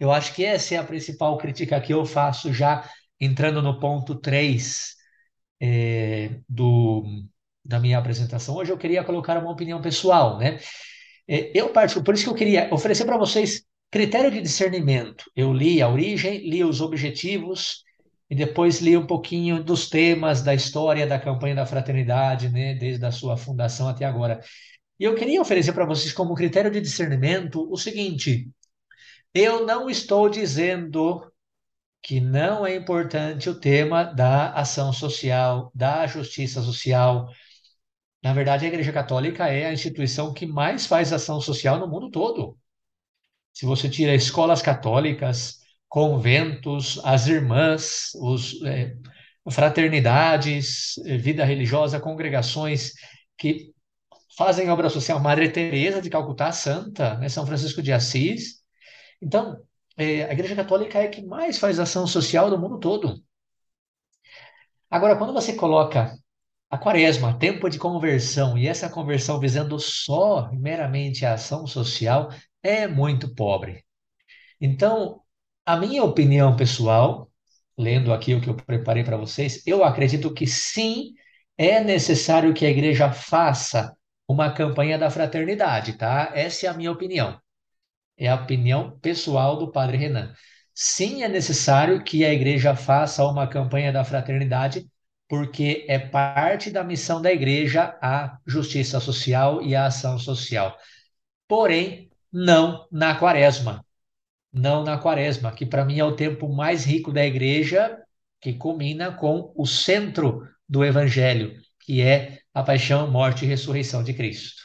Eu 0.00 0.10
acho 0.10 0.34
que 0.34 0.44
essa 0.44 0.74
é 0.74 0.78
a 0.78 0.84
principal 0.84 1.36
crítica 1.36 1.80
que 1.80 1.92
eu 1.92 2.06
faço 2.06 2.52
já 2.52 2.88
entrando 3.20 3.60
no 3.60 3.78
ponto 3.78 4.14
3 4.14 4.96
é, 5.60 6.40
do, 6.48 7.04
da 7.62 7.78
minha 7.78 7.98
apresentação. 7.98 8.56
Hoje 8.56 8.72
eu 8.72 8.78
queria 8.78 9.04
colocar 9.04 9.36
uma 9.38 9.50
opinião 9.50 9.82
pessoal, 9.82 10.38
né? 10.38 10.58
É, 11.28 11.52
eu 11.54 11.68
parto, 11.68 12.02
por 12.02 12.14
isso 12.14 12.24
que 12.24 12.30
eu 12.30 12.34
queria 12.34 12.72
oferecer 12.72 13.04
para 13.04 13.18
vocês 13.18 13.62
critério 13.90 14.30
de 14.30 14.40
discernimento. 14.40 15.30
Eu 15.36 15.52
li 15.52 15.82
a 15.82 15.88
origem, 15.88 16.48
li 16.48 16.64
os 16.64 16.80
objetivos 16.80 17.84
e 18.30 18.34
depois 18.34 18.80
li 18.80 18.96
um 18.96 19.06
pouquinho 19.06 19.62
dos 19.62 19.90
temas 19.90 20.42
da 20.42 20.54
história 20.54 21.06
da 21.06 21.18
campanha 21.18 21.56
da 21.56 21.66
fraternidade, 21.66 22.48
né, 22.48 22.74
desde 22.74 23.04
a 23.04 23.10
sua 23.10 23.36
fundação 23.36 23.88
até 23.88 24.04
agora. 24.06 24.40
E 24.98 25.04
eu 25.04 25.14
queria 25.14 25.40
oferecer 25.40 25.72
para 25.72 25.84
vocês 25.84 26.12
como 26.12 26.34
critério 26.34 26.70
de 26.70 26.80
discernimento 26.80 27.70
o 27.70 27.76
seguinte: 27.76 28.48
eu 29.34 29.66
não 29.66 29.88
estou 29.88 30.28
dizendo 30.28 31.30
que 32.02 32.20
não 32.20 32.66
é 32.66 32.74
importante 32.74 33.48
o 33.50 33.58
tema 33.58 34.04
da 34.04 34.52
ação 34.52 34.92
social, 34.92 35.70
da 35.74 36.06
justiça 36.06 36.62
social. 36.62 37.28
Na 38.22 38.32
verdade, 38.32 38.64
a 38.64 38.68
Igreja 38.68 38.92
Católica 38.92 39.48
é 39.48 39.66
a 39.66 39.72
instituição 39.72 40.32
que 40.32 40.46
mais 40.46 40.86
faz 40.86 41.12
ação 41.12 41.40
social 41.40 41.78
no 41.78 41.88
mundo 41.88 42.10
todo. 42.10 42.58
Se 43.52 43.66
você 43.66 43.88
tira 43.88 44.14
escolas 44.14 44.62
católicas, 44.62 45.58
conventos, 45.88 47.00
as 47.04 47.26
irmãs, 47.26 48.12
os, 48.14 48.62
é, 48.64 48.96
fraternidades, 49.50 50.98
é, 51.06 51.16
vida 51.16 51.44
religiosa, 51.44 52.00
congregações 52.00 52.92
que 53.36 53.72
fazem 54.36 54.70
obra 54.70 54.88
social 54.88 55.20
Madre 55.20 55.50
Teresa 55.50 56.00
de 56.00 56.10
Calcutá, 56.10 56.52
Santa, 56.52 57.16
né, 57.18 57.28
São 57.28 57.46
Francisco 57.46 57.82
de 57.82 57.92
Assis. 57.92 58.59
Então, 59.20 59.62
é, 59.96 60.24
a 60.24 60.32
Igreja 60.32 60.56
Católica 60.56 60.98
é 60.98 61.08
que 61.08 61.22
mais 61.22 61.58
faz 61.58 61.78
ação 61.78 62.06
social 62.06 62.50
do 62.50 62.58
mundo 62.58 62.78
todo. 62.78 63.22
Agora, 64.90 65.16
quando 65.16 65.32
você 65.32 65.54
coloca 65.54 66.12
a 66.70 66.78
quaresma, 66.78 67.38
tempo 67.38 67.68
de 67.68 67.78
conversão, 67.78 68.56
e 68.58 68.66
essa 68.68 68.88
conversão 68.88 69.40
visando 69.40 69.78
só 69.78 70.50
meramente 70.52 71.26
a 71.26 71.34
ação 71.34 71.66
social, 71.66 72.30
é 72.62 72.86
muito 72.86 73.34
pobre. 73.34 73.84
Então, 74.60 75.22
a 75.66 75.76
minha 75.76 76.04
opinião 76.04 76.56
pessoal, 76.56 77.30
lendo 77.78 78.12
aqui 78.12 78.34
o 78.34 78.40
que 78.40 78.50
eu 78.50 78.56
preparei 78.56 79.04
para 79.04 79.16
vocês, 79.16 79.62
eu 79.66 79.84
acredito 79.84 80.32
que 80.34 80.46
sim, 80.46 81.14
é 81.58 81.80
necessário 81.82 82.54
que 82.54 82.66
a 82.66 82.70
igreja 82.70 83.12
faça 83.12 83.94
uma 84.28 84.52
campanha 84.52 84.98
da 84.98 85.10
fraternidade, 85.10 85.94
tá? 85.94 86.30
Essa 86.34 86.66
é 86.66 86.68
a 86.70 86.74
minha 86.74 86.92
opinião. 86.92 87.40
É 88.20 88.28
a 88.28 88.34
opinião 88.34 88.98
pessoal 89.00 89.56
do 89.56 89.72
Padre 89.72 89.96
Renan. 89.96 90.34
Sim, 90.74 91.22
é 91.22 91.28
necessário 91.28 92.04
que 92.04 92.22
a 92.22 92.32
igreja 92.32 92.76
faça 92.76 93.24
uma 93.24 93.46
campanha 93.46 93.90
da 93.90 94.04
fraternidade, 94.04 94.86
porque 95.26 95.86
é 95.88 95.98
parte 95.98 96.70
da 96.70 96.84
missão 96.84 97.22
da 97.22 97.32
igreja 97.32 97.96
a 98.02 98.38
justiça 98.46 99.00
social 99.00 99.62
e 99.62 99.74
a 99.74 99.86
ação 99.86 100.18
social. 100.18 100.76
Porém, 101.48 102.10
não 102.30 102.86
na 102.92 103.14
quaresma. 103.14 103.84
Não 104.52 104.84
na 104.84 104.98
quaresma, 104.98 105.52
que 105.52 105.64
para 105.64 105.84
mim 105.84 105.98
é 105.98 106.04
o 106.04 106.14
tempo 106.14 106.46
mais 106.46 106.84
rico 106.84 107.10
da 107.12 107.24
igreja, 107.24 107.96
que 108.38 108.52
culmina 108.52 109.12
com 109.12 109.50
o 109.56 109.66
centro 109.66 110.46
do 110.68 110.84
evangelho, 110.84 111.58
que 111.78 112.02
é 112.02 112.40
a 112.52 112.62
paixão, 112.62 113.10
morte 113.10 113.46
e 113.46 113.48
ressurreição 113.48 114.04
de 114.04 114.12
Cristo. 114.12 114.60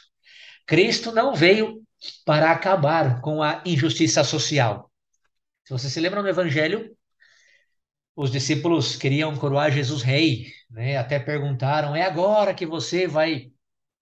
Cristo 0.66 1.10
não 1.10 1.34
veio 1.34 1.85
para 2.24 2.50
acabar 2.50 3.20
com 3.20 3.42
a 3.42 3.62
injustiça 3.64 4.22
social. 4.24 4.90
Se 5.64 5.72
você 5.72 5.90
se 5.90 6.00
lembra 6.00 6.22
no 6.22 6.28
Evangelho, 6.28 6.96
os 8.14 8.30
discípulos 8.30 8.96
queriam 8.96 9.36
coroar 9.36 9.70
Jesus 9.70 10.02
rei, 10.02 10.46
né? 10.70 10.96
Até 10.96 11.18
perguntaram: 11.18 11.94
é 11.94 12.02
agora 12.02 12.54
que 12.54 12.66
você 12.66 13.06
vai 13.06 13.50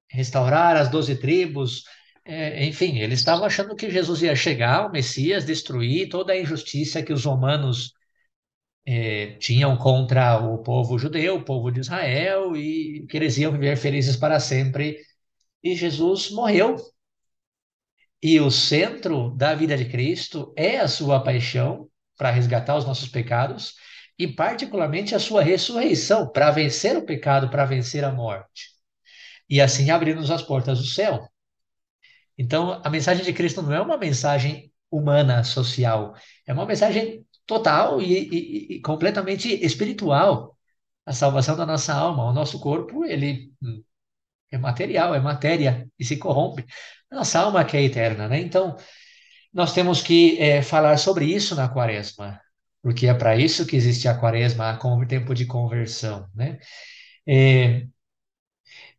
restaurar 0.08 0.76
as 0.76 0.88
doze 0.88 1.16
tribos? 1.16 1.84
É, 2.24 2.64
enfim, 2.64 2.98
eles 3.00 3.18
estavam 3.18 3.44
achando 3.44 3.76
que 3.76 3.90
Jesus 3.90 4.22
ia 4.22 4.36
chegar, 4.36 4.86
o 4.86 4.92
Messias, 4.92 5.44
destruir 5.44 6.08
toda 6.08 6.32
a 6.32 6.40
injustiça 6.40 7.02
que 7.02 7.12
os 7.12 7.24
romanos 7.24 7.92
é, 8.86 9.32
tinham 9.38 9.76
contra 9.76 10.38
o 10.38 10.58
povo 10.62 10.98
judeu, 10.98 11.36
o 11.36 11.44
povo 11.44 11.70
de 11.70 11.80
Israel, 11.80 12.56
e 12.56 13.06
que 13.08 13.16
eles 13.16 13.36
iam 13.38 13.52
viver 13.52 13.76
felizes 13.76 14.16
para 14.16 14.40
sempre. 14.40 14.98
E 15.62 15.74
Jesus 15.74 16.30
morreu. 16.30 16.76
E 18.22 18.40
o 18.40 18.50
centro 18.50 19.30
da 19.36 19.54
vida 19.54 19.76
de 19.76 19.84
Cristo 19.84 20.52
é 20.56 20.78
a 20.78 20.88
sua 20.88 21.22
paixão 21.22 21.88
para 22.16 22.30
resgatar 22.30 22.76
os 22.76 22.86
nossos 22.86 23.08
pecados 23.08 23.74
e, 24.18 24.26
particularmente, 24.26 25.14
a 25.14 25.18
sua 25.18 25.42
ressurreição 25.42 26.30
para 26.30 26.50
vencer 26.50 26.96
o 26.96 27.04
pecado, 27.04 27.50
para 27.50 27.64
vencer 27.64 28.04
a 28.04 28.12
morte. 28.12 28.70
E 29.48 29.60
assim 29.60 29.90
abrir-nos 29.90 30.30
as 30.30 30.42
portas 30.42 30.78
do 30.78 30.86
céu. 30.86 31.28
Então, 32.38 32.80
a 32.84 32.90
mensagem 32.90 33.24
de 33.24 33.32
Cristo 33.32 33.62
não 33.62 33.72
é 33.72 33.80
uma 33.80 33.96
mensagem 33.96 34.72
humana, 34.90 35.44
social, 35.44 36.14
é 36.46 36.52
uma 36.52 36.66
mensagem 36.66 37.24
total 37.46 38.00
e, 38.00 38.12
e, 38.12 38.76
e 38.76 38.80
completamente 38.80 39.48
espiritual. 39.64 40.56
A 41.06 41.12
salvação 41.12 41.56
da 41.56 41.66
nossa 41.66 41.92
alma, 41.92 42.24
o 42.24 42.32
nosso 42.32 42.58
corpo, 42.60 43.04
ele 43.04 43.52
é 44.54 44.58
material, 44.58 45.14
é 45.14 45.20
matéria 45.20 45.88
e 45.98 46.04
se 46.04 46.16
corrompe. 46.16 46.64
Nossa 47.10 47.40
alma 47.40 47.64
que 47.64 47.76
é 47.76 47.82
eterna, 47.82 48.28
né? 48.28 48.40
Então, 48.40 48.76
nós 49.52 49.72
temos 49.72 50.02
que 50.02 50.38
é, 50.40 50.62
falar 50.62 50.96
sobre 50.98 51.26
isso 51.26 51.54
na 51.54 51.68
quaresma, 51.68 52.40
porque 52.82 53.06
é 53.06 53.14
para 53.14 53.36
isso 53.36 53.66
que 53.66 53.76
existe 53.76 54.08
a 54.08 54.14
quaresma, 54.18 54.78
o 54.82 55.06
tempo 55.06 55.34
de 55.34 55.46
conversão, 55.46 56.28
né? 56.34 56.58
É, 57.26 57.86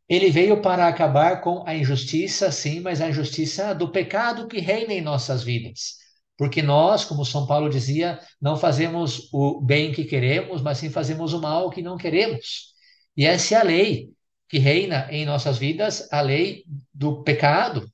ele 0.07 0.29
veio 0.29 0.61
para 0.61 0.87
acabar 0.87 1.41
com 1.41 1.63
a 1.67 1.75
injustiça, 1.75 2.51
sim, 2.51 2.79
mas 2.79 3.01
a 3.01 3.09
injustiça 3.09 3.73
do 3.73 3.91
pecado 3.91 4.47
que 4.47 4.59
reina 4.59 4.93
em 4.93 5.01
nossas 5.01 5.43
vidas. 5.43 5.95
Porque 6.37 6.61
nós, 6.61 7.05
como 7.05 7.25
São 7.25 7.47
Paulo 7.47 7.69
dizia, 7.69 8.19
não 8.41 8.57
fazemos 8.57 9.29
o 9.33 9.61
bem 9.61 9.91
que 9.91 10.03
queremos, 10.05 10.61
mas 10.61 10.77
sim 10.77 10.89
fazemos 10.89 11.33
o 11.33 11.41
mal 11.41 11.69
que 11.69 11.81
não 11.81 11.97
queremos. 11.97 12.73
E 13.17 13.25
essa 13.25 13.55
é 13.55 13.57
a 13.57 13.63
lei 13.63 14.14
que 14.47 14.59
reina 14.59 15.07
em 15.09 15.25
nossas 15.25 15.57
vidas, 15.57 16.07
a 16.11 16.21
lei 16.21 16.63
do 16.93 17.23
pecado, 17.23 17.89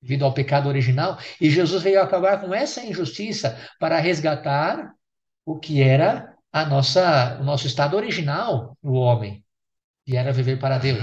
devido 0.00 0.24
ao 0.24 0.34
pecado 0.34 0.68
original. 0.68 1.18
E 1.40 1.50
Jesus 1.50 1.82
veio 1.82 2.00
acabar 2.00 2.40
com 2.40 2.54
essa 2.54 2.84
injustiça 2.84 3.58
para 3.80 3.98
resgatar 3.98 4.92
o 5.44 5.58
que 5.58 5.82
era 5.82 6.34
a 6.52 6.64
nossa, 6.64 7.38
o 7.40 7.44
nosso 7.44 7.66
estado 7.66 7.96
original, 7.96 8.76
o 8.82 8.92
homem, 8.92 9.44
que 10.04 10.16
era 10.16 10.32
viver 10.32 10.58
para 10.58 10.78
Deus. 10.78 11.02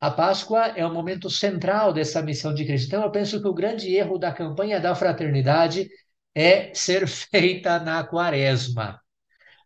A 0.00 0.10
Páscoa 0.10 0.68
é 0.68 0.84
o 0.86 0.92
momento 0.92 1.28
central 1.28 1.92
dessa 1.92 2.22
missão 2.22 2.54
de 2.54 2.64
Cristo. 2.64 2.86
Então, 2.86 3.02
eu 3.02 3.10
penso 3.10 3.40
que 3.40 3.46
o 3.46 3.54
grande 3.54 3.94
erro 3.94 4.18
da 4.18 4.32
campanha 4.32 4.80
da 4.80 4.94
fraternidade 4.94 5.88
é 6.34 6.72
ser 6.74 7.06
feita 7.06 7.78
na 7.78 8.02
quaresma. 8.04 9.01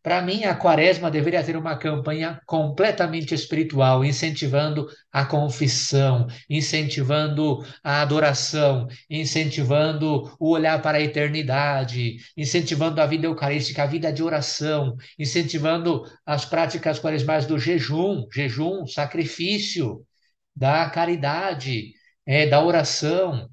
Para 0.06 0.22
mim, 0.22 0.44
a 0.44 0.54
quaresma 0.54 1.10
deveria 1.10 1.42
ter 1.42 1.56
uma 1.56 1.76
campanha 1.76 2.40
completamente 2.46 3.34
espiritual, 3.34 4.04
incentivando 4.04 4.86
a 5.10 5.24
confissão, 5.24 6.28
incentivando 6.48 7.66
a 7.82 8.02
adoração, 8.02 8.86
incentivando 9.10 10.32
o 10.38 10.50
olhar 10.50 10.80
para 10.80 10.98
a 10.98 11.00
eternidade, 11.00 12.18
incentivando 12.36 13.00
a 13.00 13.06
vida 13.06 13.26
eucarística, 13.26 13.82
a 13.82 13.86
vida 13.86 14.12
de 14.12 14.22
oração, 14.22 14.96
incentivando 15.18 16.04
as 16.24 16.44
práticas 16.44 17.00
quaresmais 17.00 17.44
do 17.44 17.58
jejum, 17.58 18.28
jejum, 18.32 18.86
sacrifício 18.86 20.06
da 20.54 20.88
caridade, 20.88 21.94
é, 22.24 22.46
da 22.46 22.62
oração. 22.62 23.50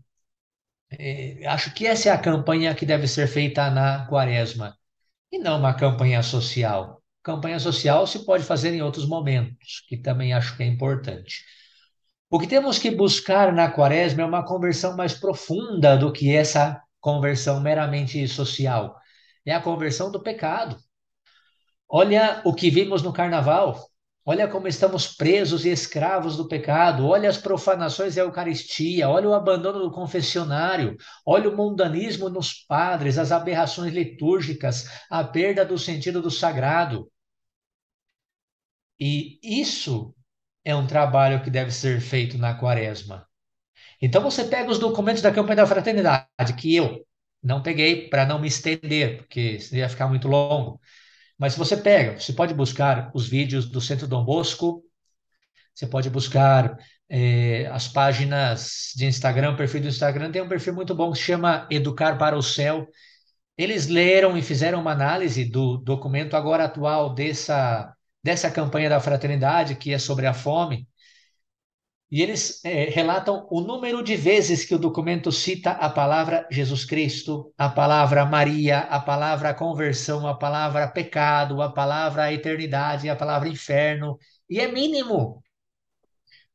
É, 0.92 1.48
acho 1.48 1.74
que 1.74 1.88
essa 1.88 2.10
é 2.10 2.12
a 2.12 2.18
campanha 2.20 2.76
que 2.76 2.86
deve 2.86 3.08
ser 3.08 3.26
feita 3.28 3.72
na 3.72 4.06
quaresma, 4.06 4.78
e 5.34 5.40
não 5.40 5.58
uma 5.58 5.74
campanha 5.74 6.22
social. 6.22 7.02
Campanha 7.24 7.60
social 7.60 8.06
se 8.06 8.24
pode 8.24 8.44
fazer 8.44 8.72
em 8.72 8.84
outros 8.84 9.08
momentos, 9.08 9.84
que 9.88 9.98
também 9.98 10.32
acho 10.32 10.56
que 10.56 10.62
é 10.62 10.68
importante. 10.68 11.44
O 12.30 12.40
que 12.40 12.46
temos 12.46 12.78
que 12.78 12.92
buscar 12.92 13.52
na 13.52 13.70
quaresma 13.72 14.22
é 14.22 14.26
uma 14.26 14.46
conversão 14.46 14.96
mais 14.96 15.16
profunda 15.16 15.98
do 15.98 16.12
que 16.14 16.36
essa 16.36 16.80
conversão 17.02 17.60
meramente 17.60 18.28
social. 18.28 18.96
É 19.44 19.54
a 19.54 19.62
conversão 19.62 20.12
do 20.12 20.22
pecado. 20.22 20.78
Olha 21.90 22.42
o 22.46 22.54
que 22.54 22.70
vimos 22.70 23.02
no 23.02 23.12
carnaval. 23.12 23.88
Olha 24.26 24.48
como 24.48 24.68
estamos 24.70 25.08
presos 25.08 25.66
e 25.66 25.70
escravos 25.70 26.38
do 26.38 26.48
pecado. 26.48 27.06
Olha 27.06 27.28
as 27.28 27.38
profanações 27.38 28.16
da 28.16 28.22
Eucaristia. 28.22 29.10
Olha 29.10 29.28
o 29.28 29.34
abandono 29.34 29.80
do 29.80 29.92
confessionário. 29.92 30.96
Olha 31.26 31.50
o 31.50 31.56
mundanismo 31.56 32.30
nos 32.30 32.54
padres, 32.54 33.18
as 33.18 33.32
aberrações 33.34 33.94
litúrgicas, 33.94 34.90
a 35.10 35.24
perda 35.24 35.66
do 35.66 35.78
sentido 35.78 36.22
do 36.22 36.32
sagrado. 36.32 37.12
E 38.98 39.40
isso 39.44 40.16
é 40.64 40.74
um 40.74 40.88
trabalho 40.88 41.44
que 41.44 41.50
deve 41.50 41.72
ser 41.72 42.00
feito 42.00 42.38
na 42.38 42.54
quaresma. 42.54 43.28
Então 44.02 44.22
você 44.22 44.46
pega 44.46 44.72
os 44.72 44.80
documentos 44.80 45.22
da 45.22 45.34
campanha 45.34 45.58
da 45.58 45.68
fraternidade, 45.68 46.54
que 46.58 46.76
eu 46.76 47.06
não 47.42 47.62
peguei 47.62 48.08
para 48.08 48.26
não 48.26 48.40
me 48.40 48.48
estender, 48.48 49.18
porque 49.18 49.58
ia 49.74 49.90
ficar 49.90 50.08
muito 50.08 50.30
longo. 50.30 50.80
Mas 51.38 51.54
se 51.54 51.60
você 51.60 51.76
pega, 51.76 52.20
você 52.20 52.34
pode 52.34 52.54
buscar 52.54 53.12
os 53.14 53.28
vídeos 53.28 53.66
do 53.70 53.82
Centro 53.82 54.08
Dom 54.08 54.24
Bosco, 54.24 54.84
você 55.74 55.88
pode 55.88 56.10
buscar 56.10 56.78
é, 57.10 57.68
as 57.68 57.88
páginas 57.88 58.92
de 58.96 59.06
Instagram, 59.06 59.52
o 59.52 59.58
perfil 59.58 59.82
do 59.82 59.88
Instagram 59.88 60.32
tem 60.32 60.42
um 60.42 60.48
perfil 60.48 60.74
muito 60.74 60.96
bom 60.96 61.12
que 61.12 61.18
se 61.18 61.24
chama 61.26 61.68
Educar 61.70 62.18
para 62.18 62.38
o 62.38 62.42
Céu. 62.44 62.88
Eles 63.58 63.88
leram 63.88 64.38
e 64.38 64.42
fizeram 64.42 64.82
uma 64.82 64.92
análise 64.92 65.46
do 65.46 65.78
documento 65.78 66.36
agora 66.36 66.66
atual 66.66 67.14
dessa, 67.14 67.94
dessa 68.24 68.50
campanha 68.50 68.90
da 68.90 69.00
fraternidade, 69.00 69.76
que 69.76 69.94
é 69.94 70.00
sobre 70.00 70.26
a 70.26 70.34
fome, 70.34 70.88
e 72.14 72.22
eles 72.22 72.64
é, 72.64 72.92
relatam 72.92 73.48
o 73.50 73.60
número 73.60 74.04
de 74.04 74.16
vezes 74.16 74.64
que 74.64 74.76
o 74.76 74.78
documento 74.78 75.32
cita 75.32 75.72
a 75.72 75.90
palavra 75.90 76.48
Jesus 76.52 76.86
Cristo, 76.86 77.52
a 77.58 77.68
palavra 77.68 78.24
Maria, 78.24 78.82
a 78.82 79.00
palavra 79.00 79.52
conversão, 79.52 80.28
a 80.28 80.36
palavra 80.36 80.88
pecado, 80.88 81.60
a 81.60 81.72
palavra 81.72 82.32
eternidade, 82.32 83.10
a 83.10 83.16
palavra 83.16 83.50
inferno, 83.50 84.16
e 84.48 84.60
é 84.60 84.72
mínimo 84.72 85.42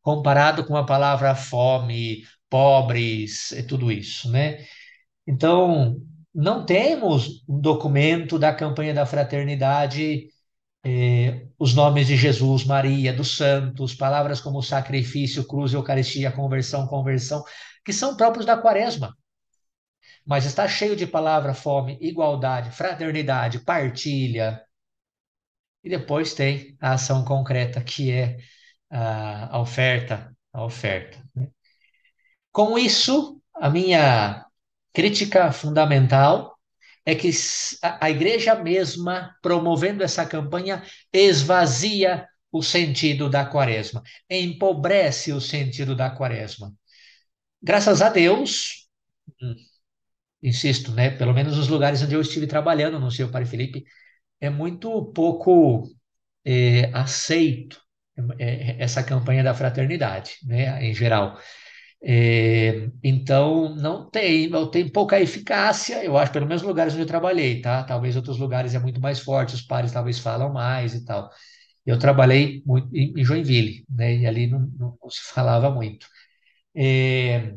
comparado 0.01 0.65
com 0.65 0.77
a 0.77 0.87
palavra 0.87 1.35
fome, 1.35 2.23
pobres, 2.49 3.51
e 3.51 3.65
tudo 3.65 3.91
isso, 3.91 4.31
né? 4.31 4.65
Então, 5.27 5.97
não 6.33 6.65
temos 6.65 7.45
um 7.49 7.61
documento 7.61 8.39
da 8.39 8.55
campanha 8.55 8.95
da 8.95 9.05
fraternidade 9.05 10.29
é, 10.85 11.47
os 11.59 11.75
nomes 11.75 12.07
de 12.07 12.17
Jesus, 12.17 12.65
Maria, 12.65 13.13
dos 13.13 13.37
santos, 13.37 13.95
palavras 13.95 14.41
como 14.41 14.63
sacrifício, 14.63 15.47
cruz, 15.47 15.73
Eucaristia, 15.73 16.33
conversão, 16.33 16.87
conversão, 16.87 17.45
que 17.85 17.93
são 17.93 18.17
próprios 18.17 18.47
da 18.47 18.57
quaresma. 18.57 19.17
Mas 20.25 20.45
está 20.45 20.69
cheio 20.69 20.95
de 20.97 21.07
palavra 21.07 21.55
fome, 21.55 21.99
igualdade, 22.01 22.71
fraternidade, 22.71 23.61
partilha. 23.61 24.63
E 25.83 25.89
depois 25.89 26.35
tem 26.35 26.77
a 26.81 26.93
ação 26.93 27.25
concreta, 27.25 27.83
que 27.83 28.13
é 28.13 28.37
a, 28.91 29.57
a 29.57 29.61
oferta, 29.61 30.35
a 30.53 30.65
oferta. 30.65 31.23
Né? 31.35 31.49
Com 32.53 32.79
isso, 32.79 33.41
a 33.55 33.71
minha 33.71 34.45
crítica 34.93 35.53
fundamental 35.53 36.58
é 37.09 37.15
que 37.15 37.31
a 37.83 38.11
igreja 38.11 38.55
mesma, 38.55 39.35
promovendo 39.41 40.05
essa 40.05 40.27
campanha, 40.27 40.83
esvazia 41.11 42.29
o 42.53 42.63
sentido 42.63 43.31
da 43.31 43.47
quaresma, 43.47 44.03
empobrece 44.29 45.33
o 45.33 45.41
sentido 45.41 45.97
da 45.97 46.11
quaresma. 46.11 46.71
Graças 47.63 48.03
a 48.03 48.11
Deus, 48.11 48.91
hum, 49.41 49.55
insisto, 50.43 50.93
né, 50.93 51.09
pelo 51.09 51.33
menos 51.33 51.57
nos 51.57 51.69
lugares 51.69 52.03
onde 52.03 52.15
eu 52.15 52.21
estive 52.21 52.47
trabalhando 52.47 53.01
no 53.01 53.11
seu 53.11 53.31
Pai 53.31 53.47
Felipe, 53.47 53.87
é 54.39 54.51
muito 54.51 55.07
pouco 55.15 55.89
é, 56.45 56.91
aceito 56.93 57.81
é, 58.39 58.77
essa 58.79 59.03
campanha 59.03 59.43
da 59.43 59.55
fraternidade, 59.55 60.35
né, 60.45 60.85
em 60.85 60.93
geral. 60.93 61.41
É, 62.01 62.91
então, 63.03 63.75
não 63.75 64.09
tem, 64.09 64.49
tem 64.71 64.89
pouca 64.89 65.21
eficácia, 65.21 66.05
eu 66.05 66.17
acho, 66.17 66.33
pelo 66.33 66.47
menos 66.47 66.63
nos 66.63 66.69
lugares 66.69 66.93
onde 66.95 67.03
eu 67.03 67.07
trabalhei, 67.07 67.61
tá? 67.61 67.83
Talvez 67.85 68.15
outros 68.17 68.39
lugares 68.39 68.75
é 68.75 68.79
muito 68.79 69.01
mais 69.01 69.19
forte, 69.21 69.55
os 69.55 69.63
pares 69.63 69.91
talvez 69.93 70.19
falam 70.19 70.53
mais 70.53 70.95
e 70.95 71.05
tal. 71.05 71.29
Eu 71.87 71.99
trabalhei 71.99 72.63
muito 72.67 72.95
em, 72.97 73.25
Joinville, 73.25 73.85
né? 73.91 74.17
E 74.19 74.27
ali 74.27 74.47
não, 74.49 74.61
não, 74.79 74.99
não 75.03 75.11
se 75.11 75.23
falava 75.33 75.71
muito. 75.71 76.07
É, 76.77 77.55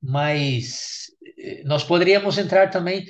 mas 0.00 1.06
eh, 1.38 1.62
nós 1.64 1.84
poderíamos 1.84 2.38
entrar 2.38 2.70
também 2.70 3.04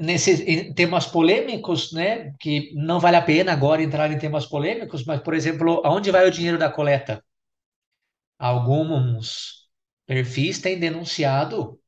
nesses 0.00 0.40
em 0.40 0.74
temas 0.74 1.06
polêmicos, 1.06 1.92
né, 1.92 2.34
que 2.40 2.72
não 2.76 3.00
vale 3.00 3.16
a 3.16 3.22
pena 3.22 3.52
agora 3.52 3.82
entrar 3.82 4.10
em 4.12 4.18
temas 4.18 4.46
polêmicos, 4.46 5.04
mas, 5.06 5.20
por 5.22 5.34
exemplo, 5.34 5.82
aonde 5.84 6.10
vai 6.10 6.26
o 6.28 6.30
dinheiro 6.32 6.58
da 6.58 6.70
coleta? 6.70 7.22
Alguns 8.38 9.68
perfis 10.06 10.60
têm 10.60 10.78
denunciado 10.78 11.78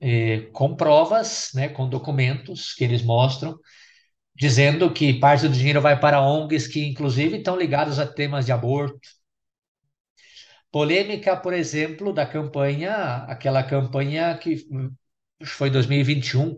eh, 0.00 0.48
com 0.52 0.76
provas, 0.76 1.50
né, 1.54 1.68
com 1.68 1.88
documentos 1.88 2.74
que 2.74 2.84
eles 2.84 3.02
mostram, 3.02 3.58
dizendo 4.34 4.92
que 4.92 5.14
parte 5.20 5.48
do 5.48 5.54
dinheiro 5.54 5.80
vai 5.80 5.98
para 5.98 6.22
ONGs 6.22 6.66
que, 6.68 6.86
inclusive, 6.86 7.38
estão 7.38 7.56
ligados 7.56 7.98
a 7.98 8.06
temas 8.06 8.46
de 8.46 8.52
aborto. 8.52 9.00
Polêmica, 10.72 11.36
por 11.36 11.52
exemplo, 11.52 12.12
da 12.12 12.24
campanha, 12.26 13.24
aquela 13.28 13.62
campanha 13.62 14.36
que 14.38 14.66
foi 15.44 15.70
2021, 15.70 16.56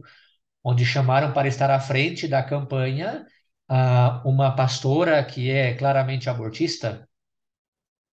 onde 0.63 0.85
chamaram 0.85 1.33
para 1.33 1.49
estar 1.49 1.71
à 1.71 1.81
frente 1.81 2.29
da 2.29 2.43
campanha 2.43 3.27
uh, 3.71 4.29
uma 4.29 4.55
pastora 4.55 5.25
que 5.25 5.51
é 5.51 5.75
claramente 5.75 6.29
abortista, 6.29 7.09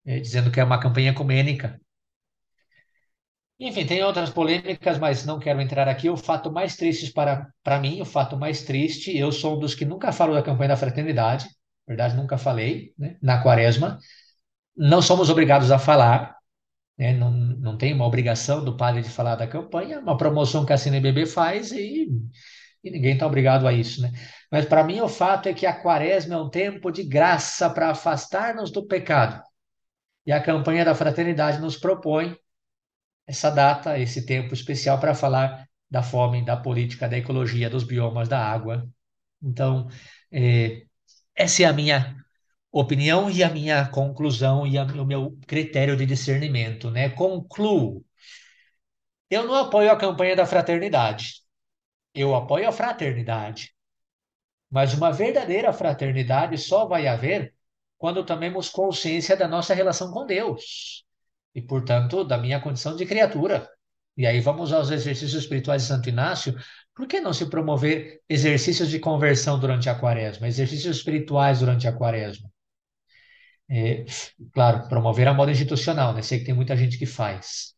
eh, 0.06 0.20
dizendo 0.20 0.52
que 0.52 0.60
é 0.60 0.64
uma 0.64 0.80
campanha 0.80 1.12
ecumênica. 1.12 1.80
Enfim, 3.60 3.86
tem 3.86 4.02
outras 4.04 4.30
polêmicas, 4.30 4.98
mas 4.98 5.26
não 5.26 5.38
quero 5.38 5.60
entrar 5.62 5.88
aqui. 5.90 6.10
O 6.10 6.16
fato 6.16 6.50
mais 6.52 6.78
triste 6.78 7.12
para, 7.12 7.48
para 7.62 7.78
mim, 7.80 8.02
o 8.02 8.06
fato 8.06 8.38
mais 8.38 8.64
triste, 8.64 9.16
eu 9.18 9.32
sou 9.34 9.58
um 9.58 9.60
dos 9.60 9.76
que 9.76 9.84
nunca 9.84 10.14
falo 10.14 10.34
da 10.34 10.42
campanha 10.42 10.70
da 10.70 10.78
fraternidade, 10.78 11.46
na 11.46 11.96
verdade, 11.96 12.16
nunca 12.16 12.38
falei, 12.38 12.94
né, 12.98 13.18
na 13.22 13.42
quaresma. 13.44 14.00
Não 14.78 15.02
somos 15.02 15.30
obrigados 15.30 15.72
a 15.72 15.80
falar, 15.80 16.38
né, 16.98 17.14
não, 17.14 17.32
não 17.32 17.78
tem 17.78 17.94
uma 17.94 18.06
obrigação 18.06 18.64
do 18.64 18.78
padre 18.78 19.02
de 19.02 19.10
falar 19.10 19.36
da 19.36 19.48
campanha, 19.48 19.96
é 19.98 20.00
uma 20.00 20.18
promoção 20.18 20.66
que 20.66 20.74
a 20.74 20.78
CNBB 20.78 21.26
faz 21.26 21.72
e, 21.74 22.08
e 22.84 22.92
ninguém 22.92 23.14
está 23.14 23.28
obrigado 23.28 23.68
a 23.68 23.74
isso. 23.74 24.02
Né? 24.02 24.12
Mas 24.52 24.66
para 24.66 24.84
mim, 24.86 25.02
o 25.02 25.10
fato 25.10 25.50
é 25.50 25.54
que 25.54 25.66
a 25.66 25.74
quaresma 25.74 26.36
é 26.36 26.38
um 26.38 26.50
tempo 26.50 26.92
de 26.92 27.04
graça 27.04 27.70
para 27.70 27.90
afastar-nos 27.92 28.72
do 28.72 28.86
pecado. 28.88 29.42
E 30.30 30.32
a 30.32 30.40
campanha 30.40 30.86
da 30.86 30.94
fraternidade 30.94 31.58
nos 31.60 31.76
propõe 31.76 32.38
essa 33.26 33.50
data, 33.50 33.98
esse 33.98 34.28
tempo 34.28 34.54
especial 34.54 35.00
para 35.00 35.16
falar 35.16 35.68
da 35.90 36.04
fome, 36.04 36.46
da 36.46 36.56
política, 36.56 37.10
da 37.10 37.18
ecologia, 37.18 37.68
dos 37.68 37.84
biomas, 37.84 38.30
da 38.30 38.40
água. 38.40 38.88
Então, 39.42 39.88
é, 40.32 40.84
essa 41.36 41.64
é 41.64 41.66
a 41.66 41.74
minha 41.74 42.16
opinião 42.72 43.28
e 43.32 43.44
a 43.44 43.50
minha 43.50 43.88
conclusão 43.90 44.68
e 44.68 44.78
a, 44.78 44.84
o 44.84 45.04
meu 45.04 45.36
critério 45.48 45.98
de 45.98 46.06
discernimento, 46.06 46.92
né? 46.92 47.10
Concluo. 47.10 48.06
Eu 49.32 49.48
não 49.48 49.56
apoio 49.56 49.92
a 49.92 49.98
campanha 49.98 50.36
da 50.36 50.46
fraternidade. 50.46 51.42
Eu 52.14 52.36
apoio 52.36 52.70
a 52.70 52.72
fraternidade. 52.72 53.74
Mas 54.70 54.94
uma 54.94 55.12
verdadeira 55.12 55.74
fraternidade 55.74 56.56
só 56.60 56.86
vai 56.88 57.08
haver 57.08 57.56
quando 58.00 58.26
tomemos 58.26 58.70
consciência 58.70 59.36
da 59.36 59.48
nossa 59.48 59.74
relação 59.76 60.10
com 60.10 60.26
Deus 60.26 61.06
e, 61.54 61.62
portanto, 61.62 62.24
da 62.24 62.38
minha 62.38 62.60
condição 62.60 62.96
de 62.96 63.06
criatura. 63.06 63.70
E 64.16 64.26
aí 64.26 64.40
vamos 64.40 64.72
aos 64.72 64.90
exercícios 64.90 65.34
espirituais 65.44 65.84
de 65.84 65.90
Santo 65.90 66.10
Inácio. 66.10 66.56
Por 66.96 67.08
que 67.08 67.20
não 67.20 67.34
se 67.34 67.46
promover 67.50 68.22
exercícios 68.28 68.90
de 68.90 69.00
conversão 69.00 69.60
durante 69.60 69.90
a 69.90 69.96
quaresma, 69.96 70.48
exercícios 70.48 70.98
espirituais 70.98 71.60
durante 71.60 71.88
a 71.88 71.94
quaresma? 71.94 72.50
É, 73.70 74.06
claro, 74.54 74.88
promover 74.88 75.28
a 75.28 75.34
moda 75.34 75.52
institucional, 75.52 76.14
né? 76.14 76.22
Sei 76.22 76.40
que 76.40 76.46
tem 76.46 76.56
muita 76.56 76.76
gente 76.76 76.98
que 76.98 77.06
faz. 77.06 77.76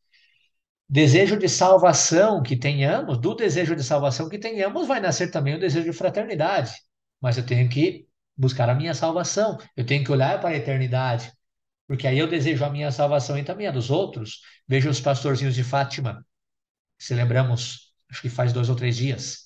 Desejo 0.88 1.38
de 1.38 1.49
salvação 1.49 2.43
que 2.43 2.55
tenhamos, 2.55 3.17
do 3.17 3.34
desejo 3.34 3.76
de 3.76 3.84
salvação 3.84 4.30
que 4.30 4.38
tenhamos, 4.38 4.88
vai 4.88 4.99
nascer 4.99 5.32
também 5.32 5.55
o 5.55 5.59
desejo 5.59 5.86
de 5.86 5.97
fraternidade. 5.97 6.74
Mas 7.19 7.38
eu 7.38 7.45
tenho 7.45 7.67
que 7.69 8.07
buscar 8.41 8.67
a 8.69 8.75
minha 8.75 8.93
salvação, 8.95 9.59
eu 9.77 9.85
tenho 9.85 10.03
que 10.03 10.11
olhar 10.11 10.39
para 10.39 10.49
a 10.49 10.57
eternidade, 10.57 11.31
porque 11.87 12.07
aí 12.07 12.17
eu 12.17 12.27
desejo 12.27 12.65
a 12.65 12.69
minha 12.71 12.91
salvação 12.91 13.37
e 13.37 13.43
também 13.43 13.67
a 13.67 13.71
dos 13.71 13.91
outros. 13.91 14.41
Veja 14.67 14.89
os 14.89 14.99
pastorzinhos 14.99 15.53
de 15.53 15.63
Fátima, 15.63 16.25
celebramos, 16.99 17.93
acho 18.09 18.21
que 18.21 18.29
faz 18.29 18.51
dois 18.51 18.67
ou 18.67 18.75
três 18.75 18.97
dias. 18.97 19.45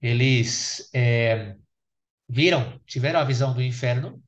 Eles 0.00 0.88
é, 0.94 1.56
viram, 2.28 2.80
tiveram 2.86 3.18
a 3.18 3.24
visão 3.24 3.52
do 3.52 3.60
inferno 3.60 4.22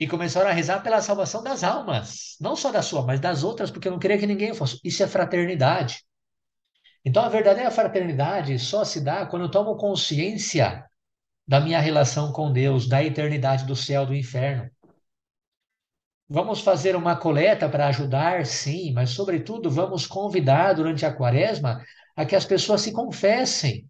e 0.00 0.08
começaram 0.08 0.50
a 0.50 0.52
rezar 0.52 0.82
pela 0.82 1.00
salvação 1.00 1.42
das 1.42 1.62
almas, 1.62 2.36
não 2.40 2.56
só 2.56 2.72
da 2.72 2.82
sua, 2.82 3.04
mas 3.06 3.20
das 3.20 3.44
outras, 3.44 3.70
porque 3.70 3.86
eu 3.86 3.92
não 3.92 4.00
queria 4.00 4.18
que 4.18 4.26
ninguém 4.26 4.52
fosse. 4.52 4.80
Isso 4.82 5.02
é 5.02 5.06
fraternidade. 5.06 6.02
Então 7.04 7.22
a 7.22 7.28
verdadeira 7.28 7.70
fraternidade 7.70 8.58
só 8.58 8.84
se 8.84 9.00
dá 9.00 9.26
quando 9.26 9.42
eu 9.44 9.50
tomo 9.50 9.76
consciência 9.76 10.87
da 11.48 11.58
minha 11.58 11.80
relação 11.80 12.30
com 12.30 12.52
Deus, 12.52 12.86
da 12.86 13.02
eternidade 13.02 13.64
do 13.64 13.74
céu, 13.74 14.04
do 14.04 14.14
inferno. 14.14 14.70
Vamos 16.28 16.60
fazer 16.60 16.94
uma 16.94 17.16
coleta 17.16 17.66
para 17.70 17.86
ajudar, 17.86 18.44
sim, 18.44 18.92
mas, 18.92 19.10
sobretudo, 19.10 19.70
vamos 19.70 20.06
convidar 20.06 20.74
durante 20.74 21.06
a 21.06 21.12
quaresma 21.12 21.82
a 22.14 22.26
que 22.26 22.36
as 22.36 22.44
pessoas 22.44 22.82
se 22.82 22.92
confessem, 22.92 23.86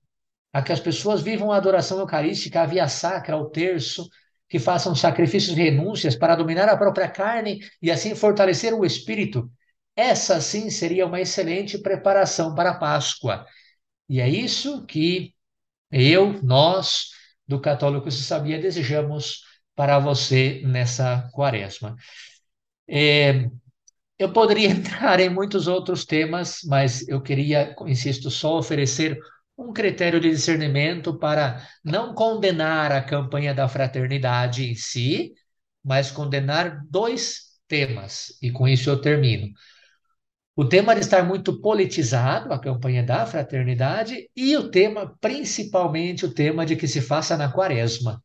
a 0.52 0.62
que 0.62 0.72
as 0.72 0.78
pessoas 0.78 1.20
vivam 1.20 1.50
a 1.50 1.56
adoração 1.56 1.98
eucarística, 1.98 2.62
a 2.62 2.66
via 2.66 2.86
sacra, 2.86 3.36
o 3.36 3.50
terço, 3.50 4.08
que 4.48 4.60
façam 4.60 4.94
sacrifícios 4.94 5.58
e 5.58 5.60
renúncias 5.60 6.14
para 6.14 6.36
dominar 6.36 6.68
a 6.68 6.76
própria 6.76 7.08
carne 7.08 7.58
e 7.82 7.90
assim 7.90 8.14
fortalecer 8.14 8.72
o 8.72 8.84
espírito. 8.84 9.50
Essa, 9.96 10.40
sim, 10.40 10.70
seria 10.70 11.06
uma 11.06 11.20
excelente 11.20 11.76
preparação 11.76 12.54
para 12.54 12.70
a 12.70 12.78
Páscoa. 12.78 13.44
E 14.08 14.20
é 14.20 14.28
isso 14.28 14.86
que 14.86 15.34
eu, 15.90 16.40
nós, 16.40 17.17
do 17.48 17.60
Católico 17.60 18.10
Se 18.10 18.22
Sabia, 18.22 18.58
desejamos 18.60 19.42
para 19.74 19.98
você 19.98 20.62
nessa 20.64 21.28
quaresma. 21.32 21.96
É, 22.88 23.48
eu 24.18 24.32
poderia 24.32 24.68
entrar 24.70 25.20
em 25.20 25.28
muitos 25.30 25.66
outros 25.68 26.04
temas, 26.04 26.60
mas 26.64 27.06
eu 27.08 27.20
queria, 27.20 27.74
insisto, 27.86 28.30
só 28.30 28.58
oferecer 28.58 29.18
um 29.56 29.72
critério 29.72 30.20
de 30.20 30.30
discernimento 30.30 31.18
para 31.18 31.66
não 31.84 32.14
condenar 32.14 32.92
a 32.92 33.02
campanha 33.02 33.54
da 33.54 33.68
fraternidade 33.68 34.64
em 34.70 34.74
si, 34.74 35.32
mas 35.84 36.10
condenar 36.10 36.80
dois 36.90 37.42
temas, 37.66 38.38
e 38.42 38.50
com 38.50 38.68
isso 38.68 38.88
eu 38.90 39.00
termino. 39.00 39.48
O 40.58 40.64
tema 40.64 40.92
de 40.92 41.02
estar 41.02 41.22
muito 41.22 41.60
politizado, 41.60 42.52
a 42.52 42.58
campanha 42.58 43.00
da 43.00 43.24
fraternidade, 43.24 44.28
e 44.34 44.56
o 44.56 44.68
tema, 44.68 45.16
principalmente 45.20 46.26
o 46.26 46.34
tema 46.34 46.66
de 46.66 46.74
que 46.74 46.88
se 46.88 47.00
faça 47.00 47.36
na 47.36 47.48
quaresma. 47.48 48.20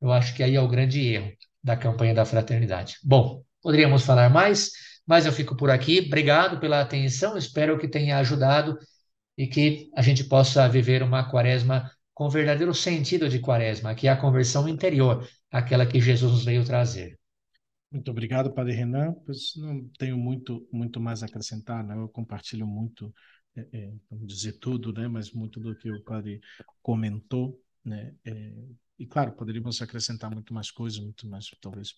Eu 0.00 0.10
acho 0.10 0.34
que 0.34 0.42
aí 0.42 0.56
é 0.56 0.60
o 0.62 0.66
grande 0.66 1.06
erro 1.06 1.30
da 1.62 1.76
campanha 1.76 2.14
da 2.14 2.24
fraternidade. 2.24 2.96
Bom, 3.04 3.42
poderíamos 3.62 4.02
falar 4.02 4.30
mais, 4.30 4.70
mas 5.06 5.26
eu 5.26 5.32
fico 5.32 5.54
por 5.58 5.70
aqui. 5.70 6.04
Obrigado 6.06 6.58
pela 6.58 6.80
atenção, 6.80 7.36
espero 7.36 7.78
que 7.78 7.86
tenha 7.86 8.16
ajudado 8.16 8.78
e 9.36 9.46
que 9.46 9.90
a 9.94 10.00
gente 10.00 10.24
possa 10.24 10.66
viver 10.66 11.02
uma 11.02 11.30
quaresma 11.30 11.90
com 12.14 12.30
verdadeiro 12.30 12.72
sentido 12.72 13.28
de 13.28 13.40
quaresma, 13.40 13.94
que 13.94 14.08
é 14.08 14.10
a 14.10 14.16
conversão 14.16 14.66
interior, 14.66 15.28
aquela 15.50 15.84
que 15.84 16.00
Jesus 16.00 16.32
nos 16.32 16.44
veio 16.46 16.64
trazer. 16.64 17.18
Muito 17.94 18.10
obrigado, 18.10 18.52
Padre 18.52 18.72
Renan. 18.74 19.14
Pois 19.24 19.54
não 19.56 19.88
tenho 19.98 20.18
muito, 20.18 20.66
muito 20.72 21.00
mais 21.00 21.22
a 21.22 21.26
acrescentar, 21.26 21.84
né? 21.84 21.96
Eu 21.96 22.08
compartilho 22.08 22.66
muito, 22.66 23.14
é, 23.56 23.60
é, 23.72 23.94
vamos 24.10 24.26
dizer 24.26 24.54
tudo, 24.58 24.92
né? 24.92 25.06
Mas 25.06 25.30
muito 25.32 25.60
do 25.60 25.76
que 25.76 25.88
o 25.92 26.02
Padre 26.02 26.40
comentou, 26.82 27.62
né? 27.84 28.12
É, 28.24 28.52
e 28.98 29.06
claro, 29.06 29.32
poderíamos 29.32 29.80
acrescentar 29.80 30.28
muito 30.32 30.52
mais 30.52 30.70
coisas, 30.72 30.98
muito 30.98 31.28
mais, 31.28 31.48
talvez, 31.60 31.94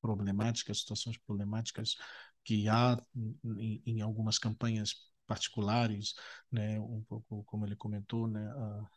problemáticas, 0.00 0.78
situações 0.80 1.18
problemáticas 1.18 1.96
que 2.44 2.68
há 2.68 2.96
em, 3.44 3.82
em 3.84 4.00
algumas 4.00 4.38
campanhas 4.38 4.94
particulares, 5.26 6.14
né, 6.50 6.80
um 6.80 7.02
pouco 7.08 7.44
como 7.44 7.66
ele 7.66 7.76
comentou, 7.76 8.26
né, 8.26 8.40
a, 8.50 8.90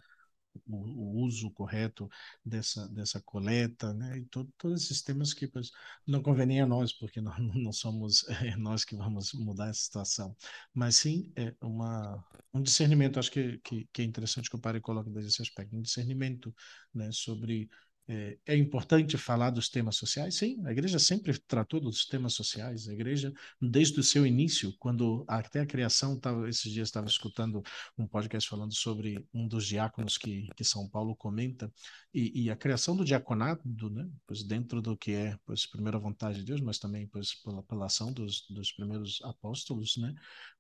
o, 0.68 1.24
uso 1.24 1.52
correto 1.52 2.10
dessa, 2.46 2.88
dessa 2.90 3.22
coleta, 3.22 3.94
né? 3.94 4.20
E 4.20 4.26
to, 4.26 4.46
todos 4.58 4.84
esses 4.84 5.02
temas 5.02 5.34
que 5.34 5.48
pois, 5.48 5.72
não 6.08 6.22
convém 6.22 6.62
a 6.62 6.66
nós, 6.66 6.94
porque 6.94 7.22
não, 7.22 7.34
não 7.56 7.72
somos 7.74 8.28
é, 8.30 8.56
nós 8.56 8.84
que 8.86 8.96
vamos 8.96 9.34
mudar 9.34 9.70
essa 9.70 9.82
situação. 9.82 10.36
Mas 10.74 10.96
sim 10.98 11.32
é 11.36 11.54
uma, 11.62 12.24
um 12.54 12.62
discernimento, 12.62 13.20
acho 13.20 13.32
que, 13.32 13.60
que, 13.60 13.88
que 13.92 14.02
é 14.02 14.06
interessante 14.06 14.50
que 14.50 14.56
o 14.56 14.60
Padre 14.60 14.82
coloque 14.82 15.10
desse 15.10 15.42
aspecto, 15.42 15.76
um 15.76 15.82
discernimento 15.82 16.54
né, 16.94 17.12
sobre 17.12 17.70
é, 18.08 18.38
é, 18.46 18.58
importante 18.58 19.18
falar 19.18 19.50
dos 19.50 19.70
temas 19.70 19.96
sociais? 19.96 20.36
Sim, 20.36 20.62
a 20.66 20.72
igreja 20.72 21.00
sempre 21.00 21.38
tratou 21.40 21.80
dos 21.80 22.06
temas 22.06 22.34
sociais. 22.34 22.88
A 22.88 22.94
igreja, 22.94 23.34
desde 23.62 24.00
o 24.00 24.04
seu 24.04 24.26
início, 24.26 24.74
quando 24.78 25.24
até 25.28 25.62
a 25.62 25.66
criação, 25.66 26.20
tava, 26.20 26.50
esses 26.50 26.72
dias 26.72 26.90
estava 26.90 27.08
escutando 27.08 27.64
um 27.98 28.06
podcast 28.06 28.50
falando 28.50 28.74
sobre 28.74 29.26
um 29.34 29.48
dos 29.48 29.66
diáconos 29.66 30.18
que, 30.18 30.48
que 30.56 30.64
São 30.64 30.90
Paulo 30.90 31.16
comenta, 31.16 31.72
e, 32.14 32.44
e 32.44 32.52
a 32.52 32.56
criação 32.56 32.96
do 32.96 33.06
diaconado, 33.06 33.90
né, 33.90 34.10
pois 34.28 34.44
dentro 34.44 34.82
do 34.82 34.98
que 34.98 35.12
é, 35.12 35.38
pois, 35.46 35.66
primeira 35.66 35.98
vontade 35.98 36.40
de 36.40 36.46
Deus, 36.46 36.62
mas 36.62 36.78
também 36.78 37.08
pois, 37.08 37.36
pela, 37.42 37.64
pela 37.64 37.86
ação 37.86 38.12
dos, 38.12 38.46
dos 38.50 38.72
primeiros 38.72 39.20
apóstolos, 39.24 39.96
né, 39.98 40.14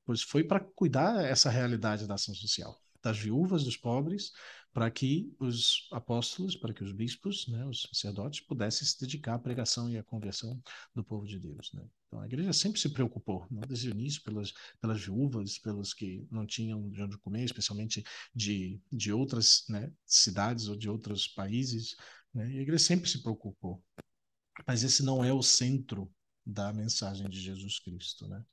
pois 0.06 0.22
foi 0.22 0.44
para 0.44 0.60
cuidar 0.60 1.24
essa 1.26 1.50
realidade 1.50 2.08
da 2.08 2.16
ação 2.16 2.34
social 2.34 2.80
das 3.04 3.20
viúvas, 3.20 3.66
dos 3.66 3.76
pobres, 3.76 4.32
para 4.74 4.90
que 4.90 5.32
os 5.40 5.88
apóstolos, 5.92 6.56
para 6.56 6.74
que 6.74 6.84
os 6.84 6.92
bispos, 6.92 7.48
né, 7.48 7.64
os 7.66 7.84
sacerdotes, 7.84 8.42
pudessem 8.42 8.88
se 8.88 9.00
dedicar 9.00 9.36
à 9.36 9.40
pregação 9.40 9.88
e 9.88 9.98
à 9.98 10.04
conversão 10.04 10.60
do 10.96 11.04
povo 11.04 11.28
de 11.28 11.40
Deus. 11.40 11.72
Né? 11.74 11.88
Então, 12.08 12.20
a 12.20 12.26
igreja 12.26 12.52
sempre 12.52 12.80
se 12.80 12.90
preocupou, 12.90 13.46
não 13.52 13.62
desde 13.62 13.90
o 13.90 13.92
início, 13.92 14.24
pelas, 14.24 14.52
pelas 14.82 15.00
viúvas, 15.00 15.60
pelos 15.60 15.94
que 15.94 16.28
não 16.32 16.46
tinham 16.48 16.90
de 16.90 17.04
onde 17.04 17.18
comer, 17.20 17.44
especialmente 17.44 18.04
de, 18.34 18.82
de 18.92 19.14
outras 19.14 19.64
né, 19.70 19.92
cidades 20.08 20.68
ou 20.68 20.76
de 20.76 20.90
outros 20.90 21.28
países. 21.28 21.96
Né? 22.34 22.52
E 22.54 22.58
a 22.58 22.62
igreja 22.64 22.84
sempre 22.84 23.08
se 23.08 23.22
preocupou. 23.22 23.84
Mas 24.66 24.84
esse 24.84 25.04
não 25.04 25.24
é 25.24 25.32
o 25.32 25.44
centro 25.44 26.12
da 26.44 26.74
mensagem 26.74 27.30
de 27.30 27.40
Jesus 27.40 27.80
Cristo. 27.80 28.28
Né? 28.28 28.44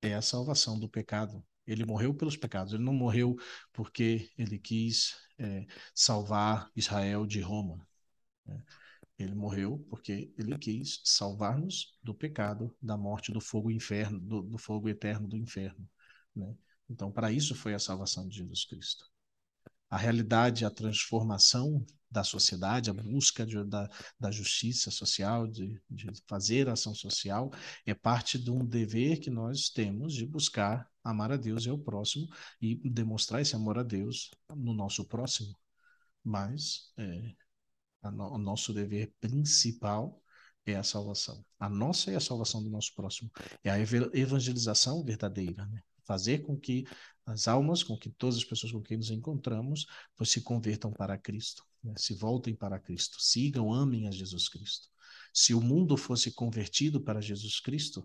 É 0.00 0.14
a 0.14 0.22
salvação 0.22 0.78
do 0.80 0.88
pecado 0.88 1.44
ele 1.70 1.84
morreu 1.84 2.14
pelos 2.14 2.36
pecados. 2.36 2.72
Ele 2.72 2.82
não 2.82 2.92
morreu 2.92 3.36
porque 3.72 4.30
ele 4.36 4.58
quis 4.58 5.16
é, 5.38 5.66
salvar 5.94 6.70
Israel 6.74 7.26
de 7.26 7.40
Roma. 7.40 7.86
Né? 8.46 8.62
Ele 9.18 9.34
morreu 9.34 9.84
porque 9.90 10.32
ele 10.38 10.56
quis 10.58 11.00
salvar-nos 11.04 11.98
do 12.02 12.14
pecado, 12.14 12.74
da 12.80 12.96
morte, 12.96 13.32
do 13.32 13.40
fogo 13.40 13.70
inferno, 13.70 14.18
do, 14.20 14.42
do 14.42 14.58
fogo 14.58 14.88
eterno 14.88 15.28
do 15.28 15.36
inferno. 15.36 15.88
Né? 16.34 16.54
Então, 16.88 17.12
para 17.12 17.30
isso 17.30 17.54
foi 17.54 17.74
a 17.74 17.78
salvação 17.78 18.28
de 18.28 18.36
Jesus 18.36 18.64
Cristo 18.64 19.04
a 19.90 19.96
realidade, 19.96 20.64
a 20.64 20.70
transformação 20.70 21.84
da 22.10 22.24
sociedade, 22.24 22.90
a 22.90 22.94
busca 22.94 23.44
de, 23.44 23.62
da, 23.64 23.88
da 24.18 24.30
justiça 24.30 24.90
social, 24.90 25.46
de, 25.46 25.80
de 25.90 26.10
fazer 26.26 26.68
ação 26.68 26.94
social, 26.94 27.50
é 27.86 27.94
parte 27.94 28.38
de 28.38 28.50
um 28.50 28.64
dever 28.64 29.18
que 29.20 29.30
nós 29.30 29.68
temos 29.68 30.14
de 30.14 30.26
buscar 30.26 30.88
amar 31.04 31.32
a 31.32 31.36
Deus 31.36 31.64
e 31.66 31.68
ao 31.68 31.78
próximo 31.78 32.26
e 32.60 32.76
demonstrar 32.88 33.40
esse 33.42 33.54
amor 33.54 33.78
a 33.78 33.82
Deus 33.82 34.30
no 34.54 34.72
nosso 34.72 35.04
próximo. 35.04 35.54
Mas 36.24 36.92
é, 36.96 37.34
no, 38.10 38.34
o 38.34 38.38
nosso 38.38 38.72
dever 38.72 39.12
principal 39.20 40.22
é 40.66 40.76
a 40.76 40.82
salvação. 40.82 41.44
A 41.58 41.68
nossa 41.68 42.10
é 42.10 42.16
a 42.16 42.20
salvação 42.20 42.62
do 42.62 42.70
nosso 42.70 42.94
próximo. 42.94 43.30
É 43.64 43.70
a 43.70 43.78
evangelização 43.78 45.02
verdadeira, 45.04 45.66
né? 45.66 45.82
fazer 46.04 46.38
com 46.38 46.58
que 46.58 46.86
as 47.28 47.46
almas, 47.46 47.82
com 47.82 47.96
que 47.96 48.08
todas 48.10 48.36
as 48.36 48.44
pessoas 48.44 48.72
com 48.72 48.82
quem 48.82 48.96
nos 48.96 49.10
encontramos, 49.10 49.86
pois 50.16 50.30
se 50.30 50.40
convertam 50.40 50.90
para 50.92 51.18
Cristo, 51.18 51.62
né? 51.82 51.92
se 51.96 52.14
voltem 52.14 52.54
para 52.54 52.78
Cristo, 52.78 53.20
sigam, 53.20 53.72
amem 53.72 54.08
a 54.08 54.10
Jesus 54.10 54.48
Cristo. 54.48 54.88
Se 55.32 55.54
o 55.54 55.60
mundo 55.60 55.96
fosse 55.96 56.32
convertido 56.32 57.00
para 57.00 57.20
Jesus 57.20 57.60
Cristo, 57.60 58.04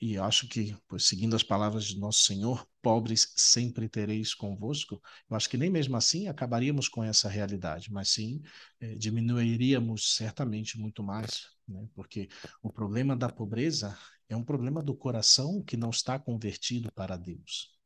e 0.00 0.16
acho 0.16 0.48
que, 0.48 0.74
pois, 0.88 1.04
seguindo 1.04 1.36
as 1.36 1.42
palavras 1.42 1.84
de 1.84 1.98
nosso 1.98 2.22
Senhor, 2.22 2.66
pobres 2.80 3.34
sempre 3.36 3.86
tereis 3.86 4.32
convosco, 4.32 5.00
eu 5.28 5.36
acho 5.36 5.48
que 5.50 5.58
nem 5.58 5.68
mesmo 5.68 5.94
assim 5.94 6.26
acabaríamos 6.26 6.88
com 6.88 7.04
essa 7.04 7.28
realidade, 7.28 7.92
mas 7.92 8.08
sim 8.08 8.40
eh, 8.80 8.94
diminuiríamos 8.94 10.14
certamente 10.16 10.78
muito 10.78 11.02
mais, 11.02 11.48
né? 11.68 11.86
porque 11.94 12.30
o 12.62 12.72
problema 12.72 13.14
da 13.14 13.28
pobreza 13.28 13.94
é 14.26 14.34
um 14.34 14.44
problema 14.44 14.82
do 14.82 14.94
coração 14.94 15.62
que 15.62 15.76
não 15.76 15.90
está 15.90 16.18
convertido 16.18 16.90
para 16.92 17.18
Deus. 17.18 17.79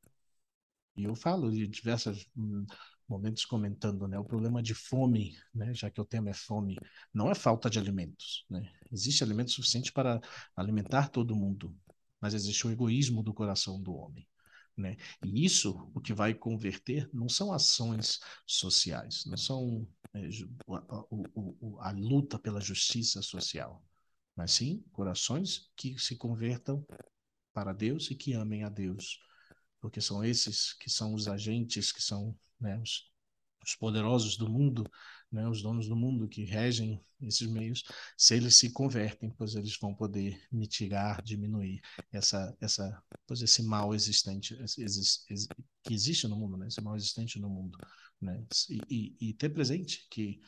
E 0.96 1.04
eu 1.04 1.14
falo 1.14 1.50
de 1.50 1.66
diversos 1.66 2.28
hum, 2.36 2.64
momentos 3.08 3.44
comentando, 3.44 4.06
né, 4.08 4.18
o 4.18 4.24
problema 4.24 4.62
de 4.62 4.74
fome, 4.74 5.36
né, 5.54 5.74
já 5.74 5.90
que 5.90 6.00
o 6.00 6.04
tema 6.04 6.30
é 6.30 6.34
fome, 6.34 6.76
não 7.12 7.30
é 7.30 7.34
falta 7.34 7.68
de 7.68 7.78
alimentos, 7.78 8.44
né? 8.48 8.72
Existe 8.92 9.24
alimento 9.24 9.50
suficiente 9.50 9.92
para 9.92 10.20
alimentar 10.56 11.08
todo 11.08 11.36
mundo, 11.36 11.76
mas 12.20 12.32
existe 12.32 12.66
o 12.66 12.70
egoísmo 12.70 13.22
do 13.22 13.34
coração 13.34 13.80
do 13.82 13.92
homem. 13.94 14.26
Né? 14.76 14.96
E 15.24 15.44
isso, 15.44 15.90
o 15.94 16.00
que 16.00 16.12
vai 16.12 16.34
converter, 16.34 17.08
não 17.12 17.28
são 17.28 17.52
ações 17.52 18.18
sociais, 18.46 19.24
não 19.24 19.36
são 19.36 19.86
é, 20.12 20.28
a, 20.68 21.86
a, 21.86 21.88
a, 21.88 21.90
luta 21.92 22.38
pela 22.38 22.60
justiça 22.60 23.22
social, 23.22 23.84
mas 24.34 24.52
sim 24.52 24.82
corações 24.92 25.70
que 25.76 25.96
se 25.98 26.16
convertam 26.16 26.84
para 27.52 27.72
Deus 27.72 28.10
e 28.10 28.16
que 28.16 28.32
amem 28.32 28.64
a 28.64 28.68
Deus, 28.68 29.20
porque 29.84 30.00
são 30.00 30.24
esses 30.24 30.72
que 30.72 30.88
são 30.88 31.12
os 31.12 31.28
agentes, 31.28 31.92
que 31.92 32.02
são 32.02 32.34
né, 32.58 32.80
os, 32.80 33.12
os 33.62 33.76
poderosos 33.76 34.34
do 34.34 34.48
mundo, 34.48 34.90
né, 35.30 35.46
os 35.46 35.60
donos 35.60 35.86
do 35.86 35.94
mundo 35.94 36.26
que 36.26 36.42
regem 36.42 37.04
esses 37.20 37.46
meios, 37.46 37.82
se 38.16 38.34
eles 38.34 38.56
se 38.56 38.70
convertem, 38.70 39.30
pois 39.36 39.54
eles 39.54 39.76
vão 39.78 39.94
poder 39.94 40.42
mitigar, 40.50 41.20
diminuir 41.22 41.82
essa, 42.10 42.56
essa, 42.62 42.98
pois 43.26 43.42
esse 43.42 43.62
mal 43.62 43.94
existente 43.94 44.56
exist, 44.78 45.26
que 45.82 45.92
existe 45.92 46.26
no 46.28 46.36
mundo, 46.36 46.56
né, 46.56 46.66
esse 46.66 46.80
mal 46.80 46.96
existente 46.96 47.38
no 47.38 47.50
mundo, 47.50 47.76
né, 48.18 48.42
e, 48.70 48.80
e, 48.88 49.16
e 49.28 49.34
ter 49.34 49.50
presente 49.50 50.06
que 50.10 50.40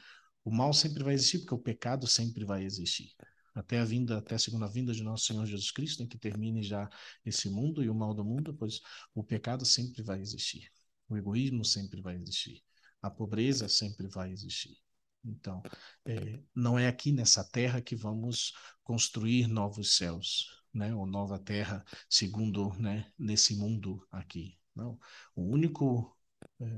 o 0.43 0.51
mal 0.51 0.73
sempre 0.73 1.05
vai 1.05 1.13
existir, 1.13 1.41
porque 1.41 1.55
o 1.55 1.59
pecado 1.59 2.07
sempre 2.07 2.43
vai 2.43 2.65
existir 2.65 3.15
até 3.57 3.81
a 3.81 3.85
vinda, 3.85 4.19
até 4.19 4.35
a 4.35 4.39
segunda 4.39 4.69
vinda 4.69 4.93
de 4.93 5.03
nosso 5.03 5.25
Senhor 5.25 5.47
Jesus 5.47 5.71
Cristo, 5.71 6.03
em 6.03 6.07
que 6.07 6.19
termine 6.19 6.63
já 6.63 6.89
esse 7.25 7.49
mundo 7.49 7.83
e 7.83 7.89
o 7.89 7.95
mal 7.95 8.15
do 8.15 8.25
mundo, 8.25 8.55
pois 8.55 8.81
o 9.15 9.25
pecado 9.25 9.65
sempre 9.65 10.03
vai 10.03 10.21
existir, 10.21 10.71
o 11.09 11.17
egoísmo 11.17 11.65
sempre 11.65 12.01
vai 12.03 12.17
existir, 12.17 12.63
a 13.01 13.11
pobreza 13.11 13.69
sempre 13.69 14.07
vai 14.09 14.31
existir. 14.31 14.77
Então, 15.25 15.63
é, 16.05 16.41
não 16.55 16.79
é 16.79 16.87
aqui 16.87 17.11
nessa 17.11 17.43
terra 17.43 17.81
que 17.81 17.97
vamos 17.97 18.53
construir 18.85 19.49
novos 19.49 19.97
céus, 19.97 20.63
né, 20.73 20.95
ou 20.95 21.07
nova 21.07 21.39
terra, 21.39 21.85
segundo, 22.09 22.73
né, 22.75 23.11
nesse 23.19 23.57
mundo 23.57 24.07
aqui. 24.13 24.57
Não, 24.75 25.01
o 25.35 25.43
único 25.43 26.16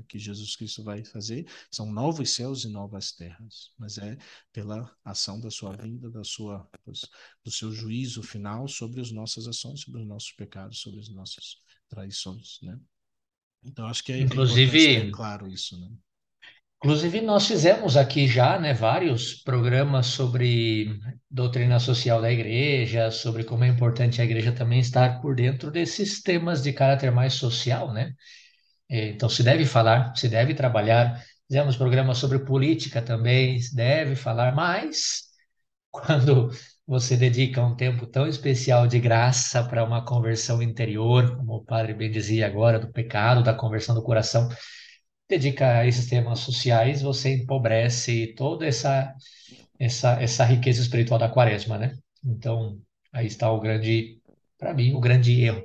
que 0.07 0.19
Jesus 0.19 0.55
Cristo 0.55 0.83
vai 0.83 1.03
fazer 1.03 1.45
são 1.71 1.91
novos 1.91 2.31
céus 2.31 2.65
e 2.65 2.69
novas 2.69 3.11
terras, 3.11 3.71
mas 3.77 3.97
é 3.97 4.17
pela 4.51 4.91
ação 5.03 5.39
da 5.39 5.49
sua 5.49 5.75
vinda, 5.75 6.09
da 6.09 6.23
sua 6.23 6.67
do 7.43 7.51
seu 7.51 7.71
juízo 7.71 8.21
final 8.21 8.67
sobre 8.67 8.99
as 9.01 9.11
nossas 9.11 9.47
ações, 9.47 9.81
sobre 9.81 10.01
os 10.01 10.07
nossos 10.07 10.31
pecados, 10.33 10.79
sobre 10.79 10.99
as 10.99 11.09
nossas 11.09 11.57
traições, 11.87 12.59
né? 12.61 12.77
Então 13.63 13.87
acho 13.87 14.03
que 14.03 14.11
é 14.11 14.19
inclusive 14.19 15.11
claro 15.11 15.47
isso, 15.47 15.79
né? 15.79 15.89
Inclusive 16.81 17.19
nós 17.19 17.45
fizemos 17.45 17.97
aqui 17.97 18.25
já, 18.25 18.57
né, 18.57 18.73
vários 18.73 19.33
programas 19.33 20.07
sobre 20.07 20.97
doutrina 21.29 21.77
social 21.77 22.21
da 22.21 22.31
igreja, 22.31 23.11
sobre 23.11 23.43
como 23.43 23.65
é 23.65 23.67
importante 23.67 24.21
a 24.21 24.23
igreja 24.23 24.53
também 24.53 24.79
estar 24.79 25.19
por 25.21 25.35
dentro 25.35 25.69
desses 25.69 26.21
temas 26.21 26.63
de 26.63 26.71
caráter 26.71 27.11
mais 27.11 27.33
social, 27.33 27.91
né? 27.91 28.15
É, 28.89 29.09
então, 29.09 29.29
se 29.29 29.43
deve 29.43 29.65
falar, 29.65 30.15
se 30.15 30.27
deve 30.27 30.53
trabalhar. 30.53 31.23
Fizemos 31.47 31.77
programas 31.77 32.17
sobre 32.17 32.39
política 32.39 33.01
também, 33.01 33.59
se 33.59 33.75
deve 33.75 34.15
falar, 34.15 34.53
mas 34.55 35.23
quando 35.91 36.49
você 36.87 37.17
dedica 37.17 37.63
um 37.63 37.75
tempo 37.75 38.07
tão 38.07 38.27
especial 38.27 38.87
de 38.87 38.99
graça 38.99 39.63
para 39.63 39.83
uma 39.83 40.05
conversão 40.05 40.61
interior, 40.61 41.37
como 41.37 41.55
o 41.55 41.65
padre 41.65 41.93
bem 41.93 42.11
dizia 42.11 42.47
agora, 42.47 42.79
do 42.79 42.91
pecado, 42.91 43.43
da 43.43 43.53
conversão 43.53 43.95
do 43.95 44.03
coração, 44.03 44.49
dedica 45.29 45.79
a 45.79 45.87
esses 45.87 46.07
temas 46.07 46.39
sociais, 46.39 47.01
você 47.01 47.35
empobrece 47.35 48.33
toda 48.35 48.65
essa, 48.67 49.13
essa, 49.79 50.21
essa 50.21 50.43
riqueza 50.45 50.81
espiritual 50.81 51.19
da 51.19 51.29
quaresma, 51.29 51.77
né? 51.77 51.97
Então, 52.23 52.79
aí 53.13 53.27
está 53.27 53.51
o 53.51 53.59
grande, 53.59 54.19
para 54.57 54.73
mim, 54.73 54.93
o 54.93 54.99
grande 54.99 55.41
erro 55.43 55.63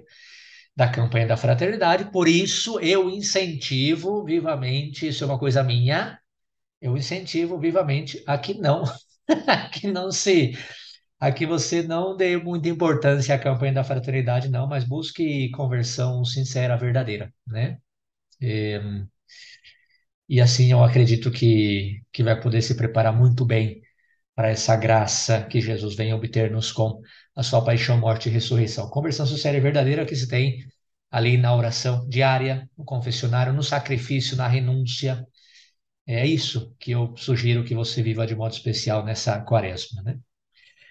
da 0.76 0.88
campanha 0.88 1.26
da 1.26 1.36
fraternidade, 1.36 2.10
por 2.10 2.28
isso 2.28 2.80
eu 2.80 3.08
incentivo 3.10 4.24
vivamente, 4.24 5.08
isso 5.08 5.24
é 5.24 5.26
uma 5.26 5.38
coisa 5.38 5.62
minha, 5.62 6.18
eu 6.80 6.96
incentivo 6.96 7.58
vivamente 7.58 8.22
a 8.26 8.38
que 8.38 8.54
não, 8.54 8.84
a 9.48 9.68
que 9.70 9.88
não 9.92 10.12
se, 10.12 10.52
a 11.20 11.32
que 11.32 11.46
você 11.46 11.82
não 11.82 12.16
dê 12.16 12.36
muita 12.38 12.68
importância 12.68 13.34
à 13.34 13.38
campanha 13.38 13.74
da 13.74 13.84
fraternidade, 13.84 14.48
não, 14.50 14.68
mas 14.68 14.84
busque 14.84 15.50
conversão 15.52 16.24
sincera, 16.24 16.76
verdadeira, 16.76 17.32
né? 17.46 17.78
E, 18.40 18.80
e 20.28 20.40
assim 20.40 20.72
eu 20.72 20.82
acredito 20.82 21.30
que, 21.30 22.02
que 22.12 22.22
vai 22.22 22.40
poder 22.40 22.62
se 22.62 22.76
preparar 22.76 23.12
muito 23.16 23.44
bem 23.44 23.82
para 24.34 24.50
essa 24.50 24.76
graça 24.76 25.44
que 25.46 25.60
Jesus 25.60 25.96
vem 25.96 26.14
obter-nos 26.14 26.72
com 26.72 27.00
a 27.34 27.42
sua 27.42 27.64
paixão, 27.64 27.98
morte 27.98 28.28
e 28.28 28.32
ressurreição. 28.32 28.88
Conversão 28.88 29.26
sincera 29.26 29.56
e 29.56 29.60
verdadeira 29.60 30.06
que 30.06 30.14
se 30.14 30.28
tem 30.28 30.64
ali 31.10 31.36
na 31.36 31.54
oração 31.54 32.08
diária, 32.08 32.68
no 32.76 32.84
confessionário, 32.84 33.52
no 33.52 33.62
sacrifício, 33.62 34.36
na 34.36 34.48
renúncia. 34.48 35.26
É 36.06 36.26
isso 36.26 36.74
que 36.78 36.90
eu 36.92 37.16
sugiro 37.16 37.64
que 37.64 37.74
você 37.74 38.02
viva 38.02 38.26
de 38.26 38.34
modo 38.34 38.52
especial 38.52 39.04
nessa 39.04 39.40
quaresma, 39.40 40.02
né? 40.02 40.18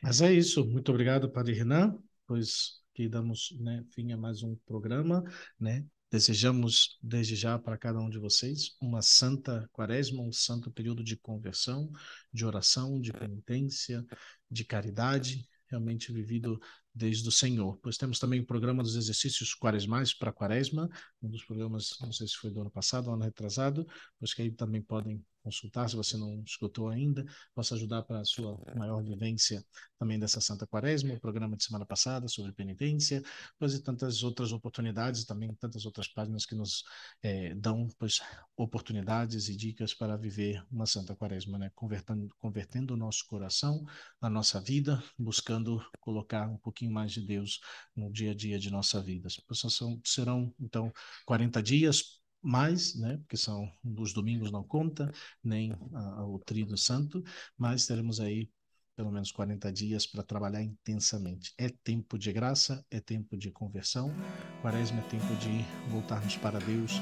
Mas 0.02 0.22
é 0.22 0.34
isso. 0.34 0.66
Muito 0.66 0.92
obrigado, 0.92 1.30
Padre 1.32 1.54
Renan, 1.54 1.98
pois 2.28 2.82
que 2.94 3.08
damos 3.08 3.56
né, 3.60 3.84
fim 3.94 4.12
a 4.12 4.18
mais 4.18 4.44
um 4.44 4.56
programa, 4.66 5.24
né? 5.60 5.86
Desejamos 6.12 7.00
desde 7.02 7.36
já 7.36 7.58
para 7.58 7.78
cada 7.78 8.00
um 8.00 8.10
de 8.10 8.20
vocês 8.20 8.76
uma 8.80 9.02
santa 9.02 9.68
quaresma, 9.72 10.22
um 10.22 10.32
santo 10.32 10.70
período 10.70 11.04
de 11.04 11.18
conversão, 11.18 11.90
de 12.32 12.46
oração, 12.46 13.02
de 13.02 13.12
penitência, 13.12 14.06
de 14.50 14.64
caridade, 14.64 15.48
realmente 15.74 16.12
vivido 16.12 16.60
desde 16.94 17.28
o 17.28 17.32
Senhor. 17.32 17.78
Pois 17.82 17.98
temos 17.98 18.20
também 18.20 18.40
o 18.40 18.46
programa 18.46 18.84
dos 18.84 18.96
exercícios 18.96 19.54
quaresmais 19.54 20.14
para 20.14 20.32
quaresma, 20.32 20.90
um 21.22 21.30
dos 21.30 21.44
programas, 21.44 21.98
não 22.02 22.12
sei 22.12 22.28
se 22.28 22.36
foi 22.36 22.52
do 22.52 22.62
ano 22.62 22.72
passado 22.72 23.12
ano 23.12 23.24
retrasado, 23.24 23.86
pois 24.20 24.34
que 24.34 24.42
aí 24.42 24.52
também 24.52 24.82
podem 24.82 25.24
consultar, 25.44 25.90
se 25.90 25.96
você 25.96 26.18
não 26.18 26.42
escutou 26.44 26.90
ainda, 26.90 27.26
possa 27.54 27.76
ajudar 27.76 28.04
para 28.04 28.22
a 28.22 28.26
sua 28.26 28.58
maior 28.76 29.04
vivência 29.04 29.64
também 30.00 30.18
dessa 30.20 30.42
Santa 30.42 30.66
Quaresma, 30.66 31.14
o 31.14 31.20
programa 31.20 31.56
de 31.56 31.64
semana 31.64 31.86
passada 31.86 32.28
sobre 32.28 32.52
penitência, 32.52 33.22
pois 33.60 33.74
e 33.74 33.82
tantas 33.82 34.24
outras 34.24 34.52
oportunidades, 34.52 35.26
também 35.26 35.54
tantas 35.56 35.86
outras 35.86 36.08
páginas 36.08 36.46
que 36.46 36.56
nos 36.56 36.84
é, 37.22 37.54
dão 37.56 37.88
pois, 38.00 38.20
oportunidades 38.58 39.50
e 39.50 39.56
dicas 39.56 39.94
para 39.94 40.18
viver 40.18 40.66
uma 40.72 40.86
Santa 40.86 41.16
Quaresma, 41.16 41.58
né? 41.58 41.72
convertendo, 41.76 42.30
convertendo 42.38 42.94
o 42.94 42.98
nosso 42.98 43.26
coração, 43.28 43.86
a 44.22 44.30
nossa 44.30 44.60
vida, 44.62 45.04
buscando 45.18 45.84
colocar 46.00 46.50
um 46.50 46.58
pouquinho 46.58 46.92
mais 46.92 47.12
de 47.12 47.22
Deus 47.22 47.60
no 47.96 48.12
dia 48.12 48.32
a 48.32 48.36
dia 48.36 48.60
de 48.60 48.70
nossa 48.70 49.02
vida. 49.02 49.28
São, 49.52 50.00
serão, 50.04 50.54
então, 50.60 50.92
40 51.26 51.62
dias 51.62 52.23
mais, 52.44 52.96
né, 52.96 53.18
porque 53.18 53.38
são 53.38 53.72
os 53.84 54.14
domingos 54.14 54.52
não 54.52 54.64
conta, 54.64 55.12
nem 55.44 55.72
uh, 55.72 56.26
o 56.28 56.40
Tríduo 56.40 56.78
Santo, 56.78 57.24
mas 57.58 57.86
teremos 57.86 58.20
aí 58.20 58.50
pelo 58.96 59.12
menos 59.12 59.32
40 59.32 59.72
dias 59.72 60.06
para 60.06 60.24
trabalhar 60.24 60.62
intensamente. 60.62 61.54
É 61.58 61.70
tempo 61.84 62.18
de 62.18 62.32
graça, 62.32 62.86
é 62.92 63.00
tempo 63.00 63.38
de 63.38 63.52
conversão. 63.52 64.14
Quaresma 64.62 65.00
é 65.00 65.10
tempo 65.10 65.36
de 65.38 65.66
voltarmos 65.90 66.38
para 66.38 66.60
Deus, 66.60 67.02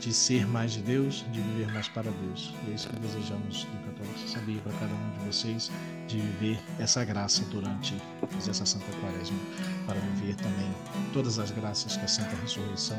de 0.00 0.12
ser 0.12 0.46
mais 0.46 0.72
de 0.72 0.82
Deus, 0.82 1.24
de 1.32 1.40
viver 1.40 1.72
mais 1.72 1.88
para 1.88 2.10
Deus. 2.10 2.52
E 2.66 2.70
é 2.70 2.74
isso 2.74 2.88
que 2.88 2.96
desejamos 3.00 3.64
do 3.64 3.84
Católico 3.84 4.28
Sabia 4.28 4.60
para 4.62 4.72
cada 4.78 4.94
um 4.94 5.18
de 5.18 5.26
vocês, 5.26 5.70
de 6.06 6.20
viver 6.20 6.58
essa 6.78 7.04
graça 7.04 7.44
durante 7.46 7.94
essa 8.48 8.66
Santa 8.66 8.90
Quaresma, 9.00 9.38
para 9.86 10.00
viver 10.00 10.34
também 10.36 10.72
todas 11.12 11.38
as 11.38 11.50
graças 11.50 11.96
que 11.96 12.04
a 12.04 12.08
Santa 12.08 12.34
Ressurreição 12.36 12.98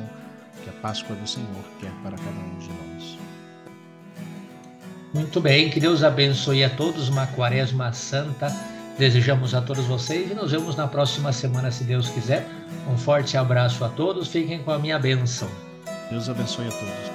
que 0.64 0.70
a 0.70 0.74
Páscoa 0.74 1.16
do 1.16 1.28
Senhor 1.28 1.64
quer 1.80 1.92
para 2.04 2.18
cada 2.18 2.40
um 2.40 2.58
de 2.58 2.68
nós. 2.68 3.18
Muito 5.14 5.42
bem, 5.42 5.70
que 5.70 5.80
Deus 5.80 6.04
abençoe 6.04 6.64
a 6.64 6.70
todos, 6.70 7.10
uma 7.10 7.26
quaresma 7.28 7.92
santa. 7.94 8.56
Desejamos 8.98 9.56
a 9.56 9.62
todos 9.62 9.86
vocês 9.86 10.30
e 10.30 10.34
nos 10.34 10.52
vemos 10.52 10.76
na 10.76 10.88
próxima 10.88 11.32
semana, 11.32 11.72
se 11.72 11.84
Deus 11.84 12.10
quiser. 12.10 12.48
Um 12.88 12.98
forte 12.98 13.38
abraço 13.38 13.84
a 13.84 13.90
todos, 13.90 14.28
fiquem 14.28 14.60
com 14.60 14.72
a 14.72 14.78
minha 14.78 15.00
bênção. 15.00 15.50
Deus 16.12 16.30
abençoe 16.30 16.68
a 16.68 16.72
todos. 16.72 17.09